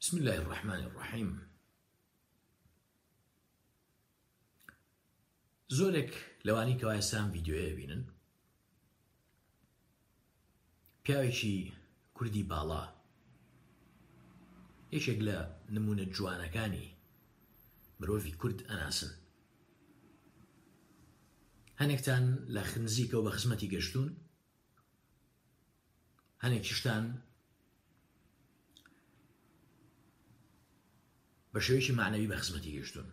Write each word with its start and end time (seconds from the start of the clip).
بسم 0.00 0.16
الله 0.16 0.36
الرحمن 0.44 0.80
الرحیم 0.88 1.28
زۆرێک 5.78 6.12
لەوانی 6.46 6.78
کەوا 6.80 6.94
ئێستان 6.98 7.26
یددیوەیە 7.36 7.72
بینن 7.78 8.02
پیاوێکی 11.04 11.56
کوردی 12.16 12.46
باڵا 12.50 12.84
یەشێک 14.96 15.18
لە 15.28 15.38
نمونە 15.76 16.04
جوانەکانی 16.16 16.86
مرۆڤی 18.00 18.32
کورد 18.40 18.58
ئەناسن 18.68 19.12
هەنێکتان 21.80 22.24
لە 22.54 22.62
خنزیکە 22.70 23.16
و 23.18 23.24
بە 23.26 23.30
خزمەتی 23.36 23.70
گەشتون 23.74 24.08
هەنێک 26.44 26.64
شتان 26.78 27.04
بە 31.54 31.60
شێوەیەکی 31.66 31.96
معنەوی 31.98 32.30
بە 32.30 32.36
خزمەتی 32.42 32.74
گەشتون 32.76 33.08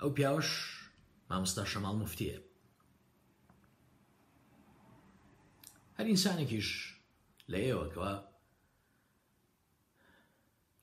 ئەو 0.00 0.10
پیاوەش 0.16 0.48
مامۆستا 1.30 1.64
شەماڵ 1.72 1.96
مفتیە 2.02 2.38
هەر 5.96 6.06
ئینسانێکیش 6.10 6.68
لە 7.52 7.58
ئێوەکەوە 7.66 8.12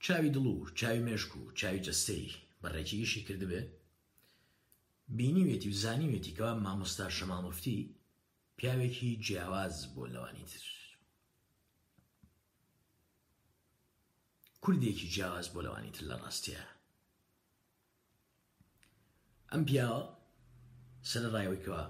چاوی 0.05 0.33
دڵ 0.35 0.45
و 0.53 0.57
چاوی 0.79 1.03
مێشک 1.07 1.31
و 1.39 1.43
چاوی 1.59 1.83
جەستەی 1.85 2.27
بەڕێکیشی 2.61 3.25
کردبێ 3.27 3.61
بینیوێتی 5.17 5.69
و 5.71 5.79
زانیوێتی 5.83 6.35
کەوا 6.37 6.53
مامۆستا 6.65 7.07
شەماڵ 7.17 7.41
مفتی 7.47 7.79
پیاوێکی 8.57 9.09
جیاواز 9.25 9.75
بۆ 9.93 10.03
لەوانی 10.13 10.45
تر 10.51 10.63
کوردێکی 14.65 15.07
جیاز 15.15 15.45
بۆ 15.53 15.59
لەوانی 15.65 15.93
تر 15.95 16.03
لە 16.11 16.15
ڕاستەیە 16.23 16.65
ئەم 19.51 19.63
پیاوە 19.67 20.03
سەرڕایەوەیکەوە 21.09 21.83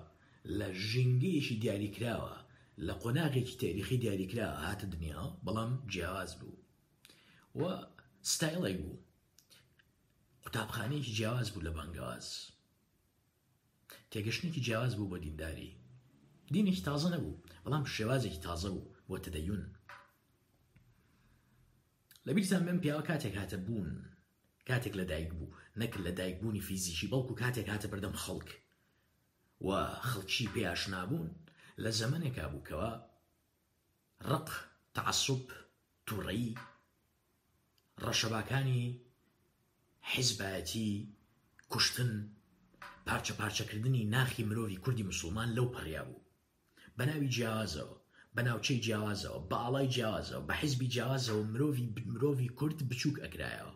لە 0.58 0.67
ژنگەیەکی 0.89 1.59
دیاریکراوە 1.63 2.36
لە 2.86 2.94
قۆناغێکی 3.03 3.58
تاریخی 3.61 3.97
دیاریکرا 4.03 4.50
هاتە 4.66 4.86
دنیا 4.94 5.23
بەڵام 5.45 5.72
جیاواز 5.91 6.31
بوو 6.39 6.58
و 7.59 7.61
ستایلێک 8.33 8.78
بوو 8.83 9.02
قوتابخانەیەکی 10.44 11.16
جیاواز 11.17 11.47
بوو 11.53 11.66
لە 11.67 11.72
بەنگاز 11.78 12.25
تێگەشتێکی 14.11 14.63
جیاواز 14.67 14.94
بوو 14.97 15.11
بە 15.13 15.17
دینداری 15.25 15.78
دینێکی 16.53 16.83
تازە 16.88 17.09
نەبوو 17.16 17.39
بەڵام 17.63 17.85
شێوازێکی 17.95 18.44
تازە 18.45 18.69
بوو 18.75 18.89
بۆ 19.08 19.16
تدەیون 19.25 19.63
لە 22.25 22.33
بیرسان 22.33 22.64
من 22.64 22.77
پیاوە 22.81 23.08
کاتێک 23.08 23.36
هاتە 23.38 23.58
بوون 23.66 24.05
کاتێک 24.69 24.94
لە 25.02 25.05
دایک 25.11 25.30
بوو 25.33 25.53
نەکرد 25.81 26.05
لە 26.08 26.11
دایکبوونی 26.19 26.66
فیزیشی 26.67 27.09
بەڵکو 27.11 27.36
کاتێک 27.41 27.67
هاتە 27.73 27.88
بەردەم 27.91 28.16
خەڵک 28.23 28.50
و 29.66 29.69
خەڵکی 30.09 30.52
پێیاش 30.53 30.81
نابوون 30.94 31.30
لە 31.83 31.89
زەمنێکا 32.00 32.45
بووکەوە 32.52 32.91
ڕق 34.30 34.47
تعسب 34.95 35.44
توڕی 36.08 36.47
ڕەشەباکانی 38.03 38.85
حیزبەتی 40.11 40.91
کوشتن 41.72 42.11
پارچە 43.08 43.33
پارچەکردنی 43.39 44.09
ناخی 44.16 44.44
مرۆڤی 44.50 44.81
کوردی 44.83 45.08
مسلمان 45.11 45.50
لەو 45.58 45.73
پەڕیا 45.75 46.02
بوو 46.08 46.25
بە 46.97 47.03
ناوی 47.09 47.30
جیازەوە 47.35 47.97
بە 48.36 48.42
ناوچەی 48.48 48.80
جیاوازەوە 48.86 49.40
بە 49.50 49.58
ئاڵای 49.64 49.92
جیاوازەوە 49.96 50.44
بە 50.48 50.54
حیزبی 50.62 50.92
جیاوازەوە 50.96 51.44
مرۆڤی 51.54 51.88
مرۆڤی 52.14 52.50
کورت 52.58 52.80
بچووک 52.90 53.16
ئەکرایەوە 53.24 53.76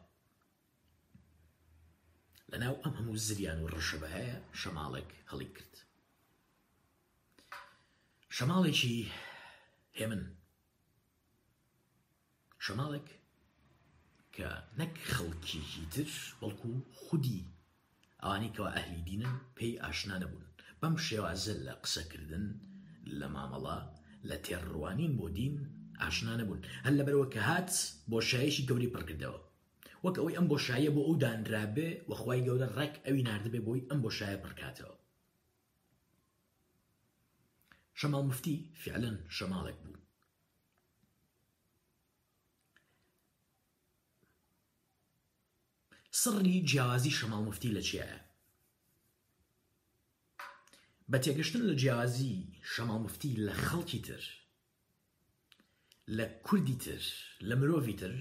لەناو 2.52 2.76
ئەم 2.83 2.94
هەموو 2.99 3.21
زریان 3.27 3.60
و 3.61 3.71
ڕەشەبە 3.73 4.10
هەیە 4.17 4.38
شەماڵێک 4.61 5.10
هەڵی 5.32 5.49
کرد 5.55 5.73
شەماڵێکی 8.36 8.98
هێمن 9.99 10.23
شەماڵێک 12.65 13.08
کە 14.36 14.49
نەک 14.80 14.94
خەڵکیی 15.14 15.86
تر 15.94 16.10
وەڵکو 16.42 16.71
خودی 17.04 17.42
ئەوانەی 18.21 18.54
کەەوە 18.55 18.70
ئەهلی 18.76 19.05
دینن 19.08 19.36
پێی 19.58 19.80
ئاشنا 19.83 20.17
نەبوون 20.21 20.45
بەم 20.82 20.95
شێوازە 21.08 21.54
لە 21.67 21.73
قسەکردن 21.83 22.45
لە 23.20 23.27
مامەڵە 23.36 23.80
لە 24.30 24.37
تێڕوانین 24.45 25.13
بۆ 25.19 25.27
دین 25.37 25.55
ئاشنا 26.02 26.33
نەبوون 26.39 26.61
هەر 26.86 26.93
لە 26.99 27.03
بەرەوە 27.08 27.27
کە 27.33 27.41
هات 27.49 27.71
بۆشایشی 28.11 28.67
گەوری 28.69 28.93
پڕکردەوە 28.93 29.39
وەک 30.03 30.15
ئەوەی 30.17 30.37
ئەم 30.37 30.47
بۆشایە 30.52 30.91
بۆ 30.95 31.02
ئەو 31.08 31.15
دانرابێ 31.23 31.89
وەخوای 32.09 32.43
گەورە 32.47 32.67
ڕێک 32.77 32.93
ئەوی 33.05 33.25
نردبێ 33.27 33.59
بۆی 33.67 33.85
ئەم 33.89 33.99
بۆشایە 34.05 34.39
پڕکاتەوە 34.43 34.95
شەماڵ 37.99 38.23
مفتی 38.30 38.58
فعلەن 38.83 39.17
شەماڵێک 39.35 39.77
بوو 39.83 40.03
سڕی 46.21 46.58
جیاوازی 46.69 47.11
شەماڵ 47.19 47.41
مفتی 47.49 47.73
لە 47.77 47.81
چیایە 47.87 48.19
بە 51.11 51.17
تێگەشتن 51.23 51.64
لە 51.69 51.73
جیازی 51.81 52.35
شەما 52.73 52.95
مفتی 53.03 53.36
لە 53.48 53.53
خەڵکی 53.65 54.02
تر 54.08 54.23
لە 56.17 56.26
کوردی 56.48 56.77
تر 56.83 57.03
لە 57.48 57.53
مرۆڤی 57.61 57.95
تر 58.02 58.14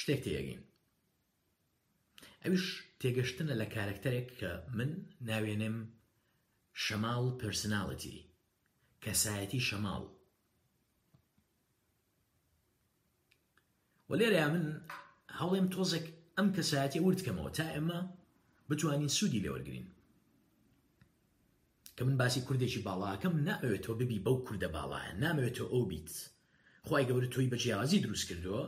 شتێک 0.00 0.20
تێگەین 0.24 0.62
ئەوش 2.44 2.64
تێگەشتنە 3.00 3.54
لە 3.60 3.66
کارکتەرێک 3.74 4.28
کە 4.40 4.50
من 4.76 4.90
ناوێنم 5.28 5.76
شەماڵ 6.82 7.26
پرسناڵەتی 7.40 8.18
کەسایەتی 9.04 9.66
شەماڵ 9.68 10.04
و 14.08 14.12
لێرە 14.20 14.44
من 14.54 14.66
هەڵێم 15.38 15.66
تۆزێک 15.74 16.06
ئەم 16.36 16.48
کەسایەتی 16.56 17.04
وردکەمەوە 17.06 17.50
تا 17.58 17.66
ئێمە 17.74 18.00
بتوانین 18.68 19.14
سوودی 19.18 19.42
لێوەرگین 19.44 19.86
کە 22.02 22.06
من 22.08 22.16
باسی 22.22 22.40
کوردێکی 22.48 22.80
باڵاکەم 22.86 23.34
نامەوێت 23.48 23.82
تۆ 23.86 23.92
ببی 24.00 24.22
بەو 24.26 24.36
کووردە 24.46 24.68
باڵایە 24.76 25.12
نامەوێت 25.24 25.54
تۆ 25.58 25.64
ئەو 25.72 25.82
بیت 25.92 26.10
خی 26.88 27.04
گەورە 27.08 27.28
تۆی 27.34 27.50
بەجیازی 27.52 28.02
دروست 28.04 28.24
کردووە 28.30 28.64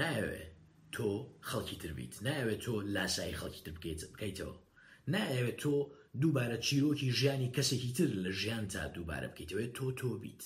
ناوێت 0.00 0.48
تۆ 0.94 1.08
خەڵکی 1.48 1.76
تربیت 1.82 2.14
ناوێت 2.26 2.60
تۆ 2.64 2.74
لاسایی 2.94 3.38
خەڵکی 3.40 3.62
تر 3.64 3.72
بکەیت 3.76 4.00
بکەیتەوە 4.12 4.56
ناوێت 5.14 5.56
تۆ 5.62 5.72
دووبارە 6.20 6.58
چیرۆکی 6.66 7.08
ژیانی 7.18 7.52
کەسێکی 7.56 7.92
تر 7.98 8.08
لە 8.24 8.30
ژیان 8.40 8.64
تا 8.72 8.80
دووبارە 8.94 9.28
بکەیتەوە 9.32 9.66
تۆ 9.78 9.84
تۆ 10.00 10.08
بیت 10.24 10.42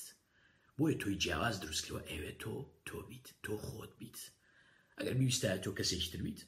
بۆیە 0.76 0.94
تۆی 1.02 1.16
جیاواز 1.22 1.56
دروستکەوە 1.62 2.00
ئەوێت 2.10 2.36
تۆ 2.42 2.52
تۆ 2.88 2.96
بیت 3.08 3.26
تۆ 3.44 3.52
خۆت 3.66 3.92
بیت 4.00 4.18
ئەگەر 4.98 5.14
بیستە 5.20 5.50
تۆ 5.64 5.70
کەسێکی 5.78 6.08
تربیت 6.12 6.38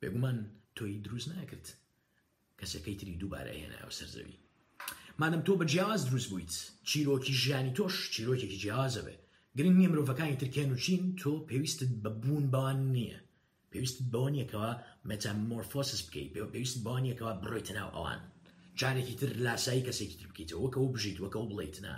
بێگومان 0.00 0.38
تۆی 0.76 0.94
دروست 1.04 1.28
ناکرد 1.34 1.66
کەسەکەی 2.60 2.98
تری 3.00 3.18
دووبارە 3.20 3.52
هێنایەوە 3.60 3.96
سەرزەوی 3.98 4.40
مادەم 5.20 5.42
تۆ 5.46 5.52
بە 5.60 5.64
جیاز 5.72 6.00
دروست 6.08 6.28
بوویت 6.30 6.52
چیرۆکی 6.88 7.38
ژیانی 7.42 7.76
تۆش 7.78 7.94
چیرۆکێکی 8.14 8.60
جیازە 8.64 9.02
بێ 9.06 9.16
گرنگ 9.56 9.76
نییە 9.80 9.90
مرۆڤەکانی 9.92 10.38
ترکێن 10.42 10.68
و 10.72 10.80
چین 10.84 11.02
تۆ 11.20 11.32
پێویستت 11.48 11.90
بەبوون 12.04 12.44
بان 12.54 12.78
نییە 12.96 13.20
پێویست 13.70 13.98
بۆنیەکەوە 14.12 14.70
مەتەمۆرفۆسس 15.08 16.00
بکەیت 16.06 16.28
پێویست 16.34 16.76
بانیەکەوە 16.86 17.32
بڕۆیتە 17.42 17.72
ناو 17.78 17.90
ئەوان 17.96 18.20
جارێکی 18.80 19.18
تر 19.20 19.30
لاسایی 19.44 19.86
کەسێکی 19.86 20.16
تر 20.20 20.26
بکەیتەوە 20.30 20.60
وەکە 20.64 20.78
و 20.80 20.92
بژیت 20.94 21.18
وەکە 21.22 21.38
و 21.40 21.48
بڵیت 21.50 21.76
نا 21.84 21.94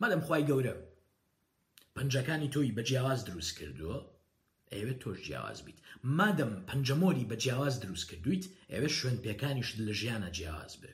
مادەم 0.00 0.22
خی 0.28 0.42
گەورە 0.50 0.74
پنجەکانی 1.96 2.52
تۆی 2.54 2.74
بە 2.76 2.82
جیاواز 2.88 3.20
دروست 3.28 3.52
کردووە 3.58 3.98
ئەوێ 4.78 4.94
تۆش 5.02 5.18
جیاواز 5.26 5.58
بیت 5.66 5.78
مادەم 6.18 6.52
پەنجەمۆری 6.68 7.28
بە 7.30 7.36
جیاواز 7.42 7.74
دروست 7.84 8.06
کردویت 8.10 8.44
ئەوێ 8.72 8.88
شوێن 8.98 9.16
پێکانیش 9.24 9.68
لە 9.86 9.92
ژیانە 10.00 10.30
جیاواز 10.36 10.74
بێ 10.82 10.92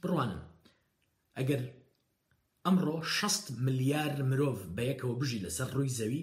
بڕوانم 0.00 0.42
ئەگەر 1.36 1.62
ئەمڕۆ 2.64 2.96
6 3.16 3.36
ملیار 3.66 4.12
مرۆڤ 4.30 4.58
بەیەکەوە 4.76 5.14
بژی 5.20 5.42
لەسەر 5.44 5.68
ڕووی 5.76 5.94
زەوی 5.98 6.22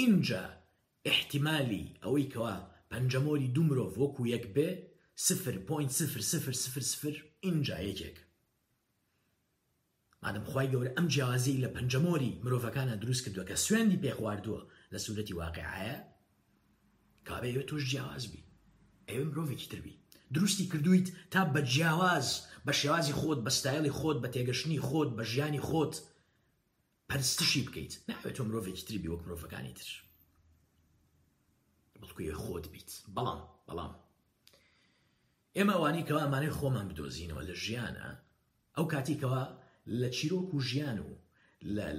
اینجا 0.00 0.42
احتیممالی 1.10 1.92
ئەوەی 2.02 2.30
کەوا 2.32 2.56
پەنجەمۆری 2.90 3.52
دوو 3.54 3.64
مرۆڤ 3.68 3.92
وەکو 4.00 4.22
یەک 4.34 4.44
بێ 4.54 4.68
سفر 5.26 5.56
پوین 5.66 5.88
سفر 5.98 6.20
سفر 6.32 6.54
سفر 6.64 6.82
سفر 6.92 7.14
اینجا 7.46 7.76
یەکێک 7.88 8.16
مادەم 10.22 10.44
خی 10.52 10.66
گەورە 10.72 10.90
ئەم 10.96 11.06
جیازی 11.14 11.60
لە 11.64 11.68
پنجەمۆری 11.76 12.38
مرۆڤەکانە 12.44 12.94
دروست 13.02 13.22
کردووە 13.24 13.46
کە 13.48 13.56
سوێندی 13.66 14.00
پێ 14.02 14.10
خواردووە 14.18 14.62
لە 14.92 14.98
سوورەتی 15.04 15.34
واقعایە 15.42 15.96
کابێ 17.28 17.62
توش 17.68 17.82
جیازبی 17.90 18.42
ئێوە 19.08 19.24
مرۆڤێکی 19.30 19.68
تربی 19.70 19.98
دروستی 20.34 20.68
کردویت 20.68 21.08
تا 21.30 21.40
بە 21.54 21.60
جیاواز 21.72 22.28
بە 22.66 22.72
شێوازی 22.80 23.12
خۆت 23.20 23.38
بە 23.46 23.50
ستایلی 23.58 23.90
خۆت 23.98 24.18
بە 24.22 24.28
تێگەشتنی 24.34 24.80
خۆت 24.88 25.10
بە 25.18 25.22
ژیانی 25.32 25.60
خۆت 25.68 25.94
پەرستشی 27.08 27.62
بکەیت 27.66 27.92
ناوێت 28.08 28.36
تۆ 28.36 28.42
مرۆڤێکی 28.48 28.84
تربی 28.88 29.08
وەک 29.08 29.22
مرۆڤەکانی 29.26 29.74
تر 29.78 29.88
بڵکوی 32.00 32.34
خۆت 32.44 32.66
بیت 32.72 32.90
بەڵام 33.16 33.40
بەڵام 33.68 33.92
ئێمە 35.56 35.72
ئەوانی 35.76 36.06
کەوا 36.08 36.20
ئەمانەی 36.24 36.56
خۆمان 36.58 36.86
بدۆزینەوە 36.88 37.42
لە 37.48 37.54
ژیانە 37.64 38.08
ئەو 38.76 38.84
کاتیکەوە 38.92 39.42
لە 39.88 40.08
چیرۆک 40.10 40.54
و 40.54 40.60
ژیان 40.60 40.98
و 40.98 41.08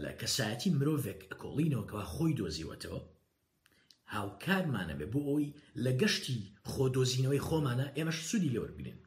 لە 0.04 0.12
کەسایەتی 0.20 0.70
مرۆڤێک 0.80 1.20
کۆڵینەوەکەەوە 1.42 2.04
خۆی 2.14 2.38
دۆزیوەتەوە 2.40 3.02
هاوکارمانە 4.16 4.94
بێ 5.00 5.08
بۆ 5.14 5.22
ئەوی 5.28 5.54
لە 5.84 5.92
گەشتی 6.02 6.40
خۆدۆزینەوەی 6.72 7.46
خۆمانە 7.48 7.88
ئێمەش 7.98 8.18
سوودی 8.30 8.54
لەوەربگرن 8.56 9.00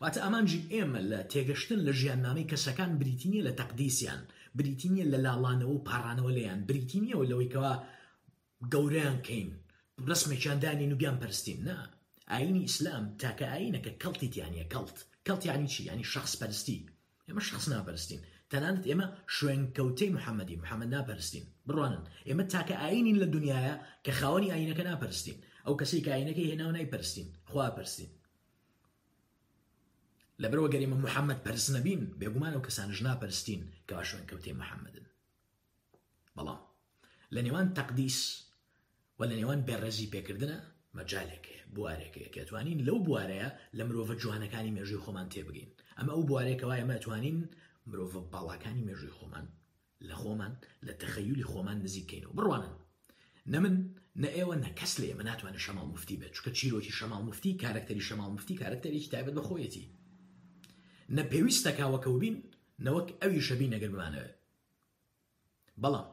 واتە 0.00 0.18
ئامانجی 0.22 0.60
ئێمە 0.72 1.00
لە 1.10 1.18
تێگەشتن 1.32 1.80
لە 1.86 1.92
ژیاننامەی 2.00 2.48
کەسەکان 2.50 2.90
بریتینیە 3.00 3.42
لە 3.48 3.52
تەقدیسیان 3.60 4.22
بریتینیە 4.58 5.04
لە 5.12 5.18
لاڵانەوە 5.26 5.74
و 5.74 5.84
پارانەوە 5.88 6.30
لەیان 6.38 6.60
بریتینیەوە 6.68 7.24
لەوەیکەوە 7.30 7.72
گەوریان 8.72 9.18
کەین 9.26 9.48
ڕسمێکیاندانی 10.08 10.90
نوبیان 10.92 11.16
پەرستین 11.22 11.58
نا 11.68 11.76
ئاینی 12.30 12.66
ئیسلام 12.66 13.04
تاکە 13.22 13.46
ئاینەکە 13.52 13.92
کەڵتیتیانە 14.02 14.64
کەڵت 14.72 14.96
کەڵت 15.26 15.44
یانی 15.48 15.68
چی 15.72 15.82
ینی 15.88 16.04
شخص 16.14 16.32
پەرستی 16.42 16.78
ئێمە 17.28 17.40
شخص 17.48 17.66
ناپەرستین 17.72 18.20
تەنانەت 18.52 18.84
ئێمە 18.90 19.06
شوێنکەوتەی 19.36 20.14
محەممەدی 20.16 20.60
محەممەد 20.62 20.90
ناپەرستین 20.96 21.44
بڕوانن 21.68 22.02
ئێمە 22.28 22.44
تاکە 22.54 22.74
ئاینین 22.82 23.16
لە 23.22 23.26
دنیاە 23.36 23.74
کە 24.04 24.12
خاوەنی 24.18 24.52
ئاینەکە 24.52 24.84
ناپەرستین 24.90 25.36
ئەو 25.66 25.74
کەسی 25.80 26.02
کە 26.04 26.10
ئاینەکەی 26.14 26.50
هێناو 26.50 26.70
نایپەرستین 26.76 27.28
خواپەرستین 27.50 28.10
لەبەرەوە 30.42 30.68
گەریمە 30.74 30.96
محەممەد 31.06 31.40
پەرس 31.46 31.66
نەبین 31.76 32.02
بێگومان 32.20 32.52
ئەو 32.54 32.64
کەسانش 32.66 32.98
ناپەرستین 33.08 33.60
کەوا 33.88 34.02
شوێنکەوتەی 34.10 34.58
محەممەدن 34.60 35.06
بەڵام 36.36 36.60
لە 37.34 37.40
نێوان 37.46 37.66
تەقدیس 37.78 38.18
و 39.18 39.20
لە 39.30 39.34
نێوان 39.40 39.60
بێڕێزی 39.68 40.10
پێکردنە 40.14 40.58
مەجالێک 40.98 41.46
بوارێکەیە 41.74 42.28
کەتوانین 42.36 42.84
لەو 42.88 42.98
بوارەیە 43.06 43.48
لە 43.78 43.82
مرۆڤە 43.88 44.16
جوانەکانی 44.22 44.74
مێژوی 44.76 45.02
خۆمان 45.04 45.26
تێبگەین 45.34 45.70
ئەمە 45.98 46.12
ئەو 46.14 46.22
بوارێکەوە 46.28 46.74
ئەمەتوانین 46.80 47.38
مرۆڤە 47.90 48.20
باڵاکانی 48.32 48.86
مێژوی 48.88 49.14
خۆمان 49.18 49.46
لە 50.08 50.14
خۆمان 50.22 50.52
لە 50.86 50.92
تەخەیولی 51.02 51.48
خۆمان 51.50 51.78
نزیکەین 51.84 52.24
و 52.26 52.34
بڕوانن 52.38 52.74
نە 53.52 53.58
من 53.64 53.74
نە 54.22 54.28
ئێوە 54.36 54.56
نەکەس 54.66 54.92
لێ 55.02 55.10
من 55.18 55.26
ناتوانێت 55.30 55.64
شەماڵ 55.66 55.86
مفتی 55.94 56.16
بێت 56.20 56.32
چکە 56.36 56.50
چیرۆکی 56.58 56.96
شەماڵ 56.98 57.22
مفتی 57.28 57.52
کارکتەری 57.62 58.06
شەماڵ 58.08 58.30
مفتی 58.36 58.54
کارکتەرێکی 58.62 59.10
تایبەت 59.12 59.34
بەخۆیەتی 59.38 59.84
نە 61.16 61.22
پێویستەکاوەکەوت 61.32 62.18
بین 62.22 62.36
نەوەک 62.86 63.08
ئەوی 63.20 63.44
شەبی 63.48 63.72
نەگەر 63.74 63.90
بمانەوێت 63.94 64.34
بەڵام 65.82 66.06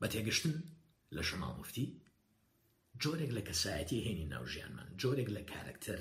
بە 0.00 0.06
تێگەشتن 0.12 0.54
لە 1.16 1.22
شەماڵ 1.28 1.54
مفتی 1.62 1.86
جۆرێک 3.04 3.30
لە 3.38 3.42
کەسایەتی 3.48 4.04
هێنی 4.06 4.30
ناوژیانمان 4.32 4.88
جۆرێک 5.00 5.28
لە 5.36 5.42
کارکتەر 5.50 6.00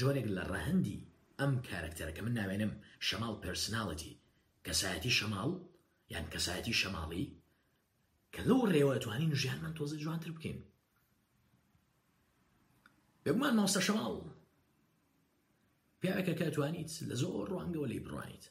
جۆرێک 0.00 0.26
لە 0.36 0.42
ڕەهندی 0.52 1.04
ئەم 1.40 1.52
کارکتەرەکە 1.68 2.20
من 2.26 2.34
ناوێنم 2.38 2.72
شەماڵ 3.06 3.34
پرسناڵەتی 3.44 4.14
کەسایەتی 4.66 5.16
شەماڵ 5.18 5.50
یان 6.14 6.26
کەسایەتی 6.34 6.78
شەماڵی 6.80 7.24
کە 8.34 8.40
لەو 8.48 8.58
ڕێوەتوانین 8.72 9.32
ژیانمان 9.40 9.76
تۆزە 9.78 9.96
جوانتر 10.04 10.30
بکەین 10.36 10.58
بێگومان 13.22 13.54
ماوسە 13.58 13.80
شەماڵ 13.86 14.14
پیاەکە 16.00 16.34
کەتوانیت 16.40 16.90
لە 17.08 17.14
زۆر 17.22 17.44
ڕوانگەوە 17.52 17.86
لی 17.92 18.02
بڕوانیت 18.04 18.44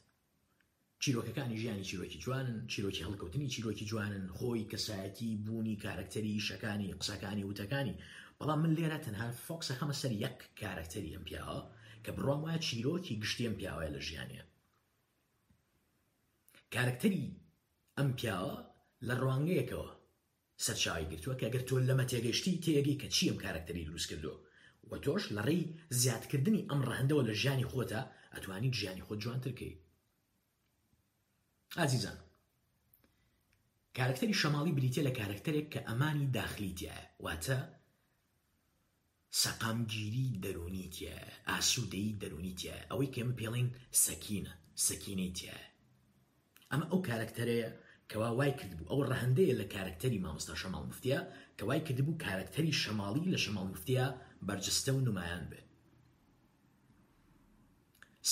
چیرۆکەکانی 1.05 1.57
ژیانی 1.61 1.85
چیرۆکی 1.89 2.19
جوانن 2.23 2.57
چیرۆکی 2.73 3.05
هەڵکەوتنی 3.07 3.49
چیرۆکی 3.53 3.85
جوانن 3.91 4.25
خۆی 4.37 4.67
کەسایەتی 4.71 5.27
بوونی 5.45 5.75
کارکتەری 5.85 6.39
شەکانی 6.47 6.89
قسەکانی 6.99 7.45
وتەکانی 7.49 7.95
بەڵام 8.39 8.59
من 8.63 8.71
لێرە 8.77 8.99
تەنها 9.05 9.27
فۆکسە 9.45 9.73
خەمە 9.79 9.95
سەر 10.01 10.11
یەک 10.25 10.37
کارکتەری 10.61 11.13
ئەم 11.15 11.23
پیاوە 11.27 11.59
کە 12.03 12.11
بڕام 12.17 12.41
وایە 12.43 12.59
چیرۆکی 12.65 13.19
گشتیم 13.21 13.53
پیاوە 13.59 13.87
لە 13.95 13.99
ژیانە 14.07 14.41
کارکتەری 16.75 17.23
ئەم 17.97 18.09
پیاوە 18.19 18.55
لە 19.07 19.13
ڕوانگەیەکەوە 19.21 19.89
سەرچاوی 20.65 21.09
گرتووە 21.11 21.35
کە 21.41 21.47
گەر 21.53 21.63
تۆ 21.69 21.75
لەمە 21.89 22.05
تێگەشتی 22.11 22.61
تێگەی 22.63 22.99
کە 23.01 23.07
چیم 23.15 23.35
کارکتەری 23.45 23.85
دروست 23.87 24.07
کردو 24.11 24.33
و 24.89 24.91
تۆش 25.05 25.23
لە 25.35 25.41
ڕێی 25.47 25.63
زیادکردنی 25.99 26.65
ئەم 26.69 26.79
ڕەهندەوە 26.89 27.23
لە 27.29 27.33
ژیانی 27.41 27.69
خۆتە 27.71 28.01
ئەتوانی 28.33 28.75
ژیانی 28.79 29.05
خۆت 29.07 29.19
جوانترکەی 29.23 29.73
ئازیزان 31.79 32.17
کارکتەری 33.97 34.39
شەماڵی 34.41 34.75
بریتە 34.77 35.01
لە 35.07 35.11
کارکتەرێک 35.19 35.67
کە 35.73 35.79
ئەمانی 35.87 36.31
داخلیتە 36.37 36.95
واتە 37.25 37.59
سەقامگیری 39.41 40.27
دەرونیتە 40.43 41.15
ئاسوودەی 41.49 42.17
دەرونیتە 42.21 42.75
ئەوەی 42.89 43.13
کێمە 43.15 43.33
پێڵین 43.39 43.69
سەکینە 44.05 44.53
سەکینیتە 44.85 45.57
ئەمە 46.71 46.85
ئەو 46.91 46.99
کارکتەرەیە 47.09 47.69
کەوا 48.09 48.29
وای 48.37 48.53
کردبوو 48.59 48.89
ئەو 48.91 49.01
ڕەهندەیە 49.11 49.53
لە 49.61 49.65
کارکتەری 49.73 50.23
مامۆستا 50.25 50.55
شەماڵ 50.61 50.83
مفتیە 50.89 51.19
کە 51.57 51.63
وای 51.67 51.81
کردبوو 51.87 52.19
کارکتەری 52.25 52.77
شەماڵی 52.81 53.31
لە 53.33 53.39
شەماڵ 53.45 53.67
مفتیە 53.73 54.05
بەرجستە 54.47 54.91
و 54.93 55.03
نمایان 55.07 55.43
بێت 55.51 55.67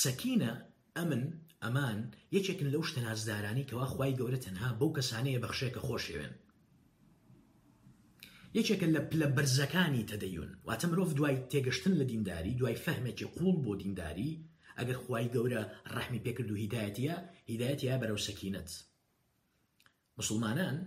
سەکینە 0.01 0.51
ئەمن 0.97 1.23
ئەمان 1.65 1.99
یەکێکن 2.35 2.69
لەو 2.73 2.83
شتە 2.89 2.99
نازدارانی 3.07 3.67
کەوا 3.69 3.85
خی 3.93 4.11
گەورە 4.19 4.39
تەنها 4.45 4.69
بەو 4.79 4.95
کەسانەیە 4.97 5.41
بەخشێکە 5.43 5.81
خۆشێوێن 5.87 6.33
یەکێکن 8.57 8.91
لە 8.97 9.01
پلە 9.09 9.27
بەرزەکانی 9.35 10.07
تەدەیون 10.11 10.49
واتە 10.67 10.85
مرۆڤ 10.91 11.09
دوای 11.17 11.37
تێگەشتن 11.51 11.93
لە 12.01 12.05
دینداری 12.11 12.57
دوای 12.59 12.81
فەهمێکی 12.85 13.29
قوڵ 13.35 13.55
بۆ 13.65 13.73
دینداری 13.81 14.39
ئەگەر 14.79 14.97
خی 15.05 15.25
گەورە 15.33 15.61
ڕحمی 15.95 16.23
پێکرد 16.25 16.49
و 16.51 16.55
هیدایەتە 16.63 17.15
هیدایەتە 17.51 17.95
بەرەو 18.01 18.23
سەکینەت 18.27 18.69
مسلمانان 20.19 20.77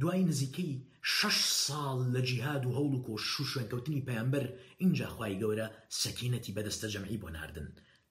دوای 0.00 0.22
نزیکەی 0.30 0.72
شش 1.16 1.38
ساڵ 1.66 1.98
لە 2.14 2.20
جیهاد 2.28 2.62
و 2.66 2.74
هەوڵ 2.76 2.92
و 2.96 3.02
کۆش 3.06 3.22
شوشوێنکەوتنی 3.34 4.06
پەیامبەر 4.08 4.44
اینجا 4.82 5.08
خی 5.16 5.34
گەورە 5.42 5.66
سەکینەتی 6.02 6.54
بەدەستە 6.56 6.86
جەمعی 6.94 7.20
بۆ 7.22 7.28
ناردن 7.36 7.68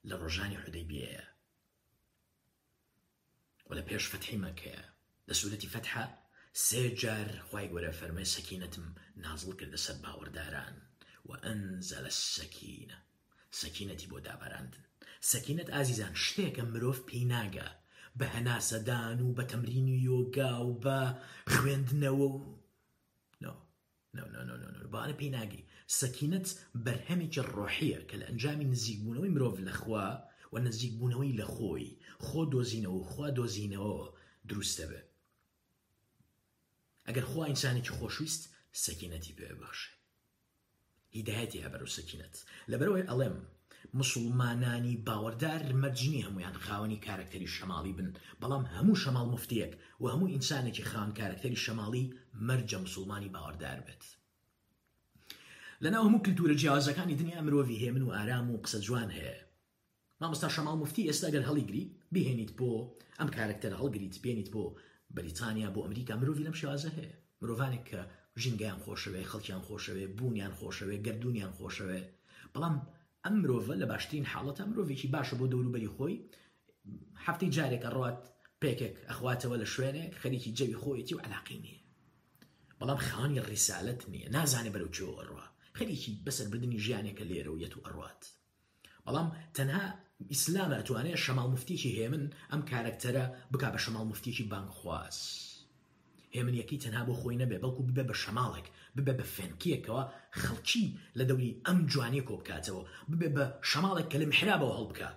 لە 0.08 0.14
ڕۆژانی 0.20 0.62
حدەی 0.64 0.88
بێە 0.92 1.20
وە 3.68 3.74
لە 3.78 3.82
پێش 3.88 4.04
فەتحی 4.12 4.42
مەکەیە 4.46 4.82
لە 5.28 5.34
سوورەتی 5.38 5.72
فەتحە 5.74 6.04
سێ 6.66 6.82
جار 7.02 7.30
خی 7.48 7.66
گوەرە 7.72 7.92
فەرمەی 7.98 8.32
سەکینەتم 8.34 8.86
نازڵ 9.24 9.50
کردە 9.60 9.78
سەر 9.84 9.96
باوەڕداران 10.04 10.74
و 11.28 11.30
ئەنزە 11.44 11.98
لە 12.06 12.12
سەکینە 12.36 12.98
سەکینەتی 13.60 14.10
بۆ 14.10 14.18
داباراندن 14.26 14.84
سەکینەت 15.30 15.68
ئازیزان 15.74 16.14
شتێکە 16.24 16.64
مرۆڤ 16.72 16.98
پێی 17.08 17.24
ناگە 17.34 17.68
بە 18.18 18.26
هەناسەدان 18.36 19.18
و 19.28 19.34
بە 19.36 19.44
تەمرین 19.50 19.88
و 19.90 20.00
یۆگا 20.10 20.52
و 20.66 20.76
بە 20.84 20.98
خوێندنەوە 21.54 22.26
و 22.30 22.32
بانە 24.92 25.14
پێی 25.20 25.32
ناگی 25.36 25.62
سەکینەت 26.00 26.46
بەرهەمێکی 26.84 27.42
ڕۆحیە 27.54 28.00
کە 28.08 28.14
لە 28.20 28.24
ئەنجامی 28.28 28.70
نزیکبوونەوەی 28.72 29.34
مرۆڤ 29.34 29.58
لەخوا 29.68 30.06
و 30.54 30.58
نزیکبوونەوەی 30.70 31.38
لە 31.40 31.44
خۆی 31.54 31.96
خۆ 32.26 32.40
دۆزینەوە 32.52 32.86
و 33.00 33.04
خوا 33.10 33.28
دۆزینەوە 33.38 33.98
دروستە 34.48 34.84
بێ 34.90 35.00
ئەگەر 37.06 37.24
خوا 37.30 37.44
ئینسانێکی 37.48 37.94
خۆشویست 37.98 38.42
سەکینەتی 38.84 39.36
پێبەخشێ 39.38 39.92
هیداەتی 41.16 41.62
هەبەر 41.64 41.82
و 41.84 41.92
سەکینەت 41.96 42.34
لەبەرەوەی 42.72 43.08
ئەڵێم 43.10 43.36
مسلمانانی 44.00 45.00
باوەڕدار 45.06 45.60
مەرجنی 45.82 46.24
هەمویان 46.26 46.56
خاوەنی 46.64 47.02
کارکتەری 47.06 47.52
شەماڵی 47.56 47.94
بن 47.98 48.08
بەڵام 48.40 48.64
هەموو 48.74 49.00
شەماڵ 49.02 49.26
مفتیەک 49.34 49.72
و 50.00 50.04
هەموو 50.12 50.32
ئینسانێکی 50.34 50.88
خاون 50.90 51.10
کارکتەری 51.20 51.62
شەماڵی 51.64 52.04
مەرجە 52.48 52.78
مسلمانی 52.86 53.32
باوەڕدار 53.34 53.78
بێت 53.86 54.04
لەناو 55.84 56.02
هەموو 56.08 56.22
کللتورە 56.24 56.54
جیاوازەکانی 56.60 57.18
دنیا 57.20 57.40
مرۆڤی 57.46 57.80
هێمن 57.82 58.02
و 58.04 58.14
ئارام 58.16 58.46
و 58.50 58.60
قسە 58.64 58.78
جوان 58.86 59.10
هەیە 59.18 59.38
مامۆستا 60.20 60.48
شەماڵ 60.54 60.76
مفتی 60.82 61.06
ئێستا 61.10 61.28
گەر 61.34 61.44
هەڵیگری 61.48 61.84
بهێنیت 62.14 62.52
بۆ 62.58 62.70
ئەم 63.18 63.28
کارکتەر 63.36 63.72
هەڵگریت 63.80 64.14
بێنیت 64.24 64.48
بۆ 64.54 64.64
بریتانیا 65.18 65.68
بۆ 65.74 65.80
ئەمریکا 65.86 66.14
مرۆڤ 66.20 66.38
لەم 66.46 66.56
شێوازە 66.60 66.90
هەیە 66.96 67.12
مرۆڤانێک 67.42 67.84
کە 67.90 68.00
ژینگیان 68.42 68.78
خۆشەوێ 68.84 69.22
خەڵکیان 69.30 69.62
خۆشەوێ 69.66 70.06
بوونیان 70.16 70.52
خۆشەوێ 70.58 70.96
گردردونیان 71.06 71.52
خۆشەوێ 71.58 72.00
بەڵام 72.54 72.74
ئەم 73.24 73.34
مرۆڤە 73.42 73.74
لە 73.82 73.86
باشترین 73.92 74.26
حاڵەتە 74.32 74.62
مرۆڤێکی 74.70 75.08
باشە 75.14 75.34
بۆ 75.40 75.46
دەوروبەری 75.52 75.92
خۆی 75.96 76.16
هەفتی 77.26 77.52
جارێکە 77.54 77.90
ڕات 77.96 78.20
پێکێک 78.62 78.94
ئەخواتەوە 79.08 79.56
لە 79.62 79.66
شوێنێک 79.74 80.12
خەریکی 80.22 80.54
جەوی 80.58 80.78
خۆیەتی 80.82 81.14
و 81.16 81.24
علاقی 81.26 81.58
نییە 81.64 81.80
بەڵام 82.80 82.98
خانی 83.08 83.40
ڕیسالت 83.50 84.00
نییە 84.12 84.28
نازانێ 84.36 84.70
بەرەو 84.74 84.92
چۆ 84.96 85.06
ئەڕوا 85.18 85.44
خەریکی 85.78 86.12
بەسەربردننی 86.24 86.82
ژیانێکە 86.84 87.24
لێرە 87.30 87.50
و 87.52 87.60
یەت 87.64 87.74
و 87.76 87.84
ئەڕات 87.86 88.20
بەڵام 89.06 89.28
تەنها 89.56 89.84
ئیسلامە 90.32 90.76
ئەتوانێت 90.78 91.22
شەماڵ 91.24 91.46
مفتیکی 91.54 91.94
هێمن 91.98 92.24
ئەم 92.50 92.60
کارکتەرە 92.70 93.24
بک 93.52 93.62
بە 93.72 93.78
شەماڵ 93.84 94.04
مفتیکی 94.12 94.48
بانگخواست 94.52 95.24
هێمنیەکەی 96.36 96.82
تەنها 96.84 97.02
بۆ 97.06 97.14
خۆی 97.20 97.40
نەبێ 97.42 97.56
بەڵکو 97.62 97.82
ببە 97.88 98.04
بە 98.08 98.14
شەماڵێک 98.22 98.66
ببە 98.96 99.12
بە 99.18 99.24
فێنکیەکەوە 99.34 100.02
خەڵکی 100.40 100.84
لە 101.18 101.24
دەوری 101.28 101.56
ئەم 101.66 101.78
جوانی 101.92 102.26
کۆ 102.28 102.34
بکاتەوە 102.40 102.82
ببێ 103.10 103.28
بە 103.36 103.44
شەماڵێک 103.70 104.06
کە 104.12 104.16
لە 104.22 104.26
محرابەوە 104.32 104.74
هەڵبکە 104.78 105.10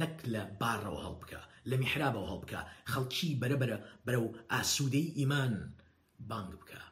نەک 0.00 0.14
لە 0.34 0.42
بارەوە 0.60 1.00
هەڵبکە 1.06 1.40
لە 1.70 1.76
میحرابەوە 1.82 2.28
هەڵبکە 2.32 2.60
خەڵکی 2.92 3.38
بەرەبرە 3.40 3.78
بەرە 4.06 4.20
و 4.24 4.28
ئاسوودەی 4.52 5.12
ئیمان 5.18 5.54
بانگ 6.30 6.52
بکە. 6.60 6.82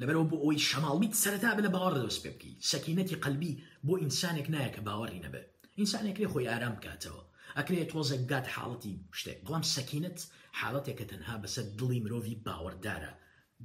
لەبەرەوە 0.00 0.26
بۆ 0.30 0.36
ئەوی 0.44 0.64
شەماڵیت 0.68 1.14
سەرتا 1.22 1.50
بە 1.56 1.60
لە 1.66 1.70
باوەڕ 1.74 1.94
دەست 2.06 2.20
پێ 2.24 2.30
بکی 2.34 2.54
سەکینەتی 2.70 3.20
قەلبی 3.24 3.52
بۆ 3.86 3.94
ئینسانێک 4.02 4.46
نایە 4.54 4.70
کە 4.74 4.80
باوەڕی 4.88 5.22
نەبێت 5.26 5.50
ئینسانێک 5.78 6.16
لێ 6.22 6.28
خۆی 6.32 6.48
ئارام 6.50 6.74
بکاتەوە 6.78 7.22
ئەکرێت 7.58 7.88
تۆزێک 7.92 8.22
دات 8.32 8.46
حاڵەتی 8.54 8.94
شتێک 9.18 9.38
بڵام 9.44 9.64
سەکینت 9.76 10.18
حاڵەتێکە 10.60 11.04
تەنها 11.12 11.34
بەسەر 11.44 11.64
دڵی 11.78 12.02
مرۆڤی 12.04 12.40
باوەڕدارە 12.46 13.12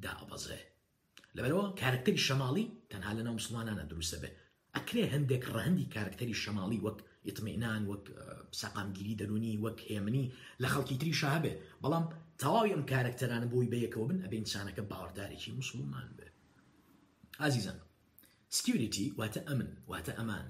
دابەزێ 0.04 0.62
لەبەرەوە 1.36 1.66
کارکتەری 1.82 2.24
شەماڵی 2.28 2.66
تەنها 2.92 3.12
لە 3.18 3.22
ناو 3.28 3.36
مسلمانانە 3.40 3.86
دروستە 3.92 4.18
بێ 4.24 4.30
ئەکرێ 4.76 5.04
هەندێک 5.14 5.44
ڕەهندی 5.56 5.90
کارکتەری 5.96 6.40
شەماڵی 6.44 6.84
وەک 6.86 6.98
ئتمینان 7.30 7.82
وەک 7.92 8.06
سەقامگیری 8.62 9.18
دەرونی 9.22 9.60
وەک 9.64 9.78
هێمنی 9.94 10.26
لە 10.62 10.68
خەڵکی 10.74 11.00
تری 11.02 11.14
شابێ 11.22 11.54
بەڵام 11.84 12.06
تەواوی 12.42 12.74
ئەم 12.76 12.84
کارکتەرانە 12.92 13.48
بۆی 13.54 13.72
بەیەکەوە 13.74 14.06
بن 14.10 14.20
ئەبێ 14.24 14.36
ئینسانەکە 14.40 14.84
باوەڕدارێکی 14.92 15.52
مسلمان 15.62 16.10
بێ 16.18 16.28
ئازیزان 17.42 17.78
سکیوریتی 18.58 19.06
واتە 19.20 19.42
ئەمن 19.48 19.70
واتە 19.92 20.14
ئەمان 20.20 20.48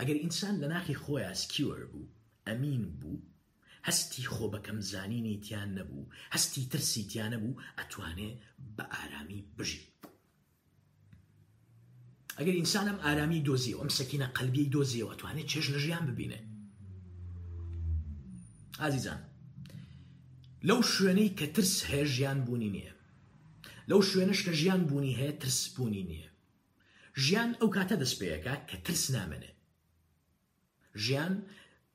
ئەگەر 0.00 0.16
ئینسان 0.22 0.54
لە 0.62 0.66
ناخی 0.74 1.00
خۆیان 1.02 1.36
سکیوەر 1.42 1.82
بوو 1.90 2.12
ئەمین 2.48 2.84
بوو 3.00 3.22
هەستی 3.88 4.28
خۆ 4.34 4.46
بەکەم 4.54 4.78
زانینی 4.90 5.36
تیان 5.46 5.70
نەبوو 5.78 6.10
هەستی 6.34 6.64
ترسی 6.72 7.02
تیانە 7.10 7.38
بوو 7.42 7.58
ئەتوانێ 7.78 8.30
بە 8.76 8.84
ئارامی 8.94 9.40
بژی 9.58 9.82
ئەگەر 12.38 12.54
ئینسانم 12.60 12.98
ئارامی 13.04 13.44
دۆزیەوە 13.48 13.80
ئەم 13.82 13.90
سەکینە 13.98 14.26
قەلبی 14.36 14.70
دۆزیەوە 14.74 15.12
ئەتوانێت 15.12 15.46
چێژ 15.52 15.66
لە 15.74 15.78
ژیان 15.84 16.04
ببینێ 16.12 16.40
ئازیزان 18.80 19.20
لەو 20.68 20.80
شوێنەی 20.92 21.30
کە 21.38 21.46
ترس 21.54 21.74
هەیە 21.90 22.06
ژیان 22.16 22.38
بوونی 22.46 22.70
نییە 22.76 22.94
لەو 23.90 24.00
شوێنش 24.10 24.38
کە 24.46 24.52
ژیان 24.60 24.82
بوونی 24.88 25.16
هەیە 25.20 25.34
ترسبوونی 25.42 26.02
نییە 26.10 26.30
ژیان 27.24 27.50
ئەو 27.60 27.68
کاتە 27.76 27.96
دەست 28.02 28.16
پێەکە 28.20 28.54
کە 28.68 28.76
ترس 28.86 29.04
نامێنێت 29.16 29.56
ژیان 31.02 31.34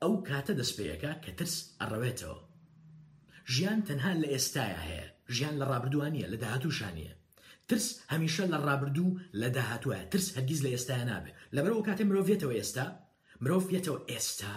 ئەو 0.02 0.12
کاتە 0.28 0.52
دەستپێیەکە 0.60 1.12
کە 1.24 1.30
ترس 1.38 1.54
ئەڕەوێتەوە 1.80 2.38
ژیان 3.54 3.80
تەنها 3.88 4.12
لە 4.22 4.28
ئێستاە 4.34 4.74
هەیە 4.84 5.04
ژیان 5.34 5.54
لە 5.60 5.66
ڕابردوانیە 5.70 6.26
لە 6.32 6.36
داهاتووشانە 6.42 7.12
ترس 7.68 7.86
هەمیشە 8.12 8.44
لە 8.52 8.58
ڕابردوو 8.66 9.16
لە 9.40 9.48
داهاتوایە 9.56 10.04
ترس 10.12 10.26
هەرگیز 10.36 10.60
لە 10.64 10.70
ئێستا 10.74 10.94
نابێت 11.10 11.36
لەبەرەوە 11.56 11.86
کاتێ 11.88 12.02
مرۆڤێتەوە 12.08 12.54
ئێستا 12.58 12.86
مرۆڤێتەوە 13.42 13.98
ئێستا 14.12 14.56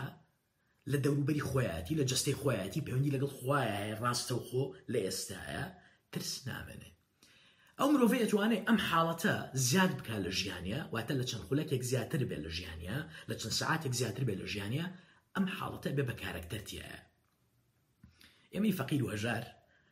لە 0.91 0.97
دەوروبەری 1.05 1.45
خۆیەتی 1.49 1.97
لە 1.99 2.03
جستەی 2.11 2.37
خۆیەتی 2.41 2.83
پەیوەندی 2.85 3.13
لەگەڵ 3.15 3.31
خوایە 3.37 3.79
ڕاستە 4.03 4.33
و 4.35 4.45
خۆ 4.47 4.63
لە 4.91 4.99
ئێستاە 5.05 5.61
ترس 6.11 6.31
نامێنێ 6.49 6.89
ئەو 7.85 7.91
مرۆڤ 7.95 8.13
ئەتوانێت 8.23 8.63
ئەم 8.67 8.79
حاڵەتە 8.89 9.33
زیاد 9.67 9.91
بکە 9.99 10.15
لە 10.25 10.31
ژیانە 10.39 10.79
واتە 10.93 11.13
لە 11.19 11.25
چەند 11.29 11.43
خولەکێک 11.47 11.81
زیاتر 11.91 12.21
بێت 12.29 12.41
لە 12.47 12.51
ژیانە 12.57 12.97
لە 13.29 13.35
چەند 13.41 13.55
سعاتێک 13.59 13.93
زیاتر 13.99 14.23
بێت 14.27 14.39
لە 14.43 14.47
ژیانە 14.53 14.85
ئەم 15.35 15.45
حاڵەتە 15.57 15.89
بێ 15.97 16.03
بە 16.09 16.15
کارکتەرتیە 16.21 16.85
ئێمەی 18.53 18.77
فەقیر 18.79 19.01
وەژار 19.07 19.43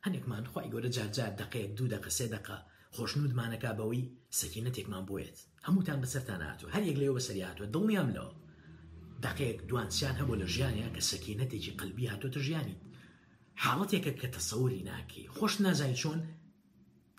هەنێکمان 0.04 0.44
خی 0.52 0.68
گەورە 0.72 0.90
جارجار 0.96 1.32
دقەیەک 1.42 1.70
دوو 1.78 1.86
دقە 1.94 2.10
سێ 2.18 2.26
دقە 2.34 2.58
خۆشنودمانەکە 2.96 3.70
بەوەی 3.78 4.08
سەکینەتێکمان 4.40 5.04
بۆیت 5.08 5.36
هەمووتان 5.66 5.98
بەسەرتان 6.02 6.42
هاتووە 6.48 6.70
هەر 6.74 6.82
یەک 6.90 6.96
لێەوە 7.02 7.20
سەریاتوە 7.26 7.66
دڵنیام 7.74 8.08
لەوە 8.16 8.30
دقەیەک 9.26 9.58
دوانسیان 9.70 10.16
هەبوو 10.20 10.40
لە 10.42 10.46
ژیانە 10.54 10.86
کە 10.94 11.02
سەکینەتێکی 11.10 11.76
قلبی 11.80 12.10
هاتۆتە 12.12 12.40
ژیانیت 12.46 12.80
حاڵەتێکە 13.64 14.12
کە 14.20 14.28
تەسەوری 14.36 14.80
ناکی 14.90 15.24
خۆش 15.36 15.52
نازای 15.64 15.96
چۆن 16.02 16.20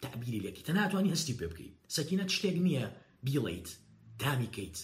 تعبیری 0.04 0.42
لێکی 0.46 0.64
تە 0.68 0.70
ناتوانانی 0.78 1.14
هەستی 1.16 1.38
پێ 1.40 1.46
بکەیت 1.52 1.76
سەکینە 1.96 2.26
شتێک 2.38 2.56
نییە 2.68 2.86
بیڵیت 3.28 3.68
تامیکەیت 4.24 4.78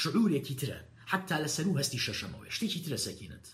شعورێکی 0.00 0.58
ترە 0.60 0.78
حتا 1.10 1.36
لە 1.44 1.48
سەر 1.56 1.66
و 1.68 1.78
هەستی 1.80 2.02
شەشەمەوە 2.06 2.46
شتێکی 2.56 2.80
ترە 2.84 2.98
سەکینت 3.06 3.46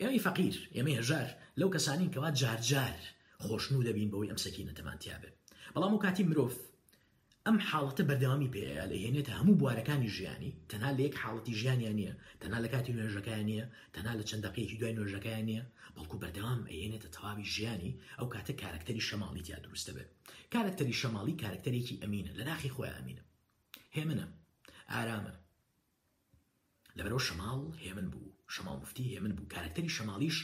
ئێمەی 0.00 0.22
فەقیر 0.26 0.56
ئێمە 0.76 0.92
هەژار 1.00 1.28
لەو 1.60 1.68
کەسانین 1.74 2.12
کەوا 2.14 2.30
جارجار 2.40 2.96
خۆشن 3.44 3.72
و 3.76 3.86
دەبین 3.88 4.10
بەوەی 4.12 4.30
ئەم 4.32 4.40
سەکینە 4.44 4.76
تەمانتیابێت 4.78 5.34
بەڵام 5.74 5.92
و 5.94 6.02
کاتی 6.04 6.24
مرۆڤ 6.30 6.52
ئەم 7.48 7.58
حاڵەتە 7.68 8.02
بەردەوامی 8.08 8.52
پێەیە 8.54 8.84
لەهێنێتە 8.92 9.32
هەموو 9.38 9.58
بوارەکانی 9.60 10.12
ژیانی 10.16 10.56
تەنها 10.70 10.90
لە 10.96 11.00
یەک 11.06 11.14
حاڵەتی 11.22 11.56
ژیانیان 11.60 11.96
نییە 12.00 12.14
تەنها 12.42 12.58
لە 12.64 12.68
کاتی 12.74 12.94
نوێژەکان 12.96 13.42
نیە 13.50 13.64
تەنها 13.94 14.14
لە 14.20 14.24
چەند 14.28 14.44
دقەیەکی 14.46 14.78
دوای 14.80 14.96
نوێژەکان 14.98 15.42
نیە 15.50 15.62
بەڵکو 15.94 16.20
بەردەوام 16.22 16.60
ئەهێنێتە 16.70 17.08
تەواوی 17.14 17.50
ژیانی 17.54 17.92
ئەو 18.18 18.26
کاتە 18.34 18.52
کارکتەری 18.62 19.06
شەماڵی 19.08 19.42
تیا 19.46 19.58
دروستە 19.64 19.92
بێت 19.96 20.10
کارکتەری 20.54 20.98
شەماڵی 21.00 21.38
کارکتەرێکی 21.42 22.00
ئەمینە 22.02 22.32
لە 22.38 22.44
ناخی 22.50 22.74
خۆی 22.74 22.94
ئەمینە 22.98 23.24
هێمنە 23.96 24.26
ئارامە 24.92 25.34
لەبەرەوە 26.96 27.24
شەماڵ 27.28 27.60
هێمن 27.84 28.06
بوو 28.12 28.30
شەماڵ 28.54 28.76
مفتی 28.82 29.06
هێمن 29.14 29.32
بوو 29.36 29.50
کارکتەری 29.54 29.94
شەماڵیش 29.96 30.36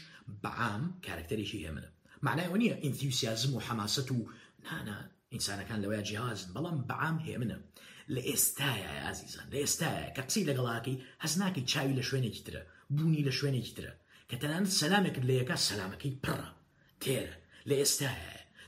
بەعام 0.42 0.82
کارکتەرێکی 1.06 1.58
هێمنە 1.64 1.88
معنای 2.26 2.48
نییە 2.62 2.76
ئینتیوسیازم 2.84 3.50
و 3.54 3.64
حماست 3.66 4.08
و 4.16 4.20
نانە 4.66 4.98
ئینسانەکان 5.34 5.80
لەوەی 5.84 6.06
جیازن 6.08 6.48
بەڵام 6.56 6.78
بەعام 6.90 7.16
هێمنە 7.26 7.58
لە 8.14 8.20
ئێستاە 8.28 9.06
عزیزان 9.10 9.46
لە 9.52 9.58
ئێستاە 9.62 9.92
کە 10.14 10.22
قسی 10.28 10.48
لەگەڵاکەی 10.50 11.00
هەزناکەی 11.24 11.68
چاوی 11.72 11.98
لە 11.98 12.04
شوێنێکی 12.08 12.42
ترە 12.46 12.62
بوونی 12.96 13.26
لە 13.28 13.32
شوێنێکی 13.38 13.74
ترە 13.76 13.92
کە 14.30 14.36
تەنانەت 14.42 14.72
سەلامێکت 14.80 15.24
لە 15.28 15.34
یەکە 15.40 15.56
سەلامەکەی 15.68 16.18
پڕە 16.24 16.48
تێرە 17.02 17.34
لە 17.68 17.74
ئێستاە 17.80 18.12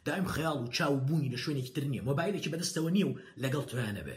دایم 0.07 0.27
خەیاڵ 0.35 0.59
و 0.63 0.71
چاو 0.77 0.95
بوونی 1.07 1.33
لە 1.35 1.39
شوێنێکی 1.45 1.73
تر 1.77 1.85
نییە 1.93 2.03
مۆبایلێکی 2.09 2.51
بەدەستەوە 2.55 2.91
نییە 2.97 3.07
و 3.09 3.19
لەگەڵ 3.43 3.65
توانە 3.71 4.03
بێ 4.07 4.17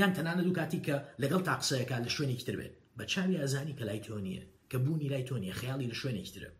یان 0.00 0.12
تەنانە 0.16 0.42
دوو 0.46 0.56
کاتی 0.58 0.80
کە 0.86 0.96
لەگەڵ 1.22 1.42
تاقسەیەەکە 1.50 1.96
لە 2.04 2.10
شوێنێکی 2.16 2.46
تر 2.48 2.56
بێت 2.60 2.74
بە 2.98 3.04
چاوی 3.12 3.38
ئازانی 3.40 3.76
کە 3.78 3.84
لای 3.88 4.02
تۆ 4.06 4.14
نییە 4.26 4.44
کە 4.70 4.76
بوونی 4.84 5.10
لای 5.12 5.26
تۆ 5.28 5.34
نیە 5.42 5.54
خەیاڵی 5.60 5.90
لە 5.92 5.96
شوێنێکی 6.00 6.32
ترە 6.34 6.50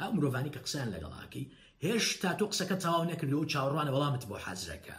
ئەو 0.00 0.10
مرۆڤانی 0.16 0.52
کە 0.54 0.60
قسان 0.66 0.88
لەگەڵاکەی 0.94 1.44
هێشتا 1.88 2.30
تۆ 2.40 2.44
قسەکە 2.52 2.76
تاوا 2.84 3.04
نەکردی 3.10 3.34
و 3.40 3.48
چاوەڕوانە 3.52 3.92
وەڵامت 3.94 4.22
بۆ 4.30 4.36
حەزرەکە 4.46 4.98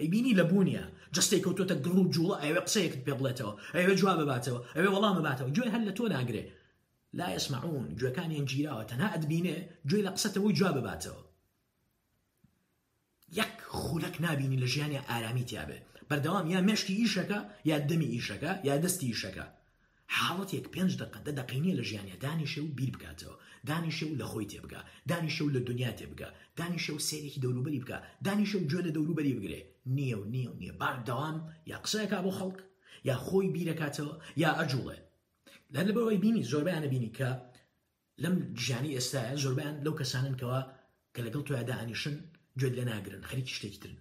ئەیبینی 0.00 0.36
لە 0.40 0.44
بوونیە 0.50 0.84
جستێک 1.14 1.40
کەوتۆتە 1.46 1.74
گڕ 1.86 1.96
و 2.00 2.10
جوڵە 2.14 2.36
ئەوێ 2.42 2.60
قسەیەکت 2.66 3.00
پێ 3.06 3.14
بڵێتەوە 3.18 3.52
ئەوێ 3.76 3.94
جواب 4.00 4.18
بباتەوە 4.22 4.60
ئەوێ 4.76 4.88
وەڵام 4.94 5.14
بباتەوە 5.18 5.50
گوێ 5.56 5.66
هەر 5.74 5.82
لە 5.88 5.92
تۆ 5.98 6.04
ناگرێ 6.16 6.44
لا 7.18 7.26
ئەسمعون 7.34 7.84
گوێکانیان 7.98 8.44
گیراوە 8.50 8.84
تەنها 8.90 9.08
ئەدبینێ 9.14 9.56
گوێ 9.90 10.00
لە 10.06 10.10
قسەتەوەی 10.16 10.54
جواب 10.58 10.74
بباتەوە 10.80 11.20
یەک 13.40 13.54
خولەک 13.80 14.14
نبینی 14.24 14.60
لە 14.62 14.66
ژیانی 14.72 15.02
ئارامی 15.08 15.44
تیاابێ 15.50 15.78
بەردەوام 16.08 16.46
یا 16.54 16.60
مشکی 16.70 16.94
ئیشەکە 17.02 17.38
یا 17.70 17.76
دەمی 17.88 18.10
ئیشەکە 18.16 18.52
یا 18.68 18.74
دەستی 18.82 19.08
ئیشەکە 19.12 19.44
حاڵەتێک 20.16 20.66
پێنج 20.74 20.92
دقەدە 21.02 21.32
دەقینە 21.38 21.72
لە 21.78 21.84
ژیانە 21.88 22.16
دانیشە 22.24 22.60
و 22.64 22.74
بیر 22.78 22.90
بکاتەوە 22.94 23.36
دانیشە 23.68 24.04
و 24.06 24.16
لە 24.20 24.26
خۆی 24.30 24.48
تێبگە 24.52 24.80
دانیشە 25.10 25.42
و 25.44 25.52
لە 25.56 25.60
دنیا 25.68 25.92
تێبگە 25.98 26.28
دانیشە 26.58 26.92
و 26.94 27.04
سێرێکی 27.08 27.42
دەوروبەری 27.44 27.82
بکە 27.82 27.98
دانیشە 28.26 28.56
و 28.58 28.68
جوێ 28.70 28.80
لە 28.88 28.92
دەوروبەری 28.96 29.34
بگرێ 29.38 29.60
نییە 29.96 30.16
و 30.20 30.24
نییە 30.32 30.48
و 30.52 30.56
نییە 30.60 30.72
بار 30.80 30.96
داوام 31.08 31.36
یا 31.70 31.76
قسەیەکا 31.84 32.18
بۆ 32.24 32.30
خەڵک 32.38 32.58
یا 33.08 33.16
خۆی 33.26 33.48
بیرەکاتەوە 33.54 34.14
یا 34.42 34.50
ئەجوڵێ 34.58 34.98
لە 35.74 35.80
لەبەوەی 35.88 36.18
بینی 36.24 36.44
زۆربیانە 36.52 36.88
بینی 36.94 37.12
کە 37.18 37.28
لەم 38.22 38.34
ژیانی 38.64 38.94
ئێستا 38.96 39.22
زۆربیان 39.42 39.76
لەو 39.84 39.94
کەسانن 40.00 40.34
کەەوە 40.40 40.60
کە 41.14 41.20
لەگەڵ 41.26 41.42
تویادا 41.46 41.74
ئانیشن 41.78 42.16
گوێ 42.60 42.70
لە 42.78 42.84
ناگرن 42.90 43.22
خەریکی 43.30 43.54
شتێکترن 43.56 43.98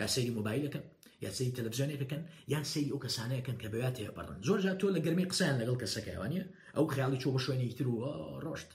یا 0.00 0.06
سەیری 0.14 0.34
مۆبایلەکە 0.38 0.80
یاسی 1.24 1.46
تەلەبزیۆنێکەکەن 1.56 2.22
یان 2.52 2.64
سی 2.72 2.90
ئەو 2.92 3.02
کەسانەیەکەن 3.04 3.56
کە 3.62 3.68
بەوات 3.72 3.96
هەیە 4.00 4.12
بڕن 4.16 4.38
زۆر 4.46 4.58
تۆ 4.80 4.86
لە 4.96 5.00
گەرمی 5.04 5.28
قسەیان 5.32 5.56
لەگەڵ 5.60 5.76
کەسەکەوانە 5.82 6.42
ئەو 6.76 6.84
خیاڵی 6.92 7.20
چۆ 7.22 7.28
بە 7.34 7.40
شوێنی 7.44 7.72
تر 7.78 7.86
و 7.88 7.96
ڕۆشت 8.44 8.70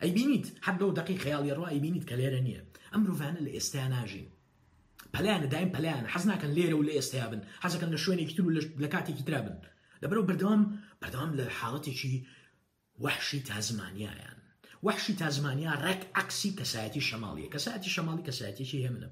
ئەی 0.00 0.10
بینیت 0.16 0.46
حەب 0.66 0.76
لەو 0.80 0.90
دقی 0.98 1.20
خیاڵی 1.24 1.56
ڕوا 1.58 1.68
ئەی 1.72 1.80
بینیت 1.84 2.04
کە 2.08 2.14
لێرە 2.20 2.40
نییە 2.46 2.62
ئەم 2.92 3.00
مرۆڤانە 3.04 3.40
لە 3.46 3.50
ئێستا 3.56 3.82
ناژین 3.94 4.28
پلیانە 5.14 5.46
دایم 5.52 5.70
پلیان 5.74 6.04
حەز 6.12 6.24
ناکەن 6.30 6.52
لێرە 6.56 6.74
و 6.76 6.86
لە 6.88 6.92
ئێستا 6.98 7.24
بن 7.32 7.40
حەزەکەن 7.64 7.90
لە 7.94 7.98
شوێنێکی 8.04 8.34
تر 8.36 8.42
و 8.46 8.50
لە 8.84 8.88
کاتێکی 8.94 9.24
درا 9.28 9.40
بن 9.46 9.56
لەبەرو 10.02 10.22
بردەوام 10.28 10.62
بەردەوام 11.02 11.32
لە 11.38 11.44
حاڵەتێکی 11.58 12.14
وحشی 13.04 13.40
تازمانیایان 13.48 14.38
وحشی 14.86 15.14
تازمانیا 15.20 15.72
ڕێک 15.84 16.02
عکسی 16.20 16.50
کەسایەتی 16.58 17.06
شەماڵیە 17.08 17.48
کەساتی 17.54 17.92
شەماڵی 17.96 18.26
کەسایەتێکی 18.28 18.82
هێمنە 18.84 19.10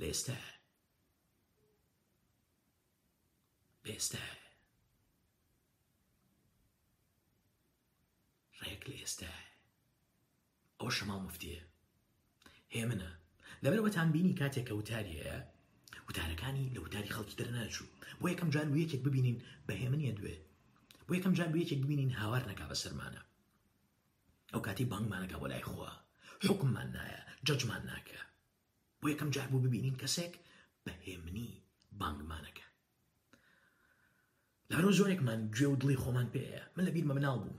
لە 0.00 0.06
ئێستا 0.12 0.38
ئێستا 3.92 4.26
ڕێک 8.60 8.82
لە 8.90 8.94
ئێستا 9.02 9.34
ئەو 10.78 10.88
شەما 10.96 11.16
مفتیە 11.26 11.60
هێ 12.74 12.82
منە 12.90 13.10
لەبەرەوەتان 13.64 14.08
بینی 14.14 14.38
کاتێک 14.40 14.64
کە 14.68 14.74
وتاریەیە 14.78 15.38
وتارەکانی 16.08 16.72
لە 16.74 16.80
وتاری 16.84 17.14
خەڵکی 17.16 17.38
دەرناچوو 17.40 17.94
بۆ 18.20 18.24
یەکەم 18.32 18.48
جار 18.54 18.66
و 18.72 18.80
یەکێک 18.82 19.02
ببینین 19.06 19.36
بە 19.66 19.74
هێمنە 19.82 20.04
دوێ 20.18 20.36
بۆ 21.06 21.12
یەکەم 21.18 21.32
جار 21.38 21.48
و 21.54 21.60
یەکێک 21.62 21.80
ببینین 21.84 22.10
هاوار 22.20 22.42
نەکا 22.50 22.64
بە 22.70 22.76
سەرمانە 22.82 23.22
ئەو 24.52 24.60
کاتی 24.66 24.88
بانگمانەکە 24.92 25.36
بۆ 25.40 25.46
لای 25.52 25.66
خۆوە 25.68 25.92
حکممان 26.46 26.88
نایە 26.96 27.20
جەجمان 27.46 27.82
ناکە 27.90 28.20
بۆ 29.00 29.06
یەکەم 29.12 29.28
جار 29.34 29.48
بوو 29.50 29.64
ببینین 29.66 29.96
کەسێک 30.02 30.32
بە 30.84 30.92
هێمنی 31.06 31.50
بانگمانەکە 32.00 32.65
لارۆ 34.72 34.90
زۆرێکمان 34.98 35.40
گوێ 35.54 35.66
و 35.70 35.78
دڵی 35.80 36.00
خۆمان 36.02 36.28
پێەیە 36.34 36.62
من 36.76 36.84
لە 36.86 36.90
بیرمە 36.94 37.14
مناڵ 37.18 37.36
بووم 37.42 37.58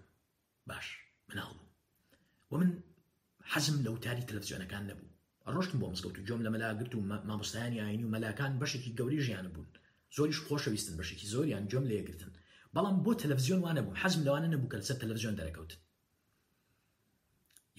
باش 0.69 0.87
مناڵ 1.29 1.51
بوو 1.57 1.69
و 2.51 2.53
من 2.61 2.71
حەزم 3.51 3.77
لە 3.85 3.89
وتاری 3.95 4.27
تەلەفزیۆنەکان 4.29 4.83
نەبوو 4.89 5.13
ڕۆشتم 5.53 5.77
بۆ 5.81 5.87
مزگەوت 5.93 6.15
و 6.17 6.25
جۆم 6.27 6.41
لە 6.45 6.49
مەلاگرت 6.55 6.91
و 6.95 7.05
مامۆستانی 7.29 7.81
ئاینی 7.83 8.05
و 8.05 8.11
مەلاکان 8.15 8.51
بەشێکی 8.61 8.95
گەوری 8.99 9.23
ژیان 9.25 9.47
بوون 9.53 9.69
زۆریش 10.15 10.39
خۆشەویستن 10.47 10.95
بەشێکی 10.99 11.27
زۆریان 11.33 11.63
جۆم 11.71 11.85
لێگرتن 11.91 12.31
بەڵام 12.75 12.95
بۆ 13.05 13.11
تەلەڤزیۆن 13.21 13.61
وانە 13.65 13.81
بوو 13.85 13.99
حەزم 14.01 14.21
لەوانە 14.27 14.47
نەبوو 14.53 14.71
کە 14.71 14.77
لەسەر 14.81 14.97
تەلەڤزیۆن 15.01 15.35
دەرەکەوت 15.39 15.71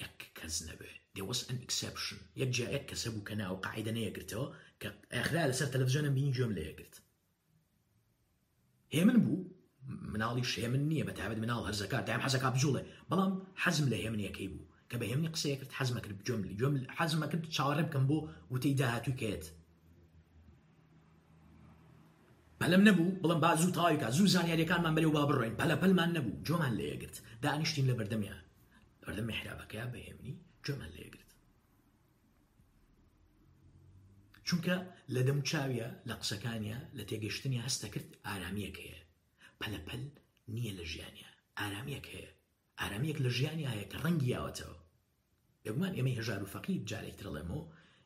یەک 0.02 0.14
کەس 0.38 0.56
نەبێ 0.68 0.92
دێوەس 1.16 1.40
ئەن 1.48 1.58
ئکسپشن 1.64 2.20
یەک 2.40 2.50
جایەک 2.56 2.84
کەسە 2.90 3.08
بوو 3.12 3.26
کە 3.28 3.34
ناو 3.40 3.54
قاعدە 3.64 3.92
نەیەگرتەوە 3.96 4.46
کە 4.80 4.88
ئەخرا 5.14 5.42
لەسەر 5.50 5.68
تەلەڤزیۆنە 5.72 6.10
بینی 6.16 6.34
جۆم 6.38 6.52
لێگرت 6.58 6.94
هێمن 8.96 9.18
بوو 9.24 9.46
مناڵی 10.12 10.44
شێمن 10.52 10.82
نییە 10.90 11.04
بە 11.08 11.12
تابێت 11.18 11.38
مناڵ 11.42 11.60
هەرزەکە 11.68 11.98
دایم 12.08 12.24
حەزەکە 12.26 12.48
بجوڵێ 12.54 12.82
بەڵام 13.10 13.32
حەزم 13.62 13.86
لە 13.92 13.96
هێمنیەکەی 14.04 14.48
بوو 14.52 14.68
کە 14.90 14.96
بە 15.00 15.06
هێمنی 15.10 15.32
قسەیە 15.34 15.56
کرد 15.60 15.72
حەزمە 15.78 16.00
کرد 16.04 16.18
جۆملی 16.26 16.58
جۆم 16.60 16.74
حەزمە 16.98 17.26
کرد 17.32 17.44
چاوەڕێ 17.56 17.82
بکەم 17.88 18.04
بۆ 18.10 18.18
وتەی 18.54 18.74
داهاتوو 18.80 19.18
کێت 19.20 19.44
پەلم 22.60 22.82
نەبوو 22.88 23.16
بڵم 23.22 23.38
با 23.44 23.50
زوو 23.60 23.74
تاویکە 23.78 24.08
زوو 24.16 24.32
زانیاریەکانمان 24.34 24.94
بەرێ 24.96 25.06
و 25.08 25.16
با 25.16 25.22
بڕۆین 25.28 25.54
پەلە 25.60 25.76
پەلمان 25.82 26.10
نەبوو 26.16 26.38
جۆمان 26.46 26.72
لێگرت 26.78 27.16
دانیشتین 27.44 27.86
لە 27.90 27.94
بەردەمیان 27.98 28.42
بەردەمی 29.02 29.36
حرابەکە 29.38 29.82
بە 29.92 29.98
هێمنی 30.06 30.32
جۆمان 30.66 30.90
لێگرت 30.96 31.30
چونکە 34.48 34.76
لە 35.14 35.22
دەم 35.28 35.38
چاویە 35.50 35.88
لە 36.08 36.14
قسەکانە 36.20 36.76
لە 36.96 37.02
تێگەشتنی 37.08 37.62
هەستە 37.66 37.88
کرد 37.92 38.08
ئارامیەک 38.26 38.76
هەیە 38.82 39.00
پەلەپەل 39.60 40.04
نییە 40.54 40.72
لە 40.78 40.84
ژیانە 40.92 41.28
ئارامیەک 41.58 42.06
هەیە 42.14 42.30
ئارامیەک 42.80 43.18
لە 43.24 43.30
ژیانی 43.36 43.68
هەیە 43.70 43.86
کە 43.90 43.98
ڕەنگی 44.04 44.30
یاوەتەوە 44.36 44.76
یگومان 45.66 45.92
ئێمە 45.96 46.10
هێژار 46.18 46.40
و 46.44 46.50
فەقی 46.54 46.76
جارێک 46.90 47.16
ترڵێمەوە 47.20 47.64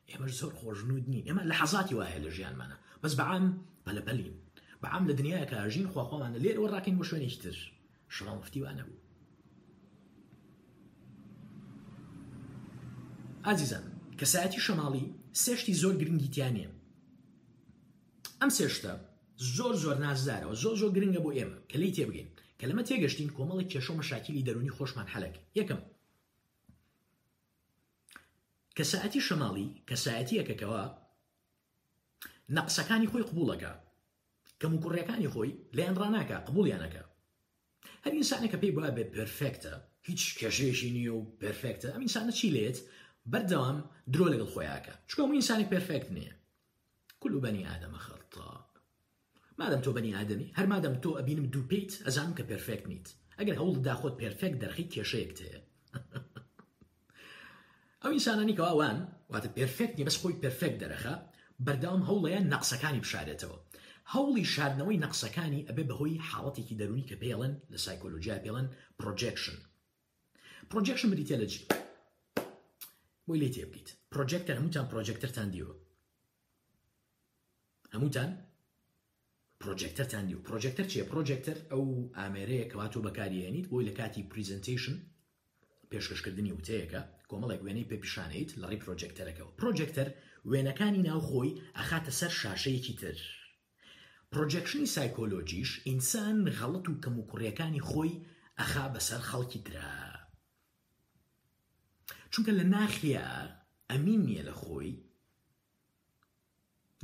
ئێمە 0.09 0.27
زۆر 0.39 0.53
خۆشنود 0.59 1.05
نین 1.11 1.23
ئێمە 1.27 1.43
لە 1.49 1.55
حەزاتی 1.61 1.95
وایە 1.99 2.19
لە 2.25 2.29
ژیانمانە 2.37 2.77
بەس 3.03 3.13
بەعام 3.19 3.45
پەلەپەلین 3.85 4.33
بەعام 4.81 5.03
لە 5.09 5.13
دنیاە 5.19 5.45
کە 5.49 5.55
ئاژین 5.61 5.87
خواخواوانە 5.93 6.39
لێرەوە 6.43 6.71
ڕاکەین 6.73 6.97
بۆ 6.99 7.03
شوێنێک 7.09 7.35
تر 7.43 7.55
شڵام 8.15 8.37
مفتیوانە 8.41 8.83
بوو 8.87 8.99
ئازیزان 13.45 13.85
کەسایەتی 14.19 14.63
شەماڵی 14.65 15.05
سێشتی 15.41 15.73
زۆر 15.81 15.95
گرنگیتیانە 16.01 16.67
ئەم 18.39 18.51
سێشتە 18.57 18.93
زۆر 19.57 19.73
زۆر 19.83 19.97
نازدارەوە 20.05 20.53
زۆر 20.63 20.75
زۆر 20.81 20.91
گرنگە 20.97 21.21
بۆ 21.25 21.31
ئێمە 21.37 21.57
کە 21.69 21.75
لی 21.81 21.91
تێبگەین 21.95 22.29
کە 22.59 22.65
لەمە 22.69 22.83
تێگەشتین 22.89 23.29
کۆمەڵی 23.37 23.69
کێشۆ 23.71 23.93
مەشاکیلی 23.99 24.45
دەرونی 24.47 24.75
خۆشمان 24.77 25.07
حەلک 25.13 25.35
یەکەم 25.59 25.81
کەساەتی 28.77 29.25
شەماڵی 29.27 29.67
کەسایەتی 29.89 30.39
یەکەکەوە 30.39 30.83
نەقسەکانی 32.57 33.09
خۆی 33.11 33.27
قبولەکە 33.29 33.71
کەم 34.61 34.71
و 34.75 34.81
کوڕیەکانی 34.83 35.31
خۆی 35.33 35.57
لەیان 35.77 35.95
ڕناکە 36.01 36.37
قبولیانەکە 36.47 37.03
هەر 38.03 38.13
ئینسانە 38.17 38.47
کە 38.51 38.57
پێی 38.61 38.75
بە 38.75 38.89
بێ 38.95 39.03
پرفێکتە 39.13 39.73
هیچ 40.09 40.21
کێژێژی 40.39 40.91
نیە 40.97 41.13
و 41.19 41.29
پرفێکتە 41.41 41.89
ئەم 41.93 42.01
ئینسانە 42.03 42.31
چی 42.37 42.49
لێت 42.55 42.77
بەردەوام 43.31 43.77
درۆ 44.13 44.25
لەگەڵ 44.33 44.49
خۆیاکە 44.53 44.93
چکۆم 45.09 45.31
ئینسانی 45.37 45.69
پرفێکت 45.73 46.09
نییە 46.17 46.33
کل 47.21 47.33
بەنی 47.43 47.67
ئادەمە 47.69 47.99
خەڵتا 48.05 48.47
مادەم 49.59 49.81
تۆ 49.85 49.89
بەنی 49.97 50.15
ئادەمی 50.17 50.53
هەر 50.57 50.67
مادەم 50.73 50.95
تۆ 51.03 51.09
ئەبینم 51.19 51.45
دوو 51.53 51.67
پێیت 51.71 51.91
ئەزان 52.05 52.31
کە 52.37 52.43
پرفێک 52.51 52.81
نیت 52.91 53.07
ئەگەر 53.39 53.55
هەوڵ 53.61 53.75
داخۆت 53.87 54.13
پرفێک 54.21 54.53
دەرخی 54.61 54.89
کێشەیەک 54.93 55.31
تەیە 55.39 55.59
ئەو 58.01 58.11
ئینسانانی 58.15 58.57
کەواوان 58.59 58.97
واتە 59.33 59.49
پرفێک 59.57 59.91
نیە 59.97 60.05
بەس 60.07 60.17
خۆی 60.21 60.39
پرفێک 60.43 60.73
دەرەخە 60.81 61.15
بەرداوام 61.65 62.03
هەوڵەیە 62.09 62.39
نەقسەکانی 62.53 63.03
بشارێتەوە 63.05 63.57
هەوڵی 64.13 64.49
شاردنەوەی 64.55 65.01
نەقسەکانی 65.05 65.65
ئەبێ 65.69 65.83
بەهۆی 65.89 66.21
حاڵەتێکی 66.29 66.77
دەرونی 66.79 67.07
کە 67.09 67.15
پێڵن 67.23 67.53
لە 67.73 67.77
سایکۆلۆژیا 67.85 68.37
پێڵن 68.43 68.65
پرۆجێکشن 68.99 69.57
پرۆجێکشن 70.69 71.09
بریتە 71.13 71.37
لە 71.41 71.47
بۆی 73.27 73.39
لێ 73.41 73.49
تێ 73.55 73.63
بکەیت 73.71 73.89
پرۆژێکتەر 74.11 74.55
هەمووتان 74.59 74.83
پرۆژێکتەرتان 74.91 75.47
دیوە 75.53 75.73
هەمووتان 77.93 78.31
پرۆژێکتەرتان 79.61 80.23
دی 80.29 80.35
و 80.35 80.43
پرۆژێکتەر 80.47 80.85
چیە 80.91 81.03
پرۆژێکتەر 81.11 81.57
ئەو 81.71 81.83
ئامێرەیە 82.17 82.69
کەواتۆ 82.71 82.99
بەکارێنیت 83.05 83.65
بۆی 83.69 83.87
لە 83.89 83.93
کاتی 83.99 84.27
پریزنتیشن 84.31 84.95
پێشکەشکردنی 85.89 86.55
وتەیەەکە 86.57 87.01
کۆمەڵێک 87.29 87.61
وێنەی 87.65 87.89
پێپیشانیت 87.91 88.49
لەڕی 88.61 88.81
پرۆژێکتەرەکەەوە 88.83 89.55
پرۆژێکتەر 89.59 90.07
وێنەکانی 90.49 91.03
ناوخۆی 91.07 91.57
ئەخاتە 91.77 92.13
سەر 92.19 92.31
شاشەیەکی 92.41 92.93
تر 93.01 93.17
پرۆژێکشنی 94.31 94.91
سایکۆلۆژیش 94.95 95.71
ئینسان 95.87 96.37
غەڵت 96.57 96.85
و 96.89 96.99
کەموکوڕیەکانی 97.03 97.85
خۆی 97.89 98.13
ئەخا 98.59 98.85
بەسەر 98.93 99.21
خەڵکی 99.29 99.59
درا 99.67 99.91
چونکە 102.33 102.51
لە 102.59 102.63
ناخیا 102.75 103.27
ئەمین 103.91 104.19
نییە 104.27 104.43
لە 104.49 104.53
خۆی 104.61 104.91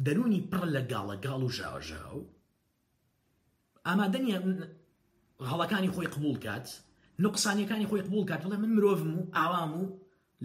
دەرونی 0.06 0.42
پڕ 0.52 0.64
لە 0.76 0.82
گاڵە 0.92 1.16
گاڵ 1.26 1.42
و 1.46 1.54
ژاوژاو 1.58 2.20
ئامادەنیە 3.88 4.38
هەڵەکانی 5.52 5.94
خۆی 5.96 6.08
قبول 6.16 6.38
کات 6.46 6.68
نقصانیەکانی 7.26 7.90
خۆی 7.90 8.02
قبول 8.08 8.26
کات 8.30 8.42
بڵێ 8.46 8.58
من 8.64 8.72
مرۆڤم 8.78 9.10
و 9.18 9.28
ئاوام 9.38 9.72
و 9.82 9.94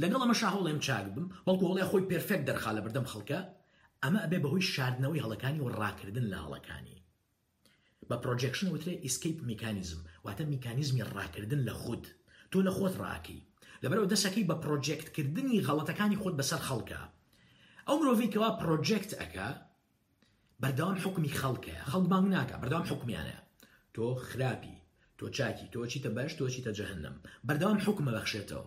لەگەڵ 0.03 0.20
ئەمە 0.25 0.37
شاهڵێم 0.42 0.79
چاک 0.87 1.07
بم 1.14 1.27
بەڵکو 1.47 1.64
هەڵێ 1.70 1.85
خۆی 1.90 2.03
پرفێک 2.11 2.40
دەرخا 2.49 2.70
لە 2.77 2.81
بەردەم 2.85 3.07
خەڵکە 3.12 3.40
ئەمە 4.03 4.18
ئەبێ 4.25 4.38
بەهۆی 4.42 4.68
شاردنەوەی 4.75 5.23
هەڵەکانی 5.25 5.61
و 5.62 5.68
ڕاکردن 5.81 6.27
لە 6.33 6.38
هەڵەکانی 6.44 6.99
بە 8.09 8.16
پرۆجێکشن 8.23 8.68
وترێ 8.75 8.94
ئیسکیپ 9.05 9.37
میکانیزم 9.51 10.01
واتە 10.27 10.42
میکانیزمی 10.55 11.05
ڕاکردن 11.16 11.61
لە 11.68 11.75
خود 11.83 12.03
تۆ 12.53 12.59
لە 12.66 12.70
خۆت 12.77 12.94
ڕاکی 13.05 13.40
لەبەرەوە 13.85 14.11
دەسەکەی 14.14 14.49
بە 14.51 14.57
پرۆجێکتکردنی 14.64 15.64
غەڵەتەکانی 15.66 16.20
خۆت 16.23 16.35
بەسەر 16.40 16.61
خەڵکە 16.68 17.01
ئەو 17.87 17.97
مرۆڤیکەوە 18.01 18.49
پرۆجێکت 18.61 19.12
ئەەکە 19.20 19.49
بەرداوام 20.62 20.97
حکمی 21.05 21.37
خەڵکە 21.40 21.77
خەڵبانگ 21.90 22.27
ناکە 22.35 22.57
بەردام 22.62 22.85
حکمیانە 22.90 23.38
تۆ 23.94 24.05
خراپی 24.29 24.75
تۆ 25.18 25.25
چاکی 25.37 25.66
تۆ 25.73 25.77
چیتە 25.90 26.11
بەش 26.16 26.33
تۆ 26.38 26.44
چیتە 26.55 26.73
جەهنم 26.79 27.16
بەرداوام 27.49 27.79
حکمە 27.87 28.11
بەخشێتەوە 28.16 28.66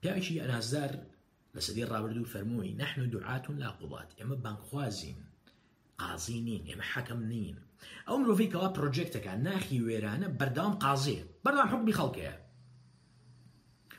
پیاوێکی 0.00 0.40
ئەنازار 0.42 0.92
لە 1.54 1.60
سەدی 1.66 1.88
ڕابرد 1.92 2.16
و 2.18 2.30
فەرمووی 2.32 2.74
نحن 2.82 3.00
دوعاتون 3.12 3.56
لا 3.62 3.70
قوڵات 3.78 4.10
ئێمە 4.18 4.36
بانخوازین 4.44 5.18
قازی 6.00 6.38
نین 6.46 6.62
ئێمە 6.68 6.84
حەکەم 6.94 7.20
نین 7.32 7.56
ئەو 8.08 8.16
مرۆڤیکەوە 8.20 8.68
پرۆجێکتەکە 8.76 9.32
ناخی 9.46 9.84
وێرانە 9.86 10.28
بەردام 10.38 10.72
قازێ 10.84 11.18
بەردام 11.44 11.68
حکمی 11.74 11.94
خەڵکەیە 12.00 12.36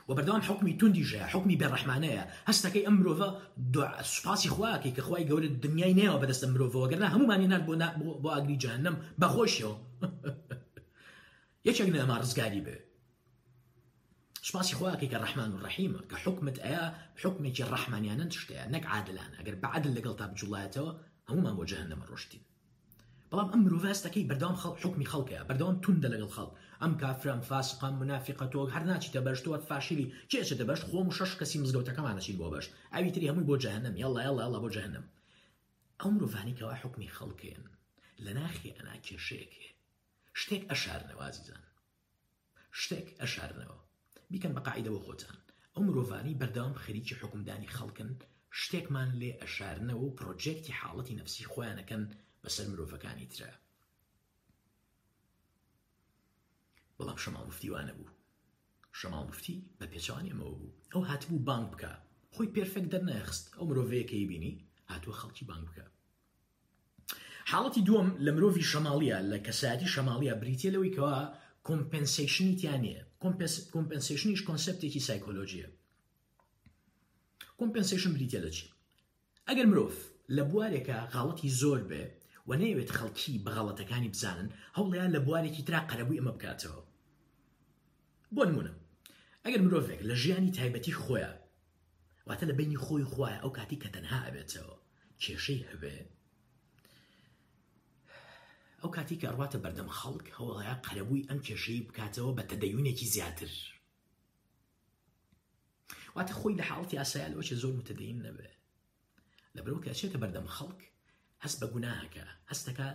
وبردوام 0.07 0.41
حكمي 0.41 0.73
تندي 0.73 1.01
جا 1.01 1.25
حكمي 1.25 1.55
بين 1.55 1.69
رحمانية 1.69 2.29
هستا 2.45 2.69
كي 2.69 2.87
أمرو 2.87 3.39
دع 3.57 4.01
سباسي 4.01 4.49
خواه 4.49 4.77
كي 4.77 4.91
كخواه 4.91 5.19
يقول 5.19 5.43
الدنيا 5.43 5.85
ينيا 5.87 6.11
وبدست 6.11 6.43
أمرو 6.43 6.67
ذا 6.67 6.77
وقرنا 6.79 7.15
همو 7.17 7.25
ماني 7.25 7.47
نال 7.47 7.61
بونا 7.61 7.93
بو, 7.95 8.13
بو 8.19 8.45
جهنم 8.55 8.97
بخوش 9.17 9.59
يو 9.61 9.77
يشاق 11.65 11.87
نعمار 11.89 12.19
رزقاري 12.19 12.59
بي 12.61 12.79
سباسي 14.41 14.75
خواه 14.75 14.95
كي 14.95 15.07
كالرحمن 15.07 15.43
الرحيم 15.51 15.99
كحكمة 16.11 16.59
ايا 16.63 16.95
حكمي 17.17 17.51
كي 17.51 17.63
الرحمن 17.63 18.05
يانانتش 18.05 18.45
تيا 18.45 18.67
نك 18.67 18.85
عادلان 18.85 19.31
اگر 19.39 19.55
بعد 19.55 19.85
اللي 19.87 19.99
قلتها 20.01 20.27
بجولاتو 20.27 20.93
همو 21.29 21.41
ما 21.41 21.53
بو 21.53 21.63
جهنم 21.63 22.01
الرشدين 22.01 22.41
بلام 23.31 23.49
أمرو 23.51 23.77
ذا 23.77 24.09
كي 24.09 24.23
بردوام 24.23 24.53
حكمي 24.55 25.05
خلقيا 25.05 25.43
بردوام 25.43 25.79
تندلق 25.81 26.17
الخلق 26.17 26.55
ئەم 26.81 26.93
کافرم 26.99 27.41
فاسقم 27.49 27.95
منافقە 27.99 28.45
تۆ 28.53 28.59
هەر 28.73 28.83
ناچیتە 28.89 29.19
بەش 29.27 29.39
تۆ 29.45 29.51
فاشیلی 29.69 30.07
کێشە 30.31 30.55
دەبش 30.61 30.81
خۆم 30.89 31.07
شش 31.17 31.31
کەسی 31.39 31.57
مزگەوتەکەمانەشی 31.63 32.37
بۆ 32.39 32.47
بەش 32.53 32.65
ئەوی 32.93 33.11
تری 33.15 33.29
هەمووی 33.29 33.47
بۆ 33.49 33.55
جەهنم 33.63 33.95
یاڵ 34.03 34.15
یاڵ 34.25 34.53
بۆ 34.63 34.69
جەهنم 34.75 35.05
ئەو 35.99 36.09
مرۆڤانیکەوە 36.15 36.75
حکمی 36.83 37.13
خەڵکێن 37.17 37.63
لە 38.25 38.31
ناخی 38.39 38.75
ئەنا 38.77 38.95
کێشەیەکێ 39.05 39.67
شتێک 40.39 40.63
ئەشارنەوازیزان 40.71 41.63
شتێک 42.81 43.07
ئەشارنەوە 43.21 43.77
بیکەن 44.31 44.53
بەقاعدە 44.57 44.89
بۆ 44.93 44.99
خۆتان 45.05 45.37
ئەو 45.73 45.81
مرۆڤانی 45.87 46.37
بەردەوام 46.39 46.75
خەریکی 46.83 47.19
حکومدانی 47.21 47.73
خەڵکن 47.77 48.11
شتێکمان 48.61 49.09
لێ 49.21 49.31
ئەشارنەوە 49.41 50.01
و 50.03 50.15
پرۆجێکی 50.17 50.77
حاڵەتی 50.79 51.17
نفسی 51.19 51.49
خۆیانەکەن 51.51 52.03
بەسەر 52.43 52.65
مرۆڤەکانی 52.71 53.29
ترە 53.33 53.51
بەڵام 56.99 57.17
شەماڵ 57.23 57.43
مفتیوانە 57.49 57.93
بوو 57.97 58.15
شەماڵ 58.99 59.23
مفتی 59.29 59.55
بە 59.79 59.85
پێچوانێمەوە 59.91 60.53
بوو 60.59 60.73
ئەو 60.93 61.01
هاتبوو 61.09 61.43
بانک 61.49 61.67
بکە 61.73 61.91
خۆی 62.33 62.51
پێرفێک 62.55 62.85
دەرنەخست 62.93 63.45
ئەو 63.57 63.65
مرۆڤەیەکەی 63.69 64.27
بینی 64.31 64.53
هاتووە 64.91 65.17
خەڵکی 65.21 65.47
بانک 65.51 65.63
بکە 65.69 65.85
حاڵەتی 67.51 67.85
دووەم 67.87 68.09
لە 68.25 68.31
مرۆڤی 68.35 68.67
شەماڵیە 68.71 69.17
لە 69.31 69.37
کەساتی 69.45 69.91
شەماڵیە 69.93 70.33
بریتە 70.41 70.69
لەوەی 70.75 70.93
کەەوە 70.95 71.15
کۆمپنسیشنی 71.67 72.57
تیانە 72.59 72.95
کۆمپنسیشنیش 73.73 74.41
کۆنسپتێکی 74.49 75.01
سایکۆلۆژیە 75.09 75.67
کۆمپنسیشن 77.59 78.11
بریتە 78.17 78.39
لە 78.45 78.49
چی 78.57 78.67
ئەگەر 79.47 79.65
مرۆڤ 79.71 79.93
لە 80.35 80.43
بوارێکە 80.49 80.97
غاڵەتی 81.13 81.49
زۆر 81.61 81.79
بێ 81.89 82.03
و 82.47 82.53
نەیەوێت 82.61 82.91
خەڵکی 82.97 83.41
بەغەڵەتەکانی 83.45 84.11
بزانن 84.13 84.47
هەوڵیان 84.77 85.13
لە 85.15 85.19
بوارێکی 85.25 85.65
ترا 85.67 85.79
قەرەبووی 85.89 86.19
ئەمە 86.19 86.33
بکاتەوە 86.37 86.83
بۆ 88.35 88.43
نمونە 88.49 88.73
ئەگەر 89.43 89.61
مرۆڤێک 89.65 90.01
لە 90.09 90.15
ژیانی 90.23 90.55
تایبەتی 90.57 90.97
خۆیە 91.01 91.31
واتە 92.27 92.43
لە 92.49 92.53
بینی 92.59 92.81
خۆی 92.85 93.09
خوایە 93.13 93.37
ئەو 93.41 93.51
کاتی 93.57 93.79
کە 93.81 93.89
تەنها 93.95 94.19
ئەبێتەوە 94.27 94.75
کێشەی 95.23 95.65
هەبێ 95.69 95.95
ئەو 98.81 98.89
کاتی 98.95 99.19
کە 99.21 99.27
ڕاتە 99.39 99.57
بەردەم 99.63 99.89
خەڵک 99.99 100.25
هەوڵەیە 100.37 100.73
قەرەبووی 100.85 101.27
ئەم 101.29 101.39
کێشەی 101.47 101.85
بکاتەوە 101.87 102.31
بە 102.37 102.43
تەدەیونێکی 102.49 103.07
زیاتر 103.13 103.51
واتە 106.15 106.33
خۆی 106.39 106.57
لە 106.59 106.63
حڵتی 106.69 106.99
ئاسایلەوە 107.01 107.45
چ 107.47 107.51
زۆر 107.61 107.73
متەدەین 107.79 108.17
نەبێت 108.27 108.57
لەبرەوە 109.55 109.81
کەچێتە 109.87 110.17
بەردەم 110.23 110.47
خەڵک 110.57 110.81
هەست 111.43 111.57
بە 111.61 111.67
گوناکە 111.73 112.25
هەستەکە 112.51 112.87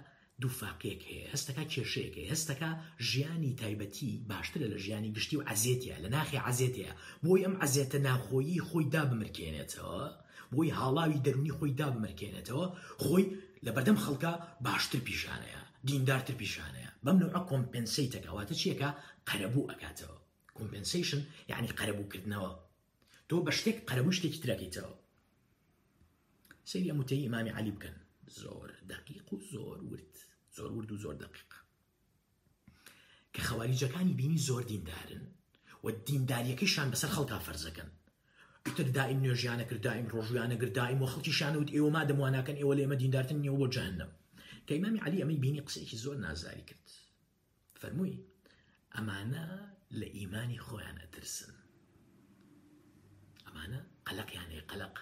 دووفاقێک 0.42 1.00
هەیە 1.10 1.26
هەستەکە 1.34 1.62
کێشێک 1.72 2.12
هەیە 2.18 2.28
هەستەکە 2.34 2.70
ژیانی 3.10 3.56
تایبەتی 3.60 4.12
باشترە 4.30 4.66
لە 4.72 4.78
ژیانی 4.84 5.12
گشتی 5.16 5.36
و 5.38 5.46
عزیێتە 5.52 5.94
لە 6.04 6.08
ناخی 6.16 6.38
عزیێتەیە 6.48 6.92
بۆی 7.24 7.42
ئەم 7.44 7.54
عزیێتە 7.64 7.98
ناخۆیی 8.08 8.64
خۆی 8.68 8.86
دا 8.94 9.02
بمرکێنێتەوە 9.10 10.02
بۆی 10.54 10.74
هاڵاوی 10.80 11.22
دەرونی 11.24 11.54
خۆی 11.56 11.72
دا 11.80 11.88
بمرکێنێتەوە 11.94 12.66
خۆی 13.04 13.24
لە 13.64 13.70
بەردەم 13.76 13.98
خەڵکە 14.04 14.32
باشتر 14.66 15.00
پیشانەیە 15.08 15.60
دیندارتر 15.88 16.34
پیشانەیە 16.42 16.90
بەم 17.04 17.16
نوع 17.22 17.32
کۆمپنسی 17.50 18.10
تەکەواتە 18.14 18.54
چیەکە 18.62 18.90
قەرەبوو 19.28 19.68
ئەکاتەوە 19.70 20.18
کۆمپنسیشن 20.56 21.20
یعنی 21.52 21.68
قەرەبووکردنەوە 21.78 22.52
تۆ 23.28 23.36
بە 23.46 23.52
شتێک 23.58 23.78
قەرەبوو 23.88 24.16
شتێکی 24.18 24.40
ترەکەیتەوە 24.44 24.92
سری 26.70 26.90
ئەموتەی 26.92 27.24
ئمامی 27.26 27.54
علی 27.58 27.72
بکەن 27.76 27.96
زۆر 28.30 28.70
دقیق 28.88 29.32
و 29.32 29.40
زۆر 29.52 29.82
ورد 29.84 30.18
زۆر 30.56 30.72
ورد 30.72 30.92
و 30.92 30.96
زۆر 30.98 31.14
دقیق 31.14 31.52
کە 33.34 33.40
خەواریجەکانی 33.42 34.14
بینی 34.16 34.38
زۆر 34.38 34.62
دیندارن 34.62 35.26
و 35.84 35.88
دینداریەکەیشان 35.88 36.94
بەسەر 36.94 37.10
خەڵتا 37.16 37.38
فەرزەکەن 37.46 37.90
ئیتر 38.66 38.82
دائیم 38.94 39.20
نوێژیانە 39.24 39.64
کرددایم 39.70 40.08
ڕۆژویانە 40.14 40.56
گرددایم 40.62 41.02
و 41.02 41.06
خەڵکیشانە 41.12 41.56
وت 41.62 41.70
ئێوە 41.74 41.90
ما 41.94 42.02
دەمواناکەن 42.08 42.56
ئێوە 42.60 42.74
لێمە 42.78 42.96
دیندارتن 43.02 43.38
نیەوە 43.42 43.58
بۆ 43.60 43.68
جانم 43.74 44.10
کە 44.66 44.72
ئیمامی 44.72 44.98
علی 45.06 45.22
ئەمەی 45.22 45.40
بینی 45.44 45.60
قسێکی 45.66 45.96
زۆر 46.04 46.16
نازاری 46.16 46.64
کرد 46.68 46.88
فەرمووی 47.80 48.18
ئەمانە 48.96 49.44
لە 50.00 50.06
ئیمانی 50.18 50.58
خۆیان 50.66 50.96
ئەترسن 51.02 51.54
ئەمانە 53.46 53.80
قەلقیانەیە 54.06 54.62
قەلق 54.70 54.96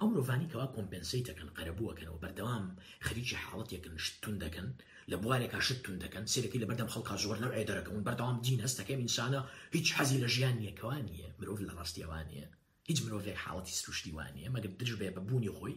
او 0.00 0.06
ئەو 0.06 0.12
مرۆڤانی 0.14 0.50
کەوا 0.52 0.66
کۆمپنسی 0.76 1.26
دەکەن 1.28 1.48
قەرەبووەکەنەوە 1.56 2.22
بەردەوام 2.22 2.66
خەریکی 3.06 3.36
حاڵەتێکن 3.44 3.94
شتون 4.06 4.34
دەکەن 4.44 4.68
لە 5.10 5.16
بوارێکا 5.22 5.60
شتون 5.68 5.96
دەکەن 6.04 6.24
سێکی 6.32 6.60
لە 6.62 6.66
بەردەم 6.68 6.92
خەڵکا 6.94 7.14
زۆر 7.24 7.36
لەو 7.42 7.52
عێدەکەون 7.56 8.04
بەردەوام 8.06 8.36
دین 8.44 8.58
هەستەکەم 8.66 8.98
ئینسانە 9.02 9.40
هیچ 9.76 9.88
حەزی 9.96 10.18
مروف 10.18 10.32
ژیان 10.36 10.56
یەکەوان 10.68 11.02
نیە 11.10 11.28
مرۆڤ 11.38 11.60
لە 11.68 11.72
ڕاستیەوانە 11.78 12.44
هیچ 12.90 12.98
مرۆڤێک 13.04 13.38
حاڵەتی 13.44 13.76
سروشتیوانە 13.80 14.44
مەگەم 14.54 14.72
درژ 14.80 14.92
بێ 15.00 15.08
بە 15.16 15.20
بوونی 15.28 15.52
خۆی 15.56 15.76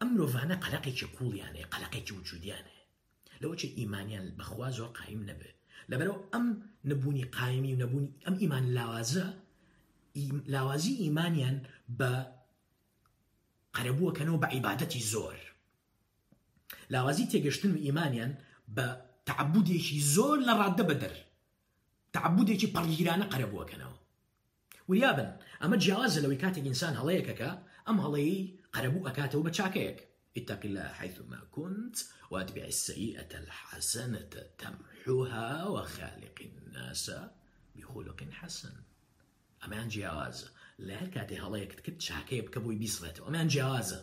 ئەم 0.00 0.08
مرۆڤانە 0.14 0.54
قەلقێکی 0.64 1.06
قوڵیانەیە 1.16 1.68
قەلقێکی 1.72 2.12
وجودیانە 2.18 2.76
لەوەچە 3.42 3.66
ئیمانیان 3.78 4.26
بەخوا 4.38 4.68
زۆر 4.76 4.90
قایم 4.98 5.22
نەبێ 5.30 5.50
لەبەرەوە 5.90 6.18
ئەم 6.32 6.46
نبوونی 6.90 7.28
قایمی 7.36 7.72
و 7.74 7.80
نەبوونی 7.82 8.10
ام 8.28 8.34
ئیمان 8.42 8.64
لاوازە 8.76 9.26
لاوازی 10.46 10.92
ئیمانیان 11.02 11.58
بە 11.98 12.12
قەرەبووەکەنەوە 13.76 14.38
بە 14.42 14.48
عیباەتی 14.54 15.00
زۆر 15.12 15.36
لاوازی 16.92 17.26
تێگەشتن 17.32 17.64
و 17.74 17.82
ئیمانیان 17.86 18.32
بە 18.76 18.86
تعبودێکی 19.28 19.98
زۆر 20.14 20.38
لە 20.48 20.54
بدر 20.62 20.84
بەدەر 20.90 21.14
تعبودێکی 22.14 22.72
پەڕگیرانە 22.74 23.26
قەرەبووەکەنەوە 23.32 23.96
وریابن 24.88 25.30
اما 25.64 25.76
جواز 25.86 26.14
لو 26.24 26.30
کاتێک 26.42 26.64
انسان 26.70 26.92
هەڵەیەکەکە 27.00 27.50
ئەم 27.86 27.96
ام 28.00 28.16
قەرەبوو 28.74 29.08
قربو 29.16 29.44
بە 29.46 29.50
چاکەیەک 29.58 29.98
اتق 30.38 30.60
الله 30.66 30.88
حيثما 31.00 31.40
كنت 31.56 31.96
واتبع 32.32 32.64
السيئة 32.74 33.30
الحسنة 33.42 34.28
تمحوها 34.60 35.50
وخالق 35.74 36.36
الناس 36.46 37.04
بخلق 37.76 38.20
حسن 38.40 38.76
ئەمان 39.62 39.88
جیاوازە 39.94 40.48
لە 40.86 40.94
هەر 41.00 41.08
کاتێ 41.16 41.36
هەڵەیەکت 41.44 41.78
کرد 41.84 41.98
چاکەیە 42.06 42.42
بکە 42.46 42.58
بۆی 42.64 42.80
بیسڵێتەوە 42.82 43.26
ئەمان 43.28 43.48
جیاوازە 43.52 44.00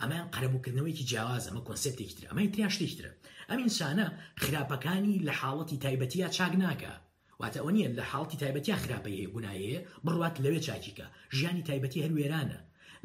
ئەمان 0.00 0.24
قەرەبووکردنەوەیکی 0.34 1.06
جیاوازە 1.10 1.50
مە 1.56 1.60
کۆنسپتێکتر 1.68 2.24
ئەمەی 2.30 2.48
تریاشتێکترە 2.54 3.10
ئەم 3.50 3.58
ئینسانە 3.62 4.06
خراپەکانی 4.42 5.22
لە 5.26 5.32
حاڵەتی 5.40 5.80
تایبەتیە 5.84 6.28
چاک 6.36 6.52
ناکە 6.62 6.92
واتە 7.40 7.58
ئەو 7.60 7.70
نیە 7.76 7.88
لە 7.98 8.04
حاڵتی 8.12 8.40
تایبەتیا 8.42 8.76
خراپەیە 8.82 9.26
گوناەیە 9.34 9.78
بڕوات 10.04 10.36
لەوێ 10.44 10.60
چاکیکە 10.66 11.06
ژیانی 11.36 11.66
تایبەتی 11.68 12.02
هەر 12.04 12.12
وێرانە 12.18 12.58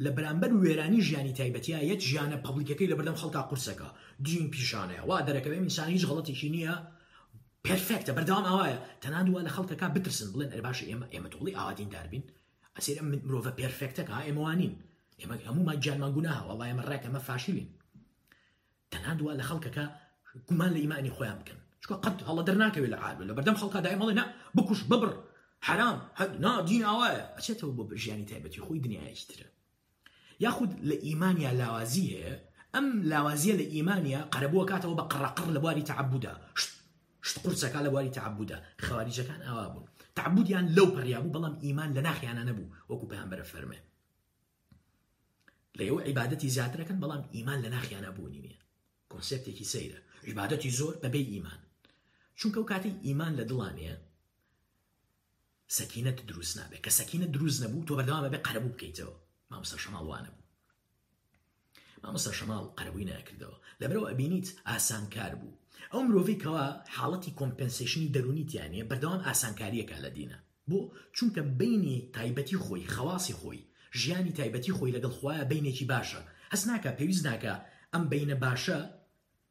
لە 0.03 0.09
بەرامبەر 0.15 0.51
وێرانی 0.63 1.01
ژیانی 1.07 1.37
تایبەتیا 1.39 1.79
یەت 1.91 2.01
ژیانە 2.09 2.37
پبلیکەکەی 2.45 2.89
لە 2.91 2.95
بەردەم 2.97 3.17
خەڵتا 3.21 3.41
قورسەکە 3.49 3.89
دین 4.25 4.45
پیشانەیە 4.53 5.03
وا 5.09 5.17
دەرەکەوێ 5.27 5.59
میسانیش 5.65 6.03
غڵەتێکی 6.09 6.49
نییە 6.55 6.75
بيرفكت 7.65 8.12
بردام 8.12 8.43
اوايا 8.43 8.86
ئەوایە 9.04 9.30
ولا 9.30 9.49
لە 9.49 9.73
كان 9.73 9.93
بترسن 9.93 10.32
بلين 10.34 10.49
بڵێن 10.49 10.54
ئەرباش 10.56 10.80
ئێمە 10.84 11.15
ئێمە 11.15 11.30
تۆڵی 11.34 11.56
ئاوادین 11.56 11.89
داربین 11.89 12.23
ئەسیر 12.80 12.97
ئەم 12.99 13.08
مرۆڤە 13.28 13.51
پرفکتەکە 13.62 14.17
ئێمەوانین 14.28 14.73
ئێمە 15.19 15.34
هەمومان 15.47 15.80
گیانمان 15.84 16.12
گوناها 16.15 16.41
وڵای 16.49 16.71
ئەمە 16.71 16.84
ڕێک 16.89 17.04
ئەمە 17.06 17.19
فاشیلین 17.28 17.69
تەنانوە 18.95 19.32
لە 19.39 19.43
خەڵکەکە 19.49 19.86
گومان 20.49 20.71
لە 20.73 20.78
ئیمانی 20.80 21.10
خويا 21.15 21.34
بکەن 21.39 21.58
شكو 21.82 21.93
قد 21.93 22.23
الله 22.30 22.43
درناك 22.43 22.78
ولا 22.78 22.97
عاد 22.97 23.21
ولا 23.21 23.34
بردام 23.34 23.56
خەڵکە 23.56 23.78
دائما 23.78 24.06
لا 24.12 24.34
بكوش 24.56 24.84
ببر 24.84 25.17
حرام 25.62 26.01
هەد 26.15 26.39
نا 26.39 26.62
دين 26.62 26.84
اوايا 26.84 27.36
بۆ 27.63 27.82
بژیانی 27.93 28.25
تایبەتی 28.28 28.60
خۆی 28.62 28.80
دنیایش 28.80 29.25
ترە 29.25 29.45
یاخود 30.39 30.71
لە 30.71 31.04
ئیمانیا 31.06 31.51
لاوازی 31.51 32.10
هەیە 32.10 32.34
ئەم 32.75 32.86
لاوازیە 33.04 33.54
لە 33.60 33.65
ئیمانیا 33.75 34.30
قەرەبووە 34.36 34.65
کاتەوە 34.71 34.95
بە 34.99 35.04
قڕقڕ 35.13 35.47
لە 35.56 35.58
بواری 35.60 35.82
تعبودا 35.84 36.36
شت 36.56 36.74
شت 37.29 37.38
قورسەکە 37.45 37.79
لە 37.85 37.89
بواری 37.93 38.09
تعبودا 38.19 38.57
خەواریجەکان 38.85 39.41
ئاوا 39.47 39.67
بوون 39.75 39.88
تعبودیان 40.17 40.65
لەو 40.77 40.88
پەریابوو 40.95 41.33
بەڵام 41.35 41.55
ئیمان 41.65 41.89
لە 41.97 42.01
ناخیانە 42.07 42.43
نەبوو 42.49 42.73
وەکو 42.89 43.09
پێیانبەرە 43.11 43.45
فەرمێ 43.51 43.79
لەو 45.79 45.95
عیباەتی 46.07 46.51
زیاترەکەن 46.55 46.97
بەڵام 47.03 47.23
ئیمان 47.35 47.59
لە 47.65 47.69
ناخیانە 47.75 48.09
بوونی 48.15 48.41
نیە 48.45 48.57
کۆنسپتێکی 49.11 49.65
سەیرە 49.73 49.99
عیباەتی 50.27 50.71
زۆر 50.79 50.93
بەبێ 51.03 51.21
ئیمان 51.33 51.59
چونکە 52.39 52.57
و 52.59 52.65
کاتی 52.71 52.91
ئیمان 53.07 53.33
لە 53.39 53.43
دڵانەیە 53.51 53.95
سەکینەت 55.77 56.19
دروست 56.29 56.55
نابێت 56.59 56.81
کە 56.85 56.91
سەکینە 56.99 57.27
دروست 57.35 57.59
نەبوو 57.63 57.85
تۆ 57.88 57.93
بەردەوامە 57.99 58.29
بێ 58.33 58.39
قەرەبوو 58.47 58.73
بکەیتەوە 58.75 59.15
مامۆستا 59.51 59.77
شەماڵوانە 59.85 60.29
بوو 60.33 60.43
مامۆستا 62.03 62.31
شەماڵ 62.39 62.65
قەرەبووی 62.77 63.05
ناکردەوە 63.09 63.57
لەبەرەوە 63.81 64.07
ئەبینیت 64.11 64.47
ئاسان 64.69 65.05
کار 65.15 65.35
بوو 65.41 65.53
ئەو 65.93 66.01
مرۆڤی 66.07 66.37
کەەوە 66.43 66.65
حاڵەتی 66.97 67.35
کۆمپنسیشنی 67.39 68.11
دەرونیتیانە 68.15 68.81
بەردەوام 68.89 69.21
ئاسانکاریەکە 69.27 69.97
لە 70.05 70.09
دینە 70.17 70.37
بۆ 70.69 70.79
چونکە 71.17 71.41
بینی 71.61 71.97
تایبەتی 72.15 72.57
خۆی 72.65 72.89
خەواسی 72.95 73.37
خۆی 73.39 73.61
ژیانی 74.01 74.33
تایبەتی 74.39 74.75
خۆی 74.77 74.95
لەگەڵ 74.95 75.13
خۆیان 75.19 75.45
بینێکی 75.51 75.85
باشە 75.93 76.21
هەس 76.53 76.61
ناکە 76.69 76.89
پێویست 76.99 77.25
ناکە 77.29 77.53
ئەم 77.93 78.03
بینە 78.13 78.35
باشە 78.45 78.77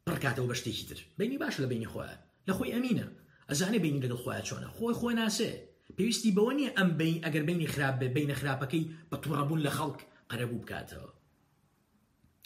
پڕکاتەوە 0.07 0.47
بە 0.51 0.55
شتێکی 0.59 0.85
تر 0.89 0.99
بینی 1.19 1.37
باشە 1.43 1.59
لە 1.63 1.67
بینی 1.73 1.89
خۆیان 1.93 2.13
لە 2.47 2.53
خۆی 2.57 2.73
ئەمینە 2.75 3.07
ئەزانێ 3.49 3.79
بینی 3.85 4.01
لەگەڵ 4.03 4.19
خۆیان 4.23 4.45
چۆنە 4.49 4.69
خۆی 4.77 4.93
خۆی 4.99 5.15
ناسێ 5.21 5.51
پێویستی 5.97 6.35
بەوە 6.37 6.53
نیە 6.57 6.69
ئەم 6.77 6.89
بین 6.99 7.17
ئەگەر 7.25 7.43
بینی 7.49 7.67
خراپ 7.73 7.95
بێ 8.01 8.07
بینە 8.15 8.35
خراپەکەی 8.39 8.83
بە 9.11 9.17
تووڕەبوون 9.23 9.59
لە 9.65 9.71
خەڵک 9.77 9.99
قەرەبوو 10.29 10.61
بکاتەوە 10.63 11.09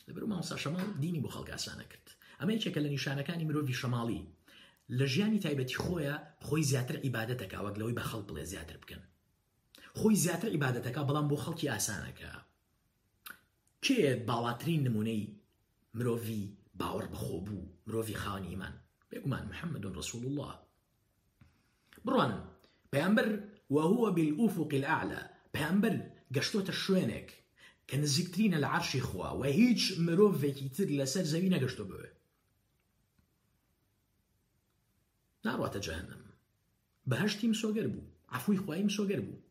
لەبەر 0.08 0.24
ماوەسا 0.32 0.58
شەمە 0.64 0.82
دینی 1.04 1.22
بۆ 1.24 1.30
خەڵک 1.36 1.50
ئاسانە 1.56 1.86
کرد 1.92 2.09
ئەمە 2.40 2.52
یەکێکە 2.56 2.82
لە 2.86 2.90
نیشانەکانی 2.96 3.48
مرۆڤی 3.50 3.78
شەماڵی 3.82 4.22
لە 4.98 5.06
ژیانی 5.14 5.40
تایبەتی 5.46 5.80
خۆیە 5.84 6.16
خۆی 6.46 6.68
زیاتر 6.72 6.96
عیباەتەکە 7.06 7.58
وەک 7.66 7.76
لەوەی 7.80 7.98
بە 7.98 8.04
خەڵ 8.10 8.22
بڵێ 8.30 8.44
زیاتر 8.54 8.78
بکەن 8.84 9.02
خۆی 10.00 10.16
زیاتر 10.24 10.50
عیباەتەکە 10.56 11.02
بەڵام 11.08 11.28
بۆ 11.30 11.38
خەڵکی 11.44 11.72
ئاسانەکە 11.72 12.32
کێ 13.86 14.02
باڵاترین 14.28 14.82
نمونەی 14.88 15.22
مرۆڤی 15.98 16.44
باوەڕ 16.80 17.06
بەخۆ 17.14 17.38
بوو 17.46 17.66
مرۆڤی 17.88 18.20
خاوەنی 18.22 18.50
ئیمان 18.54 18.76
بێگومان 19.10 19.46
محەممەد 19.52 19.84
ڕسول 20.00 20.24
الله 20.30 20.54
بڕوان 22.06 22.34
پەیامبەر 22.94 23.28
وهوە 23.76 24.10
بالئوفق 24.16 24.72
الأعلى 24.80 25.22
پەیامبەر 25.56 25.96
گەشتۆتە 26.36 26.74
شوێنێک 26.84 27.30
کە 27.90 27.96
نزیکترینە 28.04 28.58
لە 28.64 28.68
عرشی 28.78 29.02
خوا 29.08 29.30
و 29.40 29.44
هیچ 29.60 29.82
مرۆڤێکی 30.06 30.68
تر 30.78 30.88
لەسەر 31.00 31.26
زەوی 31.34 31.54
نەگەشتۆ 31.56 31.84
بوێت 31.90 32.19
ناڕاتە 35.48 35.80
جەهنم 35.88 36.24
بەهشتیم 37.12 37.54
سۆگەر 37.62 37.88
بوو 37.94 38.10
ئەفوی 38.34 38.62
خوایم 38.64 38.90
سۆگەر 38.98 39.22
بوو 39.28 39.44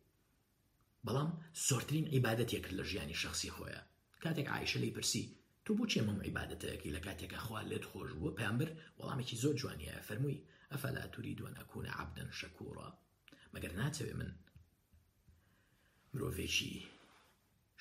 بەڵام 1.05 1.29
زۆرترین 1.67 2.05
عیبادەت 2.13 2.49
یەکرد 2.55 2.77
لە 2.79 2.83
ژیانی 2.89 3.19
شخصی 3.23 3.53
خۆیە 3.55 3.81
کاتێک 4.23 4.47
عیشە 4.55 4.77
لی 4.83 4.91
پرسی 4.95 5.23
تو 5.65 5.69
بۆچێ 5.77 6.01
مەم 6.07 6.19
عیباەتەیەکی 6.27 6.93
لە 6.95 6.99
کاتێکە 7.05 7.39
خوا 7.45 7.61
لێت 7.71 7.85
خۆش 7.91 8.09
بووە 8.19 8.31
پێمبر 8.39 8.69
وەڵامێکی 8.99 9.39
زۆر 9.43 9.55
جوانیە 9.61 9.95
فەرمووی 10.07 10.43
ئەفەلا 10.71 11.03
توری 11.13 11.37
دوەنەکوونە 11.39 11.91
عبدەن 12.01 12.29
شەکوڕە 12.39 12.89
مەگەر 13.53 13.71
ناچەوێ 13.81 14.13
من 14.19 14.31
مرۆڤێکی 16.13 16.73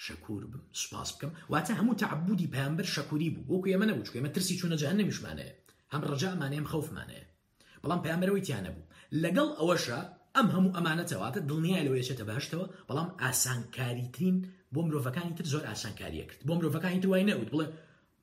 شەکوور 0.06 0.42
بم 0.50 0.62
سوپاس 0.80 1.08
بکەم 1.14 1.32
واتە 1.54 1.72
هەموو 1.80 1.98
تعبودی 2.02 2.50
پامبەر 2.54 2.86
شەکووری 2.96 3.30
بوو 3.34 3.50
وەکو 3.54 3.70
ئێمە 3.72 3.86
نەبوو 3.90 4.06
چکێمە 4.06 4.30
ترسی 4.34 4.58
چوونە 4.60 4.76
جان 4.82 4.96
نەمیشمانەیە 5.00 5.54
هەم 5.92 6.02
ڕجامانەیەم 6.10 6.66
خەوفمانەیە 6.72 7.24
بەڵام 7.82 8.00
پامەرەوەی 8.06 8.42
تیانە 8.46 8.70
بوو 8.74 8.86
لەگەڵ 9.24 9.48
ئەوەشە 9.58 9.98
ئەم 10.36 10.46
هەموو 10.54 10.74
ئەمانەتەواتە 10.76 11.40
دڵنیای 11.48 11.84
لەوە 11.86 11.96
یەشێتە 12.02 12.24
بەهشتەوە 12.28 12.66
بەڵام 12.88 13.08
ئاسانکاریترین 13.22 14.36
بۆ 14.74 14.80
مرۆڤەکانی 14.86 15.34
تر 15.38 15.46
زۆر 15.52 15.62
ئاسانکاریە 15.70 16.24
کرد 16.30 16.40
بۆ 16.46 16.52
مرۆڤەکانی 16.58 17.00
توای 17.04 17.24
نەوت 17.30 17.48
بڵێ 17.54 17.66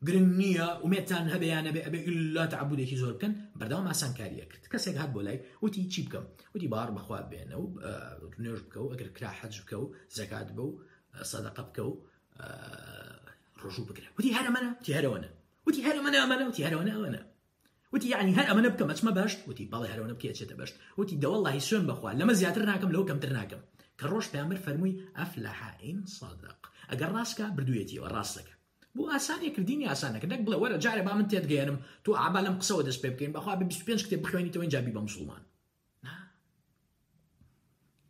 گرنگ 0.07 0.29
نییە 0.39 0.67
ومێتان 0.85 1.25
هەبیانە 1.33 1.69
بێ 1.75 1.81
ئەبێ 1.85 1.99
ئللا 2.07 2.45
تعبودێکی 2.53 2.97
زۆر 3.01 3.13
بکەن 3.17 3.33
بەرداوام 3.59 3.87
ئاسانکاریە 3.91 4.45
کرد 4.51 4.63
کەسێک 4.73 4.95
هات 5.01 5.11
بۆ 5.15 5.21
لای 5.27 5.37
وتی 5.63 5.81
چی 5.93 5.99
بکەم 6.07 6.25
وتی 6.53 6.67
بار 6.73 6.89
بەخوا 6.97 7.19
بێنە 7.31 7.55
و 7.61 7.65
نوێژ 8.43 8.61
بکە 8.67 8.77
و 8.83 8.91
ئەگەر 8.93 9.09
کرا 9.15 9.31
حەج 9.39 9.53
بکە 9.63 9.75
و 9.83 9.85
زەکات 10.17 10.49
بە 10.55 10.61
و 10.69 10.75
سەدەقە 11.31 11.63
بکە 11.67 11.81
و 11.89 11.93
ڕۆژوو 13.61 13.87
بگرە 13.89 14.07
وتی 14.17 14.31
هەرە 14.37 14.49
تی 14.85 14.91
هەرەوەە 14.97 15.27
وتی 15.67 15.81
هەرە 15.87 15.99
منە 16.05 16.17
ئەمەە 16.21 16.43
وتی 16.49 16.63
هەرەوەە 16.67 16.93
ئەوەنە 16.95 17.21
وتی 17.95 18.10
یعنی 18.10 18.36
هەر 18.36 18.45
ئەمە 18.49 18.67
بکەم 18.67 18.91
ئەچمە 18.91 19.12
بەشت 19.19 19.38
وتی 19.47 19.69
بەڵێ 19.73 19.88
هەرەوە 19.91 20.15
بکێچێتە 20.19 20.55
بەشت 20.60 20.73
وتی 20.99 21.19
دەوەڵی 21.23 21.60
سوێن 21.67 21.86
بخوا 21.89 22.12
لەمە 22.19 22.31
زیاتر 22.41 22.63
ناکەم 22.71 22.91
لەو 22.95 23.05
کەمتر 23.10 23.31
ناکەم 23.39 23.60
کە 23.99 24.05
ڕۆژ 24.12 24.25
پامر 24.34 24.55
فەرمووی 24.65 24.99
ئەفلەحائین 25.19 25.99
سادق 26.17 26.60
ئەگەر 26.91 27.10
ڕاستکە 27.15 27.45
بردوێتیەوە 27.58 28.08
ڕاستەکە 28.15 28.53
بۆ 28.95 29.03
ئاسانی 29.12 29.49
کردنی 29.55 29.88
ئاسانەکە 29.89 30.27
نەک 30.34 30.41
بڵێ 30.45 30.58
وەرە 30.62 30.77
جارێ 30.86 31.01
با 31.08 31.13
من 31.17 31.27
تێتگەێنم 31.31 31.77
تۆ 32.05 32.10
ئابا 32.19 32.39
لەم 32.45 32.55
قسەوە 32.62 32.84
دەست 32.88 33.01
پێ 33.03 33.10
بکەین 33.13 33.34
بەخوا 33.36 33.55
25 33.55 34.05
کتێب 34.05 34.21
بخوێنیتەوە 34.25 34.67
جابی 34.73 34.91
بە 34.95 35.01
مسلمان 35.08 35.41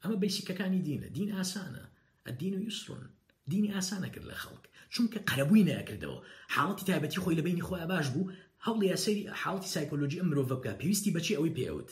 ئەمە 0.04 0.16
بیسیکەکانی 0.22 0.82
دینە 0.88 1.08
دین 1.18 1.30
ئاسانە 1.38 1.84
ئەدین 2.28 2.54
و 2.56 2.64
یوسون 2.68 3.04
دینی 3.52 3.72
ئاسانە 3.78 4.08
کرد 4.14 4.26
لە 4.32 4.36
خەڵک 4.44 4.64
چونکە 4.94 5.20
قەرەبووی 5.30 5.68
نەکردەوە 5.70 6.18
حاڵەتی 6.56 6.86
تایبەتی 6.90 7.22
خۆی 7.24 7.38
لە 7.40 7.44
بینی 7.48 7.64
خۆی 7.68 7.86
باش 7.90 8.08
بوو 8.10 8.32
هەوڵی 8.66 8.88
یاسەری 8.94 9.24
حڵی 9.42 9.68
سایکۆلۆژی 9.76 10.20
ئەم 10.22 10.28
مرۆڤ 10.32 10.46
بکە 10.52 10.72
پێویستی 10.80 11.14
بەچی 11.16 11.38
ئەوەی 11.38 11.56
پێوت 11.60 11.92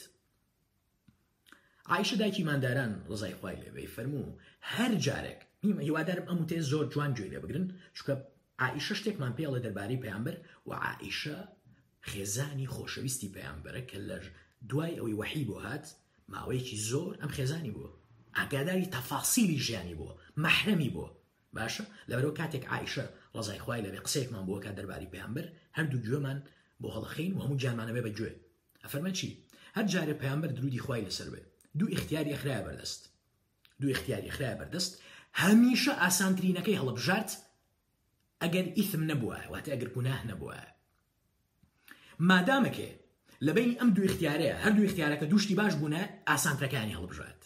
عیشە 1.94 2.16
دایکی 2.22 2.44
ماداران 2.50 2.92
ڕزای 3.10 3.36
خخوای 3.38 3.62
لێبێ 3.64 3.86
فەرموو 3.96 4.30
هەر 4.74 4.92
جارێک 5.06 5.40
نیمە 5.66 5.82
هیوادارم 5.88 6.26
ئەم 6.30 6.42
تێ 6.50 6.58
زۆر 6.72 6.86
جوان 6.94 7.12
گوێ 7.18 7.28
لێ 7.34 7.40
بگرن 7.44 7.66
چکە 7.98 8.14
عیشە 8.66 8.94
شتێکمان 9.00 9.34
پێڵە 9.38 9.60
دەربارەی 9.66 10.02
پەیامبەر 10.04 10.36
و 10.68 10.72
عیشە 11.04 11.38
خێزانی 12.10 12.72
خۆشەویستی 12.74 13.34
پەیامبەرە 13.36 13.82
کە 13.90 13.98
لەژ 14.10 14.26
دوای 14.70 14.98
ئەوەی 15.00 15.18
وەحی 15.20 15.46
بۆ 15.50 15.56
هات 15.66 15.86
ماوەیەکی 16.34 16.78
زۆر 16.90 17.14
ئەم 17.22 17.32
خێزانی 17.38 17.74
بووە 17.76 17.92
ئاگاداری 18.38 18.92
تەفاسیلی 18.96 19.60
ژیانی 19.66 19.96
بووە 20.00 20.14
مەحرەمی 20.44 20.92
بووە 20.96 21.10
باشە 21.56 21.84
لەبەرەوە 22.10 22.36
کاتێک 22.40 22.64
عیشە 22.76 23.06
ڕزای 23.38 23.60
خخوای 23.64 23.84
لەبێ 23.86 24.00
قسێکمان 24.06 24.44
بووە 24.48 24.60
کە 24.64 24.70
دەرباری 24.78 25.12
پەیامبەر 25.14 25.46
هەردوو 25.78 26.04
گوێمان 26.06 26.40
بۆ 26.84 26.90
هەڵخین 26.98 27.32
و 27.38 27.44
هەموو 27.44 27.62
جانمانەوێ 27.64 28.02
بەگوێ 28.06 28.32
ئەفەرمە 28.84 29.12
چی 29.18 29.30
هەر 29.78 29.86
جارە 29.94 30.16
پامبەر 30.22 30.52
درودی 30.58 30.84
خی 30.86 31.06
لەسەر 31.08 31.28
بێ 31.34 31.42
دوو 31.80 31.94
اختیاری 31.96 32.38
خراە 32.42 32.62
بەردەست 32.66 33.02
دوو 33.82 33.90
اختیاری 33.96 34.32
خراە 34.36 34.54
بەردەست 34.60 34.94
هەمیشە 35.44 35.94
ئاسانترینەکەی 36.04 36.80
هەڵبژارت 36.82 37.32
ئەگەر 38.42 38.66
ئیتم 38.78 39.04
نەبووە 39.12 39.40
واتە 39.54 39.70
ئەگەر 39.74 39.90
گوناه 39.96 40.22
نەبووە 40.32 40.60
مادامەکێ 42.30 42.90
لەبین 43.46 43.72
ئەم 43.80 43.90
دوو 43.96 44.06
اختیارەیە 44.10 44.56
هەردوو 44.66 44.88
اختیارەکە 44.88 45.26
دوشتی 45.32 45.56
باش 45.60 45.74
بوونە 45.80 46.02
ئاسانترەکانی 46.30 46.98
هەڵبژات 46.98 47.42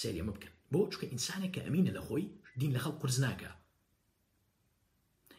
سریمە 0.00 0.32
بکەن 0.36 0.54
بۆ 0.72 0.80
چکە 0.92 1.06
ئینسانێک 1.12 1.52
کە 1.54 1.60
ئەمینە 1.66 1.92
لە 1.96 2.02
خۆی 2.06 2.24
دین 2.60 2.70
لە 2.76 2.80
خەڵ 2.84 2.94
قرس 3.02 3.18
ناکە 3.24 3.50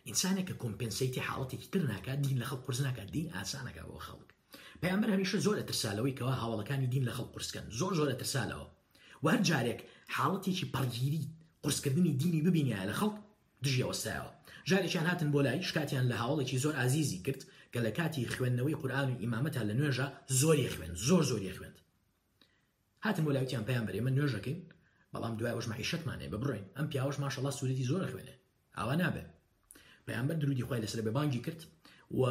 ئینسانێک 0.10 0.48
کە 0.50 0.56
کۆمپنسیتی 0.64 1.26
حاڵەتێکی 1.30 1.70
تر 1.74 1.82
ناکات 1.94 2.20
دین 2.26 2.38
لە 2.42 2.46
خەڵ 2.50 2.60
قرس 2.66 2.80
ناکات 2.88 3.10
دین 3.16 3.28
ئاسانەکە 3.36 3.82
بۆ 3.88 3.98
خەڵک 4.06 4.30
پەیامبەر 4.82 5.10
هەمیشە 5.14 5.38
زۆر 5.46 5.56
لە 5.62 5.66
ترسالەوەیکەوە 5.70 6.34
هاوڵەکانی 6.42 6.92
دین 6.94 7.04
لە 7.10 7.14
خەڵ 7.18 7.28
قرسکەن 7.34 7.66
زۆر 7.80 7.92
زۆر 7.98 8.08
لە 8.14 8.18
ترسالەوە 8.22 8.68
وهر 9.26 9.40
جارێک 9.50 9.80
حاڵەتێکی 10.16 10.70
پڕگیری 10.74 11.24
قرسکردنی 11.64 12.14
دینی 12.22 12.42
ببینیە 12.48 12.80
لە 12.90 12.94
خەڵک 13.00 13.16
دژیەوەستایەوە 13.64 14.32
ژارێکیان 14.70 15.08
هاتن 15.12 15.30
بۆ 15.34 15.40
لای 15.46 15.64
شکاتیان 15.70 16.06
لە 16.12 16.16
هاوڵێکی 16.22 16.62
زۆر 16.64 16.74
ئازیزی 16.80 17.20
کرد 17.26 17.42
کە 17.74 17.80
لە 17.86 17.92
کاتی 17.98 18.30
خوێندنەوەی 18.34 18.80
قورآان 18.82 19.08
و 19.12 19.20
ئیمامەتا 19.24 19.62
لە 19.70 19.74
نوێژە 19.80 20.08
زۆری 20.42 20.72
خوێن 20.74 20.94
زۆر 21.08 21.24
زۆری 21.32 21.56
خوێند 21.58 21.78
هاتن 23.06 23.24
بۆ 23.26 23.32
لایوتیان 23.36 23.64
پێیان 23.68 23.86
بەێمە 23.88 24.12
نوێژەکەین 24.18 24.60
بەڵام 25.14 25.34
دوای 25.40 25.56
وەژمە 25.58 25.76
عیشتمانێ 25.82 26.28
ببڕین 26.34 26.66
ئەم 26.78 26.88
پیاوەش 26.92 27.16
ماشەڵا 27.24 27.52
سوورەتی 27.58 27.88
زۆر 27.92 28.02
خوێنێ 28.12 28.36
ئاوا 28.78 28.96
نابێت 29.04 29.28
پەیامبەر 30.10 30.36
درودی 30.42 30.64
خۆی 30.68 30.84
لەسەر 30.88 31.00
بێبانگی 31.08 31.42
کرد 31.46 31.62
و 32.20 32.22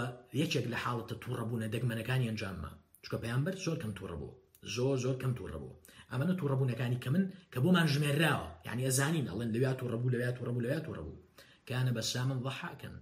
یەکێک 0.43 0.67
لە 0.73 0.79
حاڵەتە 0.85 1.15
تووڕەبوونە 1.23 1.67
دەگمەنەکانی 1.75 2.29
ئەنجاممە 2.29 2.71
چکە 3.05 3.17
پەیامبەر 3.23 3.55
زۆر 3.65 3.79
کەم 3.83 3.93
تووڕەبوو 3.99 4.37
زۆر 4.75 4.97
زۆر 5.05 5.17
کەم 5.23 5.33
تووڕەبوو 5.39 5.77
ئەمەە 6.13 6.35
تووڕەبوونەکانی 6.39 7.01
کە 7.05 7.09
من 7.15 7.25
کە 7.53 7.59
بۆمان 7.65 7.87
ژمێراوە 7.93 8.49
یعنی 8.69 8.85
ئەزانین 8.87 9.27
ئەڵێن 9.31 9.51
لەویات 9.55 9.79
تووڕەبوو 9.81 10.13
لەویات 10.15 10.35
تووڕەبوو 10.37 10.63
لەویات 10.65 10.85
تووڕەبوو 10.87 11.21
کانە 11.69 11.93
بە 11.97 12.01
سامن 12.13 12.41
ڕەحاکەن 12.47 12.97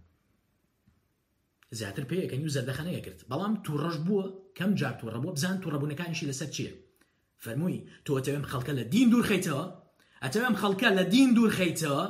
زیاتر 1.78 2.04
پێیەکەنی 2.10 2.44
و 2.46 2.54
زەردەخەنەیە 2.56 3.00
کرد 3.06 3.18
بەڵام 3.30 3.54
تووڕەش 3.66 3.96
بووە 4.06 4.24
کەم 4.58 4.70
جار 4.80 4.94
تووڕەبوو 5.00 5.34
بزان 5.36 5.56
تووڕەبوونەکانیشی 5.62 6.28
لەسەر 6.30 6.48
چییە 6.54 6.72
فەرمووی 7.44 7.78
تۆتەوێم 8.06 8.44
خەڵکە 8.50 8.72
لە 8.78 8.84
دین 8.94 9.08
دوور 9.12 9.26
خیتەوە 9.30 9.64
ئەتەوێم 10.24 10.54
خەڵکە 10.60 10.88
لە 10.98 11.04
دین 11.14 11.30
دوور 11.36 11.52
خیتەوە 11.58 12.02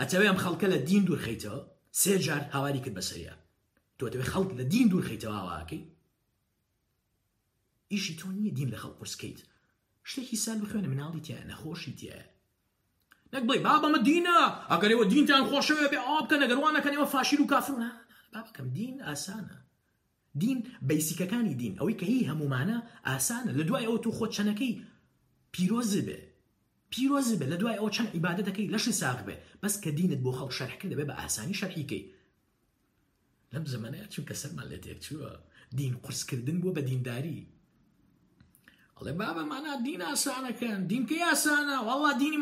ئەتەوێم 0.00 0.36
خەڵکە 0.42 0.66
لە 0.74 0.78
دین 0.88 1.02
دوور 1.06 1.20
خیتەوە 1.26 1.58
سێ 2.00 2.14
جار 2.26 2.42
هاواری 2.54 2.80
کرد 2.84 2.96
بەسەریە 2.98 3.34
تۆ 3.98 4.04
دەوێت 4.12 4.28
خەڵک 4.32 4.50
لە 4.58 4.64
دین 4.74 4.86
دوور 4.90 5.04
خیتەواواکەی 5.08 5.82
ئیشی 7.92 8.14
تۆ 8.20 8.26
نییە 8.36 8.52
دین 8.58 8.68
لە 8.74 8.78
خەڵ 8.82 8.92
پرسکەیت 9.00 9.38
شتێکی 10.10 10.38
سال 10.44 10.58
بخوێنە 10.62 10.88
مناڵی 10.92 11.20
تیا 11.26 11.38
نەخۆشی 11.50 11.92
تیە 11.98 12.18
نەک 13.32 13.44
بڵی 13.48 13.64
بابەمە 13.66 14.00
دینە 14.08 14.38
ئەگەرەوە 14.70 15.04
دینتان 15.12 15.44
خۆشەوێ 15.50 15.86
بێ 15.92 15.98
ئاو 16.06 16.20
بکە 16.24 16.36
نەگەروانەکەنەوە 16.42 17.06
فاشیر 17.12 17.40
و 17.42 17.50
کافرونە 17.52 17.90
بابەکەم 18.32 18.68
دین 18.78 18.94
ئاسانە 19.06 19.56
دین 20.42 20.58
بەیسیکەکانی 20.88 21.54
دین 21.60 21.74
ئەوەی 21.80 21.98
کە 22.00 22.04
هی 22.10 22.28
هەمومانە 22.30 22.78
ئاسانە 23.08 23.52
لە 23.58 23.62
دوای 23.68 23.88
ئەوە 23.88 23.98
تو 24.04 24.10
خۆچەنەکەی 24.18 24.72
پیرۆزی 25.52 26.02
بێ 26.06 26.18
پیرۆزی 26.94 27.38
بێ 27.40 27.46
لە 27.52 27.56
او 27.62 27.66
ئەو 27.80 27.88
چەند 27.96 28.10
عیباەتەکەی 28.16 28.70
لەشی 28.74 28.94
ساغ 29.02 29.18
بێ 29.26 29.36
بەس 29.62 29.74
کە 29.82 29.90
دینت 29.98 30.20
بۆ 30.24 30.30
خەڵ 30.38 30.50
شەرحکرد 30.58 30.90
دەبێ 30.92 31.04
بە 31.10 31.14
ئاسانی 31.20 31.58
شەرحیکەی 31.60 32.02
لەم 33.54 33.64
زمانەیە 33.72 34.06
چونکە 34.12 34.34
سەرمان 34.40 34.66
لە 34.72 34.78
تێک 34.84 34.98
چووە 35.06 35.32
دین 35.78 35.92
قرسکردن 36.04 36.58
بۆ 36.62 36.68
داری 37.08 37.38
الله 38.98 39.12
بابا 39.20 39.26
بابەمانە 39.34 39.72
دین 39.84 40.00
کی 40.58 40.68
دینکە 40.90 41.16
یاسانە 41.26 41.76
وڵا 41.88 42.10
دینی 42.22 42.38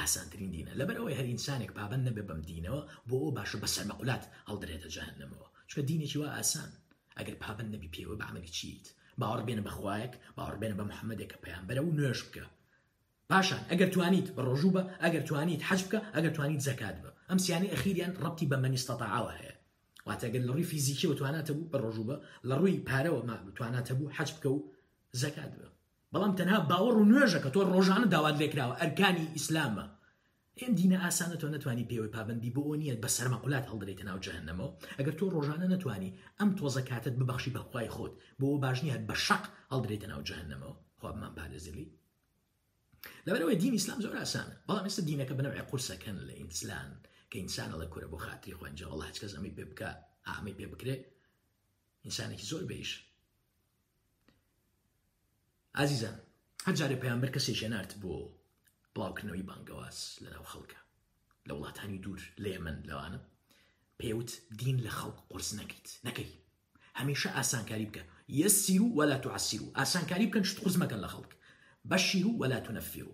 ئاسانترین 0.00 0.50
دینە 0.54 0.72
لەبەرەوەی 0.80 1.16
هەر 1.18 1.26
ئینسانێک 1.30 1.72
پابەن 1.78 2.02
نەبێ 2.08 2.22
بەم 2.28 2.40
دینەوە 2.50 2.82
بۆ 3.08 3.16
ئەو 3.22 3.32
باشە 3.38 3.56
بە 3.62 3.68
سەرمەقولات 3.74 4.22
هەڵدرێتە 4.48 4.88
جەهنمەوە 4.96 5.46
چکە 5.70 5.82
دینێکی 5.90 6.18
وا 6.20 6.28
ئاسان 6.36 6.70
ئەگەر 7.18 7.36
پابەن 7.42 7.68
نەبی 7.74 7.92
پێوە 7.94 8.14
بە 8.20 8.24
عملی 8.30 8.52
چیت 8.56 8.86
باوەڕ 9.20 9.40
بێنە 9.46 9.62
بەخوایەک 9.66 10.12
باوەڕ 10.36 10.56
بێنە 10.60 10.76
بە 10.78 10.84
محەممەدێکە 10.90 11.36
پێیان 11.44 11.64
بەرە 11.68 11.82
و 11.84 11.94
نوێش 11.98 12.20
بکە 12.26 12.44
پاشان 13.30 13.62
ئەگەر 13.70 13.88
توانیت 13.94 14.28
بە 14.36 14.42
ڕۆژوو 14.48 14.74
بە 14.76 14.82
ئەگەر 15.04 15.22
توانیت 15.28 15.62
حەج 15.68 15.80
بکە 15.86 15.98
ئەگەر 16.14 16.32
توانیت 16.36 16.60
زەکات 16.68 16.96
بە 17.04 17.10
ئەم 17.30 17.38
سیانی 17.44 17.72
ئەخیریان 17.72 18.12
ڕەتی 18.22 18.48
بە 18.50 18.56
مەنیستەتەعاوە 18.64 19.32
هەیە 19.38 19.54
واتەگەر 20.06 20.42
لە 20.48 20.52
ڕووی 20.54 20.68
فیزیکی 20.70 21.06
و 21.10 21.16
تواناتە 21.18 21.52
بوو 21.56 21.70
بە 21.72 21.78
ڕۆژوو 21.84 22.08
بە 22.08 22.16
لە 22.48 22.54
ڕووی 22.60 22.82
پارەوە 22.88 23.20
ما 23.28 23.36
تواناتە 23.56 23.92
بوو 23.98 24.06
و 24.56 24.58
زەکات 25.22 25.52
بە 25.60 25.66
بەڵام 26.14 26.32
تەنها 26.38 26.58
باوەڕ 26.70 26.94
و 26.98 27.08
نوێژە 27.10 27.38
کە 27.44 27.50
تۆ 27.54 27.60
ڕۆژانە 27.74 28.06
داوات 28.14 28.36
لێکراوە 28.42 28.78
ئەرکانی 28.80 29.30
ئیسلامە 29.36 29.84
ئێم 30.60 30.72
دینە 30.78 30.98
ئاسانە 31.04 31.36
تۆ 31.42 31.46
نتوانانی 31.54 31.88
پێوەی 31.90 32.14
پابندی 32.16 32.54
بۆ 32.56 32.62
نیە 32.82 32.94
بە 33.02 33.08
سەرمەقولات 33.16 33.64
هەڵدرێتە 33.70 34.04
ناو 34.10 34.18
جەهنەمەوە 34.26 34.70
ئەگەر 34.98 35.14
تۆ 35.18 35.26
ڕۆژانە 35.34 35.66
نتوانانی 35.74 36.16
ئەم 36.38 36.50
تۆزە 36.58 36.82
کاتت 36.90 37.14
ببخشی 37.20 37.54
بەخوای 37.56 37.92
خۆت 37.94 38.12
بۆ 38.40 38.46
باشنی 38.64 38.92
هەت 38.94 39.02
بە 39.08 39.16
شەق 39.26 39.44
هەڵدرێتە 39.72 40.06
ناو 40.12 40.20
جەهنەمەوە 40.28 40.74
خوابمان 41.00 41.32
پارێزلی 41.38 41.86
لەبەرەوەی 43.26 43.58
دین 43.62 43.74
ئسلام 43.78 44.00
زۆر 44.04 44.12
ئاسانە 44.20 44.54
بەڵام 44.68 44.86
ئێستا 44.88 45.02
دینەکە 45.10 45.34
بنەوە 45.38 45.62
قورسەکەن 45.70 46.16
لە 46.28 46.34
ئینسلان 46.40 46.90
کە 47.30 47.36
ئینسانە 47.40 47.76
لە 47.82 47.86
کورە 47.92 48.08
بۆ 48.12 48.18
خاتری 48.24 48.56
خوێنجە 48.58 48.84
وڵات 48.92 49.16
کەس 49.22 49.32
ئەمی 49.36 49.52
پێ 49.56 49.64
بکە 49.70 49.90
ئامی 50.28 50.56
پێ 50.58 50.66
بکرێت 50.72 51.02
ئینسانێکی 52.04 52.48
زۆر 52.52 52.64
بێش 52.70 52.90
ئازیزان 55.80 56.16
هەرجارێ 56.66 56.96
پەیامبەر 57.02 57.30
کەسێ 57.36 57.52
ژێنارد 57.60 57.92
بۆ 58.02 58.14
بڵاوکردنەوەی 58.94 59.46
بانگەواز 59.48 59.98
لەناو 60.24 60.46
خەڵکە 60.52 60.78
لە 61.48 61.52
وڵاتانی 61.56 62.02
دوور 62.04 62.22
لە 62.42 62.48
ئێمن 62.54 62.78
لەوانە 62.88 63.20
پێوت 64.00 64.30
دین 64.60 64.76
لە 64.86 64.92
خەڵک 64.98 65.18
قرس 65.30 65.50
نەکەیت 65.60 65.88
نەکەی 66.06 66.30
هەمیشە 66.98 67.28
ئاسانکاری 67.36 67.88
بکە 67.90 68.02
یە 68.40 68.48
سیر 68.60 68.82
و 68.84 68.94
وەلا 68.98 69.18
تو 69.24 69.28
عسیر 69.38 69.60
و 69.62 69.72
ئاسانکاری 69.78 70.26
بکەن 70.30 70.44
شت 70.48 70.58
قوزمەکەن 70.64 71.00
لە 71.04 71.08
خەڵک 71.14 71.32
بەشیر 71.90 72.26
و 72.26 72.38
وەلا 72.40 72.58
تو 72.66 72.70
نەفیر 72.78 73.06
و 73.08 73.12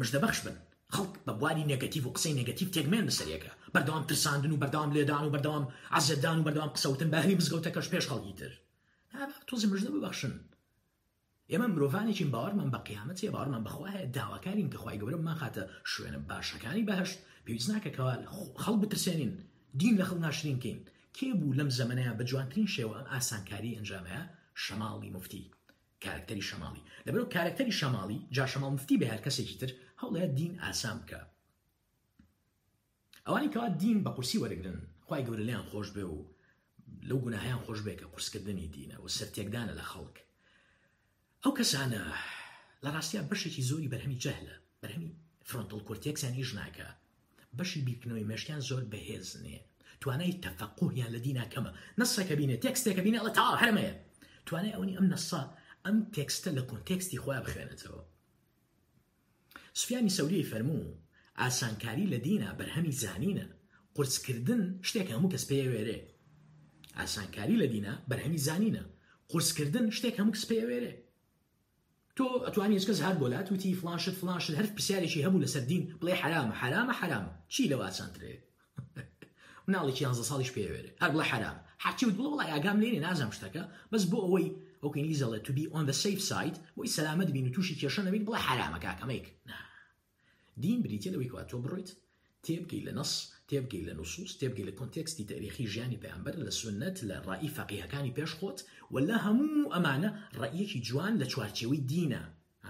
مژدەبەخش 0.00 0.38
بن 0.44 0.56
خەڵک 0.94 1.12
بە 1.26 1.32
بواری 1.40 1.68
نگەتیو 1.72 2.04
و 2.06 2.14
قسەی 2.16 2.36
نگەتیو 2.40 2.72
تێگمێن 2.74 3.06
لەسەرەکە 3.08 3.50
بەردەوام 3.74 4.04
ترساندن 4.08 4.52
و 4.52 4.60
بەردەوام 4.62 4.90
لێدان 4.96 5.24
و 5.26 5.32
بەردەوام 5.34 5.64
عزدان 5.96 6.38
و 6.38 6.44
بەردەوام 6.46 6.72
قسەوتن 6.76 7.08
بە 7.12 7.18
هەلی 7.24 7.38
مزگەوتەکەش 7.40 7.86
پێش 7.92 8.04
خەڵگی 8.10 8.34
تر 8.40 8.52
تۆزی 9.48 9.68
مژدە 9.72 9.90
ببەخشن 9.96 10.34
ئێمە 11.50 11.66
مرۆڤانێکی 11.74 12.30
باوەڕمان 12.34 12.70
بە 12.74 12.78
قیامەتی 12.88 13.32
باوەڕمان 13.34 13.62
بخواە 13.68 13.92
داواکارین 14.16 14.68
کە 14.72 14.76
خخوای 14.80 15.00
گەورە 15.00 15.18
ما 15.26 15.34
خاتە 15.40 15.64
شوێنە 15.92 16.18
باشەکانی 16.30 16.86
بەهشت 16.88 17.18
پێویست 17.44 17.68
ناکەکەوە 17.72 18.12
خەڵ 18.62 18.74
بترسێنین 18.82 19.32
دین 19.80 19.94
لە 20.00 20.04
خڵ 20.08 20.18
ناشرینکەین 20.26 20.78
کێ 21.16 21.28
بوو 21.40 21.56
لەم 21.58 21.70
زەمەەیە 21.78 22.12
بە 22.18 22.24
جوانترین 22.30 22.68
شێوە 22.74 22.98
ئاسانکاری 23.12 23.76
ئەنجامەیە 23.76 24.22
شەماڵی 24.62 25.12
مفتی 25.16 25.44
کارکتەری 26.04 26.46
شەماڵی 26.50 26.86
لەبەرو 27.06 27.30
کارکتەری 27.34 27.76
شەماڵی 27.80 28.18
جا 28.36 28.44
شەماڵ 28.52 28.70
مفتی 28.76 28.98
بە 29.00 29.06
هەر 29.12 29.20
کەسێکی 29.26 29.56
تر 29.60 29.70
هەوڵەیە 30.00 30.28
دین 30.38 30.52
ئاسام 30.64 30.98
بکە 31.02 31.20
ئەوانی 33.26 33.52
کەوا 33.54 33.68
دین 33.82 33.98
بە 34.04 34.10
قورسی 34.16 34.40
وەرەگرن 34.42 34.78
خی 35.08 35.22
گەورە 35.26 35.44
لیان 35.48 35.64
خۆش 35.70 35.88
بێ 35.96 36.04
و 36.12 36.18
لەو 37.08 37.18
گوناهیان 37.24 37.60
خۆش 37.66 37.80
بێ 37.86 37.94
کە 38.00 38.06
قورسکردنی 38.12 38.68
دینە 38.74 38.96
و 39.04 39.08
سەر 39.16 39.28
تێکدانە 39.34 39.74
لە 39.80 39.84
خەڵک 39.92 40.16
ئەو 41.44 41.52
کەسانە 41.58 42.00
لە 42.84 42.88
ڕاستیا 42.94 43.22
بەشێکی 43.30 43.66
زۆری 43.70 43.90
بەرهەمی 43.92 44.20
جەهلە 44.24 44.56
بەرهەمی 44.82 45.12
فرۆنتل 45.48 45.80
کورتێکسانی 45.88 46.46
ژناکە 46.50 46.88
بەشی 47.58 47.84
بیرکننەوەی 47.86 48.28
مەشتیان 48.30 48.60
زۆر 48.68 48.82
بەهێزنێ 48.92 49.58
توانای 50.00 50.40
تەفقوهیان 50.44 51.10
لە 51.16 51.20
دیناکەمە 51.26 51.70
نسەکە 52.00 52.34
بینێ 52.40 52.56
تێکستێکە 52.64 53.02
بینە 53.06 53.20
لە 53.26 53.30
تا 53.36 53.44
هەرمەیە 53.60 53.94
توانای 54.46 54.74
ئەوەنی 54.74 54.96
ئەم 54.98 55.06
نسا 55.14 55.42
ئەم 55.84 55.96
تێکستە 56.14 56.50
لە 56.58 56.62
کۆنتێکستی 56.70 57.20
خۆیان 57.22 57.42
بخوێنێتەوە 57.46 58.00
سوفیانی 59.78 60.14
سەوری 60.18 60.48
فەرموو 60.50 60.86
ئاسانکاری 61.40 62.10
لە 62.14 62.18
دینە 62.26 62.48
بەرهەمی 62.60 62.94
زانینە 63.02 63.46
قرسکردن 63.96 64.62
شتێک 64.88 65.08
هەموو 65.14 65.32
کەس 65.34 65.44
پێ 65.50 65.58
وێرێ 65.72 65.98
ئاسانکاری 66.98 67.56
لە 67.62 67.66
دینە 67.72 67.94
بەرهەمی 68.10 68.40
زانینە 68.46 68.84
قرسکردن 69.30 69.86
شتێک 69.96 70.14
هەموو 70.20 70.34
کەس 70.36 70.46
پێ 70.52 70.62
وێرێ 70.70 70.92
هاني 72.22 72.44
ئەتوانی 72.44 72.78
هاد 72.78 73.14
هەر 73.14 73.16
بۆ 73.20 73.22
لات 73.28 73.52
وتی 73.52 73.74
فلانشت 73.74 74.10
فلانشت 74.20 74.50
هەر 74.50 74.66
پرسیارێکی 74.78 75.24
هەبوو 75.26 75.42
لە 75.42 75.46
سەردین 75.54 75.82
بڵێ 76.02 76.12
حرامە 76.20 76.54
حرامە 76.62 76.94
حرامە 77.00 77.30
چی 77.54 77.68
لەوا 77.72 77.90
چندرێ 77.96 78.34
مناڵێکی 79.68 80.02
یانزە 80.04 80.24
ساڵیش 80.30 80.50
پێوێرێ 80.54 80.90
هاد 81.00 81.12
بلا 81.12 81.22
حرام 81.24 81.56
ود 82.06 82.14
بلا 82.16 82.24
بڵ 82.28 82.32
وڵی 82.34 82.50
ئاگام 82.50 82.76
نازم 82.76 83.26
نازام 83.26 83.30
بس 83.92 84.04
بو 84.04 84.18
اوي 84.24 84.56
اوكي 84.82 85.00
ئەوکەین 85.00 85.42
تو 85.46 85.52
بي 85.52 85.66
اون 85.66 85.86
ذا 85.86 85.92
سيف 85.92 86.20
سايد 86.22 86.54
بۆی 86.78 86.88
سەلامەت 86.96 87.30
بین 87.32 87.46
و 87.48 87.52
تووشی 87.52 87.74
کێشە 87.80 87.98
نەبین 88.06 88.24
بڵە 88.26 88.38
حرامە 88.46 88.78
کاکەمەیک 88.84 89.26
دین 90.56 90.82
بریتە 90.82 91.10
لەوەی 91.12 91.28
کوا 91.30 91.42
تۆ 91.42 91.56
بڕیت 91.64 91.90
تيب 92.42 92.72
لە 92.86 92.92
نەس 92.92 93.33
تێبگەی 93.50 93.86
لە 93.88 93.92
نووسوس 93.98 94.32
تێبگەی 94.40 94.68
لە 94.70 94.74
کۆنتێکستی 94.78 95.28
تاریخی 95.32 95.70
ژیانی 95.72 96.00
پێیانبەر 96.02 96.36
لە 96.46 96.50
سنت 96.60 96.96
لە 97.08 97.16
ڕائی 97.28 97.54
فەقیەکانی 97.56 98.14
پێشخۆت 98.18 98.58
ولا 98.94 99.16
هەموو 99.26 99.70
ئەمانە 99.74 100.10
ڕەیەکی 100.40 100.80
جوان 100.88 101.14
لە 101.22 101.26
چوارچەوەی 101.32 101.84
دینە 101.92 102.22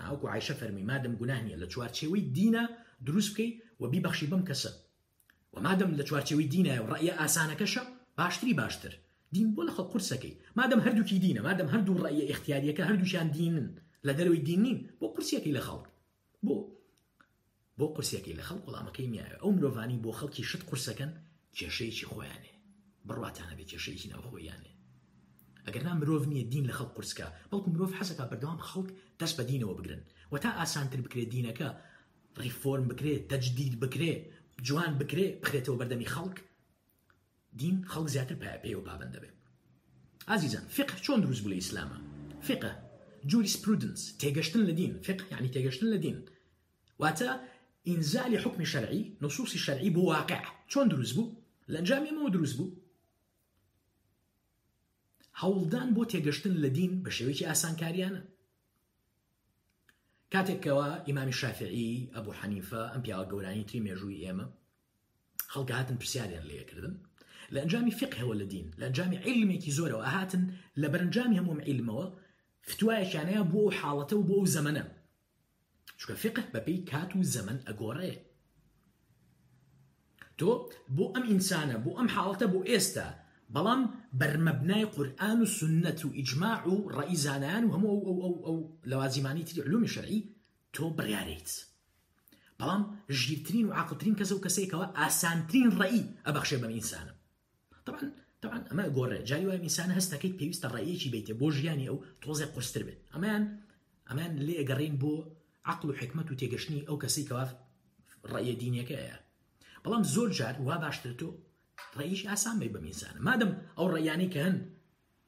ئاوکو 0.03 0.27
عیشە 0.35 0.55
فەرمی 0.61 0.87
مادەم 0.91 1.15
گوناهنیە 1.21 1.61
لە 1.63 1.67
چوارچەوەی 1.73 2.23
دینە 2.37 2.65
دروست 3.07 3.31
بکەی 3.33 3.51
و 3.81 3.85
بیبەخشی 3.93 4.29
بم 4.33 4.43
کەسە 4.49 4.71
و 5.55 5.57
مادەم 5.67 5.91
لە 5.99 6.05
چوارچەوەی 6.09 6.49
دینە 6.55 6.75
و 6.83 6.87
ڕەیە 6.93 7.15
ئاسانەکەشە 7.21 7.83
باشتری 8.19 8.59
باشتر 8.61 8.93
دین 9.35 9.47
بۆ 9.55 9.63
لە 9.69 9.73
خەڵ 9.77 9.87
قورسەکەی 9.93 10.39
مادەم 10.59 10.81
هەردووکی 10.87 11.23
دینە 11.25 11.41
مادەم 11.49 11.69
هەردوو 11.75 12.03
ڕەیە 12.05 12.25
اختیاریەکە 12.33 12.85
هەردووشان 12.89 13.29
دینن 13.37 13.67
لە 14.07 14.13
دەروی 14.19 14.45
دینین 14.49 14.79
بۆ 15.01 15.07
کورسەکەی 15.15 15.57
لە 15.59 15.63
خەڵک 15.67 15.85
بۆ 17.79 17.87
قرسەکەی 17.97 18.37
لە 18.39 18.45
خەڵ 18.49 18.59
وڵامەکەی 18.67 19.11
میایە 19.13 19.41
ئەو 19.43 19.51
مرۆڤانی 19.57 20.03
بۆ 20.05 20.11
خەڵکی 20.19 20.45
شت 20.51 20.63
قرسەکەن 20.69 21.13
کێشەیەکی 21.57 22.09
خۆیانێ 22.13 22.53
بڕاتانە 23.09 23.55
بێت 23.59 23.69
کێشەیەکی 23.73 24.11
ناوخۆیانێ 24.13 24.73
ئەگەرنا 25.67 25.93
مرۆڤ 26.01 26.23
نییە 26.33 26.45
دین 26.53 26.65
لە 26.71 26.75
خەڵ 26.79 26.89
قرسکە 26.97 27.27
بەڵکو 27.51 27.69
مرۆڤ 27.75 27.93
حەسەکە 27.99 28.25
بەردەوام 28.31 28.61
خەڵک 28.71 28.89
دەست 29.21 29.35
بە 29.39 29.45
دینەوە 29.51 29.75
بگرن 29.79 30.03
و 30.33 30.35
تا 30.43 30.51
ئاسانتر 30.59 31.01
بکرێت 31.07 31.29
دینەکە 31.35 31.69
ڕیفۆرم 32.43 32.87
بکرێت 32.91 33.23
تەجدید 33.33 33.75
بکرێت 33.83 34.23
جوان 34.67 34.93
بکرێت 35.01 35.35
بخرێتەوە 35.43 35.77
بەردەمی 35.81 36.11
خەڵک 36.15 36.37
دین 37.61 37.77
خەڵک 37.93 38.09
زیاتر 38.15 38.37
پای 38.43 38.59
پێی 38.63 38.75
و 38.79 38.85
پابند 38.89 39.13
دەبێت 39.17 39.37
ئازیزان 40.29 40.65
فقه 40.77 40.95
چۆن 41.05 41.19
دروست 41.25 41.43
بوو 41.43 41.53
لە 41.53 41.57
ئیسلامە 41.61 41.99
فقه 42.49 42.71
جوریسپرودنس 43.31 44.01
تێگەشتن 44.21 44.63
لە 44.69 44.73
دین 44.81 44.93
فقه 45.07 45.25
یعنی 45.33 45.49
تێگەشتن 45.55 45.87
لە 45.95 45.99
دین 46.05 46.17
واتە 47.03 47.29
ئینزالی 47.91 48.37
حکمی 48.45 48.67
شەرعی 48.73 49.03
نصوصی 49.23 49.59
شەرعی 49.67 49.91
بۆ 49.95 50.03
واقع 50.11 50.41
چۆن 50.73 50.87
دروست 50.91 51.15
بوو 51.17 51.33
لەنجامێمەوە 51.75 52.29
دروست 52.33 52.57
بوو 52.59 52.71
هەوڵدان 55.41 55.89
بۆ 55.97 56.03
تێگەشتن 56.13 56.55
لە 56.63 56.69
دین 56.77 56.93
بە 57.05 57.11
شێوەیەکی 57.17 57.49
ئاسانکاریانە 57.49 58.23
کاتێکەوە 60.33 60.89
ئیمامی 61.07 61.35
شافعی 61.41 62.09
ئەبوو 62.15 62.37
حەنیفە 62.41 62.83
ئەم 62.93 63.01
پیاوە 63.05 63.27
گەورانی 63.31 63.65
تری 63.69 63.85
مێژووی 63.87 64.23
ئێمە 64.25 64.47
هەڵگاتن 65.55 65.97
پرسیاریان 66.01 66.45
لێکردن 66.51 66.95
لە 67.55 67.59
ئەنجامی 67.63 67.97
فقهەوە 68.01 68.35
لە 68.41 68.47
دین 68.53 68.67
لە 68.81 68.85
ئەنجامی 68.87 69.23
عیلمێکی 69.27 69.75
زۆرەوە 69.79 70.05
ئاهاتن 70.07 70.45
لە 70.81 70.87
بەرەنجامی 70.93 71.39
هەموم 71.41 71.59
عیلمەوە 71.69 72.07
فتوایەکیانەیە 72.71 73.43
بۆ 73.53 73.63
حاڵەتە 73.79 74.15
و 74.17 74.27
بۆ 74.29 74.37
زەمەە 74.57 74.83
چکە 75.99 76.15
فقت 76.15 76.53
بەپی 76.53 76.77
کات 76.91 77.11
و 77.17 77.21
زەمن 77.35 77.59
ئەگۆڕێ 77.69 78.13
تۆ 80.39 80.51
بۆ 80.97 81.05
ئەم 81.15 81.25
ئینسانە 81.31 81.77
بۆ 81.85 81.91
ئەم 81.99 82.09
حاڵەتە 82.15 82.47
بۆ 82.53 82.61
ئێستا 82.71 83.07
بەڵام 83.55 83.83
بەرمەبنای 84.21 84.89
قورآن 84.95 85.39
و 85.43 85.47
سنت 85.59 86.01
و 86.07 86.15
ئیجماع 86.19 86.61
و 86.73 86.77
ڕئیزانان 86.97 87.63
و 87.67 87.73
هەموو 87.77 88.05
ئەو 88.07 88.17
ئەو 88.25 88.35
ئەو 88.47 88.57
لەوازیمانی 88.91 89.47
تری 89.49 89.61
علومی 89.67 89.93
شەرعی 89.95 90.19
تۆ 90.75 90.85
بڕیارێت 90.99 91.51
بەڵام 92.59 92.83
ژیرترین 93.21 93.67
و 93.69 93.75
عاقلترین 93.79 94.15
کەسە 94.21 94.33
و 94.37 94.45
کەسێکەوە 94.47 94.87
ئاسانترین 94.99 95.69
ڕێی 95.81 96.03
ئەبەخشێ 96.27 96.57
بەم 96.63 96.73
ئینسانە 96.77 97.13
طبعا 97.87 98.05
طبعا 98.43 98.61
ئەمە 98.71 98.85
گۆڕێ 98.97 99.19
جای 99.29 99.45
وای 99.47 99.61
ئینسان 99.67 99.91
هەستەکەی 99.99 100.37
پێویستە 100.39 100.69
ڕێیەکی 100.75 101.11
بیتێ 101.15 101.35
بۆ 101.41 101.47
ژیانی 101.57 101.89
ئەو 101.91 101.99
تۆزێ 102.23 102.47
قرستر 102.55 102.83
بێت 102.89 103.01
ئەمان 103.15 103.43
ئەمان 104.09 104.33
لێگەڕین 104.47 104.95
بۆ 105.03 105.15
عقل 105.65 105.91
و 105.91 105.93
حکمت 105.93 106.31
و 106.31 106.35
تێگەشتنی 106.35 106.85
ئەو 106.89 106.97
کەسی 107.03 107.29
کەوا 107.29 107.49
ڕێە 108.33 108.55
دینیەکەیە 108.63 109.17
بەڵام 109.85 110.03
زۆر 110.15 110.29
جار 110.39 110.55
وا 110.67 110.77
باشتر 110.85 111.13
تۆ 111.21 111.29
ڕێیش 111.99 112.23
ئاسان 112.31 112.57
بێ 112.61 112.69
بەمیزانە 112.75 113.21
مادەم 113.29 113.51
ئەو 113.79 113.87
ڕیانەی 113.95 114.31
کە 114.35 114.41
هەن 114.47 114.57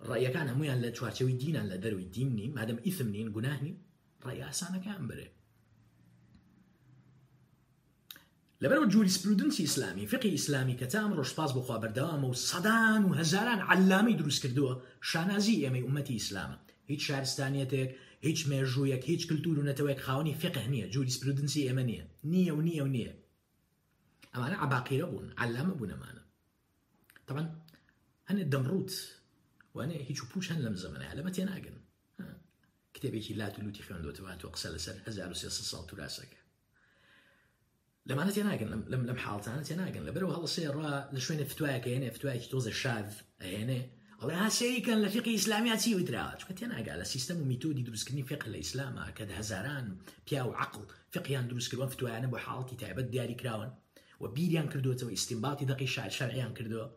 ڕێیەکان 0.09 0.47
هەمویان 0.53 0.81
لە 0.85 0.91
چوارچەوەی 0.97 1.39
دینان 1.43 1.67
لە 1.73 1.77
دەروی 1.85 2.07
دین 2.15 2.31
نین 2.39 2.53
مادەم 2.59 2.79
ئیثم 2.87 3.09
نین 3.15 3.29
گوناهنی 3.37 3.73
ڕێ 4.27 4.37
ئاسانەکەیان 4.47 5.07
برێ 5.11 5.29
لەبەرەوە 8.63 8.87
جووری 8.93 9.15
سپرودنسی 9.17 9.63
ئسلامی 9.69 10.07
فقی 10.13 10.35
ئسلامی 10.39 10.79
کە 10.81 10.87
تام 10.93 11.11
ڕۆژپاس 11.19 11.51
بخوا 11.59 11.77
بەردەوامە 11.83 12.27
و 12.31 12.39
سەدان 12.49 13.03
و 13.09 13.15
هەزاران 13.21 13.61
عللامی 13.73 14.15
دروست 14.21 14.41
کردووە 14.45 14.75
شانازی 15.11 15.61
ئێمەی 15.63 15.85
عومەتی 15.89 16.17
ئیسلامە 16.21 16.59
هیچ 16.91 17.01
شارستانیەتێک 17.09 17.91
هیچ 18.25 18.41
مێژوویەک 18.51 19.05
هیچ 19.11 19.23
کللتور 19.29 19.59
و 19.59 19.67
نەتەوەیەک 19.73 20.01
خاونی 20.07 20.35
فقه 20.43 20.65
نییە 20.73 20.87
جوریسپرودنسی 20.95 21.69
ئەمە 21.69 21.85
نییە 21.91 22.05
نییە 22.33 22.53
و 22.55 22.61
نییە 22.69 22.83
و 22.85 22.93
نییە 22.97 23.13
ئەمانە 24.35 24.57
عباقیرە 24.65 25.07
بوون 25.11 25.29
علامە 25.39 25.75
بوونەمانە 25.79 26.23
طبعا 27.29 27.45
هەنێ 28.31 28.45
دەمڕوت 28.55 28.93
وانێ 29.77 29.97
هیچ 30.09 30.19
و 30.23 30.27
پوچ 30.31 30.45
هەن 30.53 30.61
لەم 30.65 30.77
زمانە 30.83 31.11
لەمە 31.19 31.31
تێ 31.37 31.45
ناگەن 31.51 31.77
کتێبێکی 32.95 33.35
لات 33.41 33.55
لوتی 33.65 33.83
خوێندوتەوە 33.87 34.35
تۆ 34.41 34.47
قسە 34.55 34.69
لەسەر 34.75 34.97
1300 35.09 35.51
سال 35.71 35.85
توراسەکە 35.91 36.41
لەمانە 38.09 38.33
تێ 38.37 38.43
ناگەن 38.51 38.69
لەم 39.11 39.19
حاڵتانە 39.25 39.63
تێ 39.69 39.75
ناگەن 39.81 40.05
لەبەرەوە 40.09 40.35
هەڵسێ 40.37 40.65
ڕا 40.77 40.91
لە 41.15 41.19
شوێنە 41.27 41.47
فتوایەکە 41.53 41.89
هێنێ 41.95 42.07
يعني 42.07 42.15
فتوایکی 42.17 42.49
تۆزە 42.53 42.73
شاد 42.83 43.09
ئەهێنێ 43.43 43.57
يعني 43.59 43.79
ئەڵێ 44.21 44.37
هاسەیکەن 44.45 44.99
لە 45.05 45.09
فقی 45.15 45.37
ئسلامیا 45.39 45.77
چی 45.83 45.97
وتراوە 45.99 46.37
چکە 46.41 46.53
تێناگا 46.59 46.95
لە 47.01 47.07
سیستم 47.13 47.37
و 47.41 47.49
میتودی 47.51 47.87
دروستکردنی 47.89 48.29
فق 48.31 48.43
لە 48.53 48.59
ئیسلامە 48.63 49.05
کە 49.17 49.23
هزاران 49.41 49.87
پیا 50.27 50.43
و 50.49 50.57
عقل 50.63 50.83
فقیان 51.15 51.47
دروستکردوە 51.51 51.89
فتوانە 51.93 52.29
بۆ 52.33 52.39
حاڵی 52.49 52.77
تایبەت 52.83 53.07
دیاری 53.15 53.37
کراون 53.43 53.71
و 54.23 54.25
بیریان 54.37 54.69
کردوتەوە 54.73 55.13
ئیسیمباتی 55.17 55.65
دقی 55.71 55.89
شار 55.95 56.11
شارعیان 56.19 56.53
کردەوە 56.59 56.89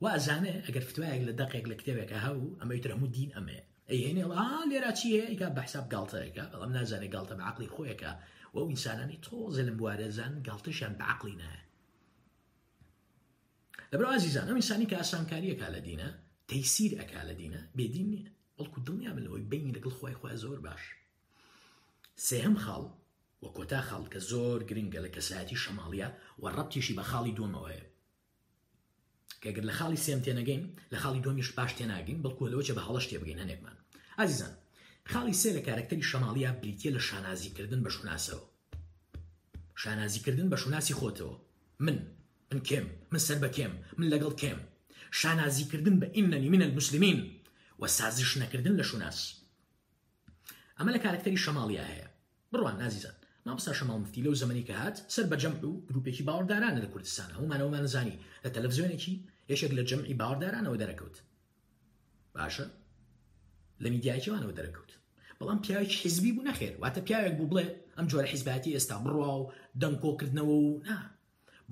و 0.00 0.04
ئازانە 0.12 0.52
ئەگەر 0.66 0.84
فتوایەک 0.88 1.20
لە 1.28 1.32
دقێک 1.40 1.64
لە 1.70 1.76
کتێبێکە 1.80 2.18
هەوو 2.26 2.56
ئەمەی 2.60 2.80
ترەمو 2.84 3.06
دین 3.16 3.30
ئەمێ 3.36 3.58
ئەهێنێ 3.92 4.24
لێرا 4.70 4.92
چیە 4.98 5.24
ئیکا 5.30 5.48
بەحساب 5.56 5.84
گڵتەیەەکە 5.94 6.44
بەڵام 6.52 6.70
نازانێت 6.76 7.12
گڵتە 7.14 7.34
بە 7.38 7.44
عقلی 7.50 7.72
خۆیەکە 7.74 8.12
و 8.52 8.54
ئەو 8.58 8.66
ئینسانانی 8.72 9.22
تۆزە 9.26 9.62
لەم 9.68 9.76
وارەزان 9.84 10.32
گڵتەشیان 10.46 10.92
بە 10.98 11.04
عقلی 11.12 11.36
نایە 11.42 11.62
لەبرازیزان 13.92 14.46
ئەم 14.50 14.58
ئینسانی 14.60 14.88
کە 14.90 14.96
ئاسانکاریەکە 15.00 15.68
لە 15.76 15.80
دینە 15.88 16.10
تەیسیر 16.52 16.92
ئەک 17.00 17.10
لە 17.28 17.34
دینە 17.40 17.60
بێدین 17.76 18.08
نیە 18.12 18.24
بەڵکو 18.56 18.78
دڵنیا 18.86 19.12
بنەوەی 19.16 19.48
بینی 19.50 19.74
لەگەڵ 19.76 19.92
خی 19.98 20.14
خوا 20.20 20.30
زۆر 20.44 20.58
باش 20.66 20.82
سێهم 22.26 22.56
خاڵ 22.64 22.84
وە 23.42 23.48
کۆتا 23.56 23.80
خاڵ 23.88 24.04
کە 24.12 24.20
زۆر 24.30 24.58
گرنگە 24.68 25.00
لە 25.04 25.10
کەسایەتی 25.14 25.60
شەماڵیە 25.62 26.08
و 26.40 26.44
ڕەتیشی 26.56 26.96
بە 26.98 27.04
خاڵی 27.10 27.36
دومەوەیە 27.38 27.84
کەگەر 29.42 29.64
لە 29.68 29.74
خاڵی 29.78 30.02
سێم 30.04 30.20
تێنەگەین 30.26 30.64
لە 30.92 30.96
خاڵی 31.02 31.22
دومیش 31.26 31.48
باش 31.58 31.70
تێناگەین 31.78 32.22
بەڵکو 32.24 32.50
لەوەچە 32.52 32.72
بە 32.76 32.82
هەڵش 32.86 33.04
تێبگەین 33.10 33.40
هەنێکمان 33.42 33.76
ئازیزان 34.18 34.54
خاڵی 35.12 35.38
سێ 35.42 35.50
لە 35.56 35.62
کارکتەری 35.68 36.08
شەماڵیە 36.10 36.50
بریتە 36.60 36.88
لە 36.96 37.00
شانازیکردن 37.08 37.80
بە 37.86 37.90
شوناسەوە 37.96 38.44
شانازیکردن 39.82 40.48
بە 40.52 40.56
شوناسی 40.62 40.94
خۆتەوە 41.00 41.36
من 41.84 41.98
من 42.52 42.60
کێم 42.68 42.86
من 43.12 43.20
سەر 43.26 43.38
بە 43.42 43.50
کێم 43.56 43.72
من 43.98 44.08
لەگەڵ 44.14 44.34
کێم 44.42 44.60
شانازیکردن 45.20 45.94
بە 46.00 46.06
ئینەنی 46.16 46.48
منە 46.52 46.68
مسللمین 46.78 47.20
و 47.80 47.86
سازیش 47.98 48.32
نەکردن 48.40 48.74
لە 48.80 48.84
شوناس 48.90 49.18
ئەمە 50.78 50.90
لە 50.96 50.98
کارکتەری 51.04 51.42
شەماڵیا 51.44 51.84
هەیە 51.90 52.08
بڕوان 52.52 52.76
نازیزان 52.82 53.14
مامستا 53.46 53.72
شەماڵمفتی 53.78 54.24
لەو 54.26 54.34
زمانی 54.42 54.64
کە 54.68 54.70
هات 54.70 54.96
سەر 55.14 55.24
بە 55.30 55.36
جەمع 55.42 55.64
و 55.68 55.72
گروپێکی 55.88 56.24
باوەڕدارانە 56.28 56.80
لە 56.84 56.88
کوردستانە 56.94 57.34
هەمانەوەمان 57.38 57.84
زانی 57.94 58.16
لە 58.44 58.48
تەلەڤزیۆنێکی 58.54 59.14
یەشێک 59.52 59.72
لە 59.78 59.82
جەمعی 59.88 60.18
باوەڕدارانەوە 60.20 60.76
دەرەکەوت 60.82 61.16
باشە 62.34 62.66
لە 63.82 63.88
میدیایکیوانەوە 63.94 64.54
دەرەکەوت 64.58 64.90
بەڵام 65.38 65.58
پیاوێک 65.64 65.92
حیزبی 66.02 66.32
بوو 66.32 66.46
نەخێر 66.50 66.72
واتە 66.82 66.98
پیاوێک 67.06 67.34
بوو 67.38 67.50
بڵێ 67.50 67.66
ئەم 67.96 68.06
جۆرە 68.10 68.28
حیزباتی 68.32 68.74
ئێستا 68.76 68.96
بڕوا 69.04 69.28
و 69.38 69.44
دەنگکۆکردنەوە 69.82 70.56
و 70.66 70.82
نا 70.88 70.98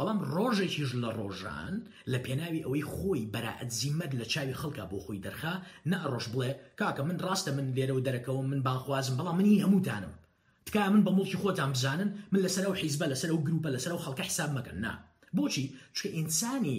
بەڵام 0.00 0.20
ڕۆژێکیش 0.36 0.90
لە 1.02 1.10
ڕۆژان 1.20 1.74
لە 2.12 2.18
پێناوی 2.24 2.64
ئەوەی 2.64 2.88
خۆی 2.94 3.28
بەراعەت 3.34 3.70
زیمەت 3.80 4.12
لە 4.20 4.24
چاوی 4.32 4.58
خەڵکا 4.60 4.84
بۆ 4.90 4.98
خۆی 5.04 5.22
دەرخا 5.26 5.54
نەڕۆژ 5.92 6.24
بڵێ 6.34 6.50
کاکە 6.80 7.02
من 7.08 7.16
ڕاستە 7.26 7.50
من 7.56 7.66
لێرەوە 7.76 8.02
دەرەکەەوە 8.06 8.42
من 8.50 8.60
باخوازم 8.66 9.14
بەڵام 9.18 9.36
منی 9.38 9.62
هەمووتانم 9.64 10.12
تکای 10.66 10.88
من 10.92 11.02
بە 11.06 11.10
مڵکی 11.16 11.40
خۆتان 11.42 11.70
بزانن 11.72 12.08
من 12.32 12.40
لەسەر 12.44 12.64
و 12.66 12.74
حیزبە 12.80 13.06
لەسەر 13.12 13.30
و 13.34 13.38
گروپە 13.46 13.70
لەسەر 13.76 13.92
و 13.96 14.02
خەڵکە 14.04 14.24
حساب 14.30 14.50
مەکەن 14.58 14.78
نا 14.84 14.92
بۆچی 15.36 15.64
چکە 15.96 16.08
ئینسانی 16.16 16.78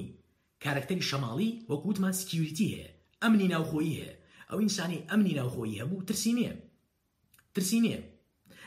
کارکتەری 0.63 1.07
شەماڵی 1.09 1.51
وەکووتمان 1.69 2.13
سکیوریتی 2.21 2.67
هەیە 2.73 2.89
ئەمنی 3.23 3.47
ناوخۆیی 3.53 3.97
هەیە 3.99 4.13
ئەو 4.49 4.59
ئینسانی 4.63 5.05
ئەمنی 5.09 5.35
ناوخۆیی 5.39 5.79
هەبوو 5.81 6.05
ترسی 6.07 6.31
نییە 6.37 6.53
ترسی 7.53 7.79
نییە 7.83 8.01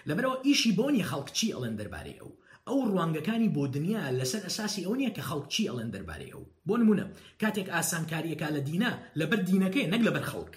لەبەرەوە 0.09 0.36
ئیشی 0.46 0.72
بۆنی 0.78 1.07
خەڵک 1.11 1.28
چی 1.36 1.55
ئەڵەن 1.55 1.74
دەربارەی 1.78 2.18
ئەو 2.20 2.30
ئەو 2.71 2.79
ڕوانگەکانی 2.93 3.53
بۆ 3.57 3.62
دنیا 3.77 4.03
لەسەر 4.21 4.43
ئەساسی 4.47 4.85
ئەو 4.87 4.95
نییە 5.01 5.12
کە 5.17 5.23
خەڵک 5.29 5.47
چی 5.55 5.69
ئەڵێن 5.69 5.91
دەربارەی 5.95 6.33
ئەو 6.35 6.43
بۆ 6.69 6.75
نمونە 6.81 7.07
کاتێک 7.43 7.69
ئاسانکاریەکە 7.75 8.49
لە 8.57 8.61
دینە 8.69 8.91
لەبەر 9.21 9.41
دینەکەی 9.49 9.91
نەک 9.93 10.03
لەبەر 10.07 10.25
خەڵک 10.31 10.53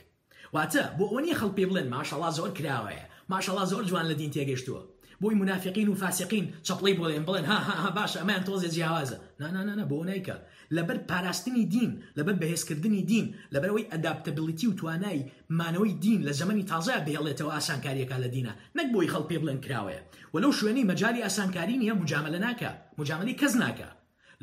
واتە 0.55 0.84
بۆ 0.97 1.05
ئەو 1.12 1.20
نیە 1.26 1.36
خەڵ 1.41 1.51
پێ 1.58 1.66
بڵێن 1.70 1.88
ماشەڵا 1.95 2.30
زۆر 2.38 2.49
کراوەیە 2.58 3.03
ماشەڵا 3.32 3.64
زۆر 3.72 3.84
جوان 3.89 4.05
لە 4.12 4.16
دین 4.20 4.34
تێگەشتووە 4.36 4.84
بۆی 5.22 5.36
منافقین 5.41 5.89
و 5.89 5.99
فاسقین 6.01 6.45
چپڵی 6.68 6.97
بڵێن 6.99 7.24
بڵێن 7.28 7.45
ها 7.51 7.89
باشە 7.97 8.20
ئەمایان 8.22 8.45
تۆزێ 8.47 8.70
جیاوازە 8.76 9.18
نانانە 9.39 9.86
بۆ 9.91 9.99
نیکە 10.10 10.36
لەبەر 10.72 10.97
پاراستنی 11.09 11.65
دین 11.65 12.01
لەبەر 12.18 12.36
بەهێزکردنی 12.41 13.03
دین 13.11 13.28
لەبەرەوەی 13.53 13.89
ئەداپتەبلیتی 13.91 14.68
و 14.70 14.74
توانای 14.80 15.28
مانەوەی 15.59 15.93
دین 16.03 16.22
لە 16.28 16.32
زمانی 16.39 16.63
تازای 16.72 17.01
بهێڵێتەوە 17.05 17.53
ئاسانکاریەکە 17.55 18.18
لە 18.24 18.28
دینە 18.36 18.51
نەک 18.78 18.88
بۆی 18.93 19.09
خەڵ 19.13 19.24
پێ 19.30 19.36
بڵێن 19.41 19.59
کراوەیە 19.65 20.01
وەلەو 20.36 20.51
شوێنی 20.59 20.84
مەجای 20.89 21.22
ئاسانکاری 21.26 21.78
نیە 21.82 21.93
مجاملە 22.01 22.39
ناکە 22.45 22.72
مجاملی 22.99 23.34
کەس 23.41 23.53
ناکە 23.63 23.89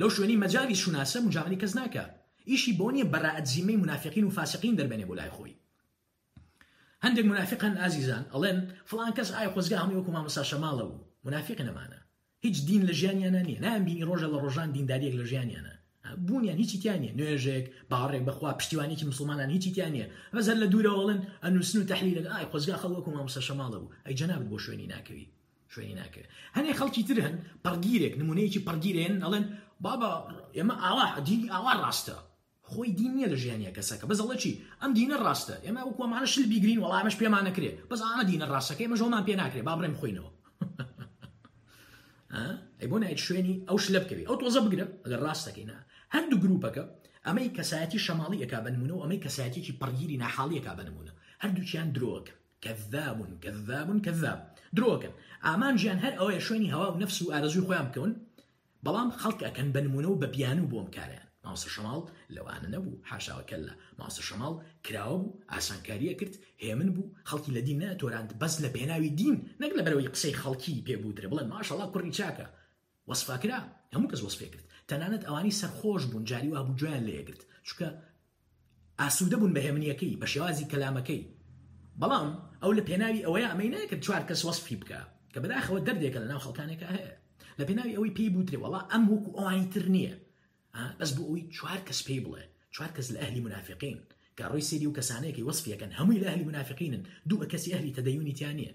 لەو 0.00 0.10
شوێنی 0.16 0.40
مەجاوی 0.44 0.74
شوناسە 0.82 1.18
مجاملی 1.26 1.56
کەس 1.62 1.72
ناکە 1.80 2.04
ئیشی 2.50 2.76
بۆ 2.78 2.86
نیە 2.94 3.04
بەڕعەتزیمەی 3.12 3.80
منافقین 3.82 4.24
و 4.26 4.30
فاسقین 4.36 4.74
دەربێنێ 4.78 5.06
بۆ 5.10 5.14
لای 5.18 5.30
خۆی 5.36 5.54
هەندێک 7.04 7.24
منافقان 7.30 7.74
ئازیزان 7.82 8.24
ئەڵێن 8.34 8.58
فلان 8.90 9.12
کەس 9.16 9.28
ئای 9.36 9.48
خۆزگا 9.54 9.76
هەمی 9.82 9.96
وەکو 9.98 10.14
مامەسا 10.16 10.42
شەماڵە 10.50 10.84
و 10.88 10.94
منافق 11.26 11.58
نەمانە 11.68 11.98
هیچ 12.44 12.56
دین 12.68 12.82
لە 12.88 12.92
ژیانیانە 13.00 13.42
نیە 13.48 13.60
نامبینی 13.66 14.06
ڕۆژە 14.08 14.28
لە 14.34 14.38
ڕۆژان 14.44 14.68
دینداریەک 14.76 15.14
لە 15.20 15.24
ژیانیانە 15.30 15.73
بوونیان 16.26 16.56
هیچی 16.62 16.78
تیانە 16.82 17.10
نوێژێک 17.18 17.64
باڕێک 17.90 18.22
بەخوا 18.28 18.50
پشتیوانێکی 18.60 19.04
مسلمانان 19.10 19.48
هیچی 19.56 19.70
تیانە 19.74 20.04
بەزەر 20.36 20.56
لە 20.62 20.66
دوورەوەڵن 20.72 21.20
ئەنووسن 21.44 21.76
و 21.80 21.88
تحلیل 21.92 22.18
لە 22.26 22.30
ئای 22.34 22.46
خۆزگا 22.52 22.76
خەڵوەکو 22.82 23.10
مامسە 23.16 23.40
شەماڵە 23.48 23.78
بوو 23.80 23.94
ئەی 24.06 24.14
جەناب 24.20 24.42
بۆ 24.50 24.56
شوێنی 24.64 24.88
ناکەوی 24.94 25.24
شوێنی 25.72 25.96
ناکرد 26.00 26.26
هەنێ 26.56 26.72
خەڵکی 26.78 27.02
تر 27.08 27.18
هەن 27.26 27.36
پەرگیرێک 27.64 28.14
نمونەیەکی 28.20 28.64
پەرگیرێن 28.68 29.14
ئەڵێن 29.24 29.44
بابا 29.86 30.10
ئێمە 30.56 30.74
ئاوا 30.84 31.06
دینی 31.28 31.48
ئاوا 31.54 31.72
ڕاستە 31.82 32.16
خۆی 32.72 32.90
دین 33.00 33.12
نیە 33.18 33.28
لە 33.32 33.36
ژیانیا 33.42 33.70
کەسەکە 33.76 34.04
بەزەڵە 34.10 34.36
چی 34.42 34.52
ئەم 34.82 34.90
دینە 34.98 35.16
ڕاستە 35.26 35.54
ئێمە 35.66 35.82
وکومانە 35.88 36.28
شل 36.32 36.44
بیگرین 36.52 36.78
وڵامەش 36.84 37.14
پێمان 37.22 37.44
نکرێ 37.48 37.70
بەس 37.90 38.00
ئاە 38.06 38.22
دینە 38.30 38.46
ڕاستەکەی 38.54 38.90
مەژۆمان 38.92 39.22
پێ 39.28 39.34
ناکرێ 39.42 39.62
با 39.68 39.72
بڕێم 39.78 39.94
خۆینەوە 40.00 40.30
ئەی 42.78 42.88
بۆ 42.90 42.96
نایت 43.02 43.20
شوێنی 43.26 43.54
ئەو 43.68 43.78
شلە 43.86 44.00
بکەوی 44.02 44.28
ئەو 44.28 44.36
تۆزە 44.40 44.60
بگرە 44.66 44.86
ئەگەر 45.04 45.20
ڕاستەکەینا 45.26 45.78
هەندوو 46.16 46.40
گروپەکە 46.44 46.84
ئەمەی 47.26 47.54
کەسایەتی 47.56 48.02
شەماڵی 48.06 48.42
ئەک 48.42 48.54
بنمونە 48.64 48.94
و 48.94 49.02
ئەمەی 49.04 49.22
کەسایەتێکی 49.24 49.76
پڕگیری 49.80 50.20
ناحاڵیەکە 50.22 50.72
بنمونە 50.78 51.12
هەردووچیان 51.42 51.88
درۆک 51.96 52.26
کەذابون 52.64 53.30
کەذابون 53.44 53.98
کەذاب 54.06 54.40
درۆکن 54.76 55.12
ئامان 55.46 55.74
ژیان 55.82 55.98
هەر 56.04 56.14
ئەوەیە 56.18 56.40
شوێنی 56.46 56.72
هەوا 56.74 56.88
و 56.90 57.00
نفس 57.02 57.16
و 57.22 57.30
ئارزوی 57.32 57.66
خۆیان 57.66 57.86
بکەون 57.88 58.12
بەڵام 58.84 59.08
خەڵک 59.22 59.40
ئەەکەن 59.44 59.68
بنمونە 59.74 60.08
و 60.10 60.20
بە 60.22 60.26
بیان 60.34 60.58
و 60.60 60.70
بۆم 60.72 60.88
کارەیان 60.96 61.28
ماوسە 61.44 61.68
شەماڵ 61.76 62.02
لەوانە 62.34 62.68
نەبوو 62.74 63.00
حاشاوەکە 63.10 63.56
لە 63.66 63.72
ماوسە 63.98 64.22
شەماڵ 64.28 64.54
کراوە 64.84 65.16
بوو 65.22 65.34
ئاسانکاریە 65.52 66.14
کرد 66.20 66.34
هێمن 66.64 66.90
بوو 66.94 67.12
خەڵکی 67.28 67.52
لە 67.56 67.60
دینە 67.68 67.90
تۆراند 68.00 68.30
بەس 68.40 68.54
لە 68.64 68.68
پێناوی 68.76 69.10
دین 69.20 69.36
نەک 69.62 69.70
لە 69.78 69.82
بەرەوەی 69.86 70.12
قسەی 70.14 70.38
خەڵکی 70.42 70.82
پێبووترە 70.86 71.28
بڵێن 71.32 71.48
ماشەڵا 71.54 71.86
کوڕی 71.94 72.14
چاکە 72.18 72.46
وەسفاکرا 73.10 73.58
هەموو 73.94 74.10
کەس 74.12 74.20
وەسفێکرد 74.26 74.64
تەنانەت 74.90 75.22
ئەوانی 75.28 75.56
سەرخۆش 75.60 76.02
بوون 76.10 76.24
جاری 76.30 76.48
و 76.50 76.56
ئابووجویان 76.58 77.04
لێگرت 77.08 77.42
چکە 77.68 77.88
ئاسوودە 79.00 79.36
بوون 79.40 79.52
بەهێمنیەکەی 79.56 80.18
بە 80.20 80.26
شێوازی 80.32 80.70
کەلامەکەی 80.72 81.20
بەڵام 82.00 82.28
ئەو 82.62 82.72
لە 82.78 82.82
پێناوی 82.88 83.24
ئەوەیە 83.26 83.48
ئەمەی 83.50 83.70
ناکرد 83.74 84.02
چوار 84.06 84.22
کەس 84.28 84.40
وەسفی 84.48 84.76
بکە 84.82 85.00
کە 85.32 85.38
بەداخەوە 85.42 85.80
دەردێکە 85.88 86.18
لە 86.22 86.26
ناو 86.32 86.40
خەڵکانێکە 86.44 86.86
هەیە 86.94 87.10
لە 87.58 87.64
پێناوی 87.68 87.94
ئەوەی 87.96 88.14
پێی 88.18 88.32
بوترێ 88.34 88.58
وڵا 88.62 88.80
ئەم 88.92 89.02
وەکو 89.12 89.36
ئەوانی 89.38 89.70
تر 89.74 89.84
نییە 89.94 90.14
بەس 90.98 91.10
بۆ 91.16 91.22
ئەوی 91.28 91.46
چوار 91.56 91.80
کەس 91.88 92.00
پێی 92.06 92.20
بڵێ 92.24 92.44
چوار 92.74 92.90
کەس 92.96 93.06
لە 93.14 93.18
ئەهلی 93.22 93.44
منافقین 93.46 93.98
کە 94.36 94.44
ڕۆی 94.50 94.66
سری 94.68 94.88
و 94.88 94.96
کەسانەیەکی 94.98 95.46
وەسفیەکەن 95.48 95.92
هەمووی 95.98 96.20
لە 96.22 96.26
ئەهلی 96.28 96.48
منافقینن 96.50 97.02
دوو 97.28 97.40
بە 97.40 97.46
کەسی 97.52 97.72
ئەهلی 97.74 97.96
تەدەیونی 97.98 98.36
تیانە 98.38 98.70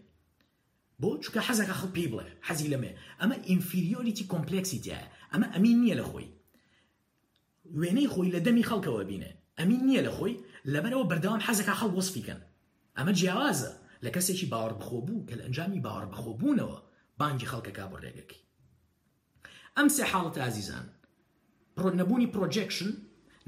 بۆ 1.01 1.11
چکە 1.23 1.39
حەزەکە 1.47 1.73
خڵ 1.79 1.89
پێی 1.95 2.07
بڵێ 2.11 2.27
حەزی 2.47 2.71
لەمێ 2.73 2.91
ئەمە 3.21 3.35
ئینفیریۆریتی 3.49 4.27
کۆمپلکسی 4.31 4.79
دیە 4.85 4.99
ئەمە 5.33 5.47
ئەمین 5.53 5.77
نییە 5.83 5.95
لە 6.01 6.05
خۆی 6.09 6.27
وێنەی 7.79 8.09
خۆی 8.13 8.31
لە 8.35 8.39
دەمی 8.45 8.67
خەڵکەوە 8.69 9.03
بینێ 9.09 9.31
ئەمین 9.59 9.81
نییە 9.87 10.01
لە 10.07 10.11
خۆی 10.17 10.33
لەبەرەوە 10.73 11.09
بەردەوام 11.09 11.41
حەزەکە 11.47 11.73
خەڵ 11.79 11.91
وەسفیکەن 11.97 12.39
ئەمە 12.97 13.13
جیاوازە 13.19 13.71
لە 14.03 14.09
کەسێکی 14.15 14.49
باوەڕ 14.51 14.73
بخۆ 14.81 14.97
بوو 15.07 15.25
کە 15.27 15.33
لە 15.39 15.43
ئەنجامی 15.45 15.83
باوەڕ 15.85 16.05
بخۆبوونەوە 16.13 16.77
بانگی 17.19 17.49
خەڵکەکە 17.51 17.85
بۆ 17.91 17.97
ڕێگەکی 18.03 18.39
ئەم 19.77 19.87
سێ 19.95 20.03
حاڵەت 20.11 20.35
ئازیزان 20.43 20.87
نەبوونی 21.99 22.31
پرۆجێکشن 22.33 22.89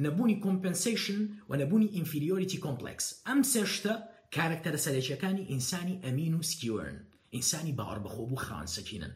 نەبوونی 0.06 0.40
کۆمپنسیشن 0.46 1.20
و 1.50 1.52
نەبوونی 1.62 1.94
ئینفیریۆریتی 1.96 2.62
کۆمپلکس 2.66 3.06
ئەم 3.28 3.40
سێشتە 3.54 3.94
کارکتەرە 4.36 4.80
سەرێکیەکانی 4.86 5.48
ئینسانی 5.52 6.00
ئەمین 6.06 6.34
و 6.40 6.44
سکیورن 6.52 6.98
ئینسانی 7.36 7.74
باوەڕ 7.80 8.00
بەخۆ 8.06 8.24
بوو 8.30 8.44
خانسەکینن 8.46 9.14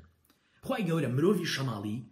خی 0.65 0.81
گەورە 0.89 1.09
مرۆڤی 1.15 1.51
شەماڵی 1.53 2.05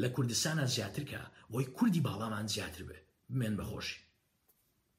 لە 0.00 0.08
کوردستانە 0.14 0.64
زیاترکە 0.74 1.22
وی 1.54 1.64
کوردی 1.76 2.04
باڵامان 2.06 2.46
زیاتر 2.54 2.82
بێ 2.88 2.98
بمێن 3.32 3.54
بەخۆشی 3.58 3.98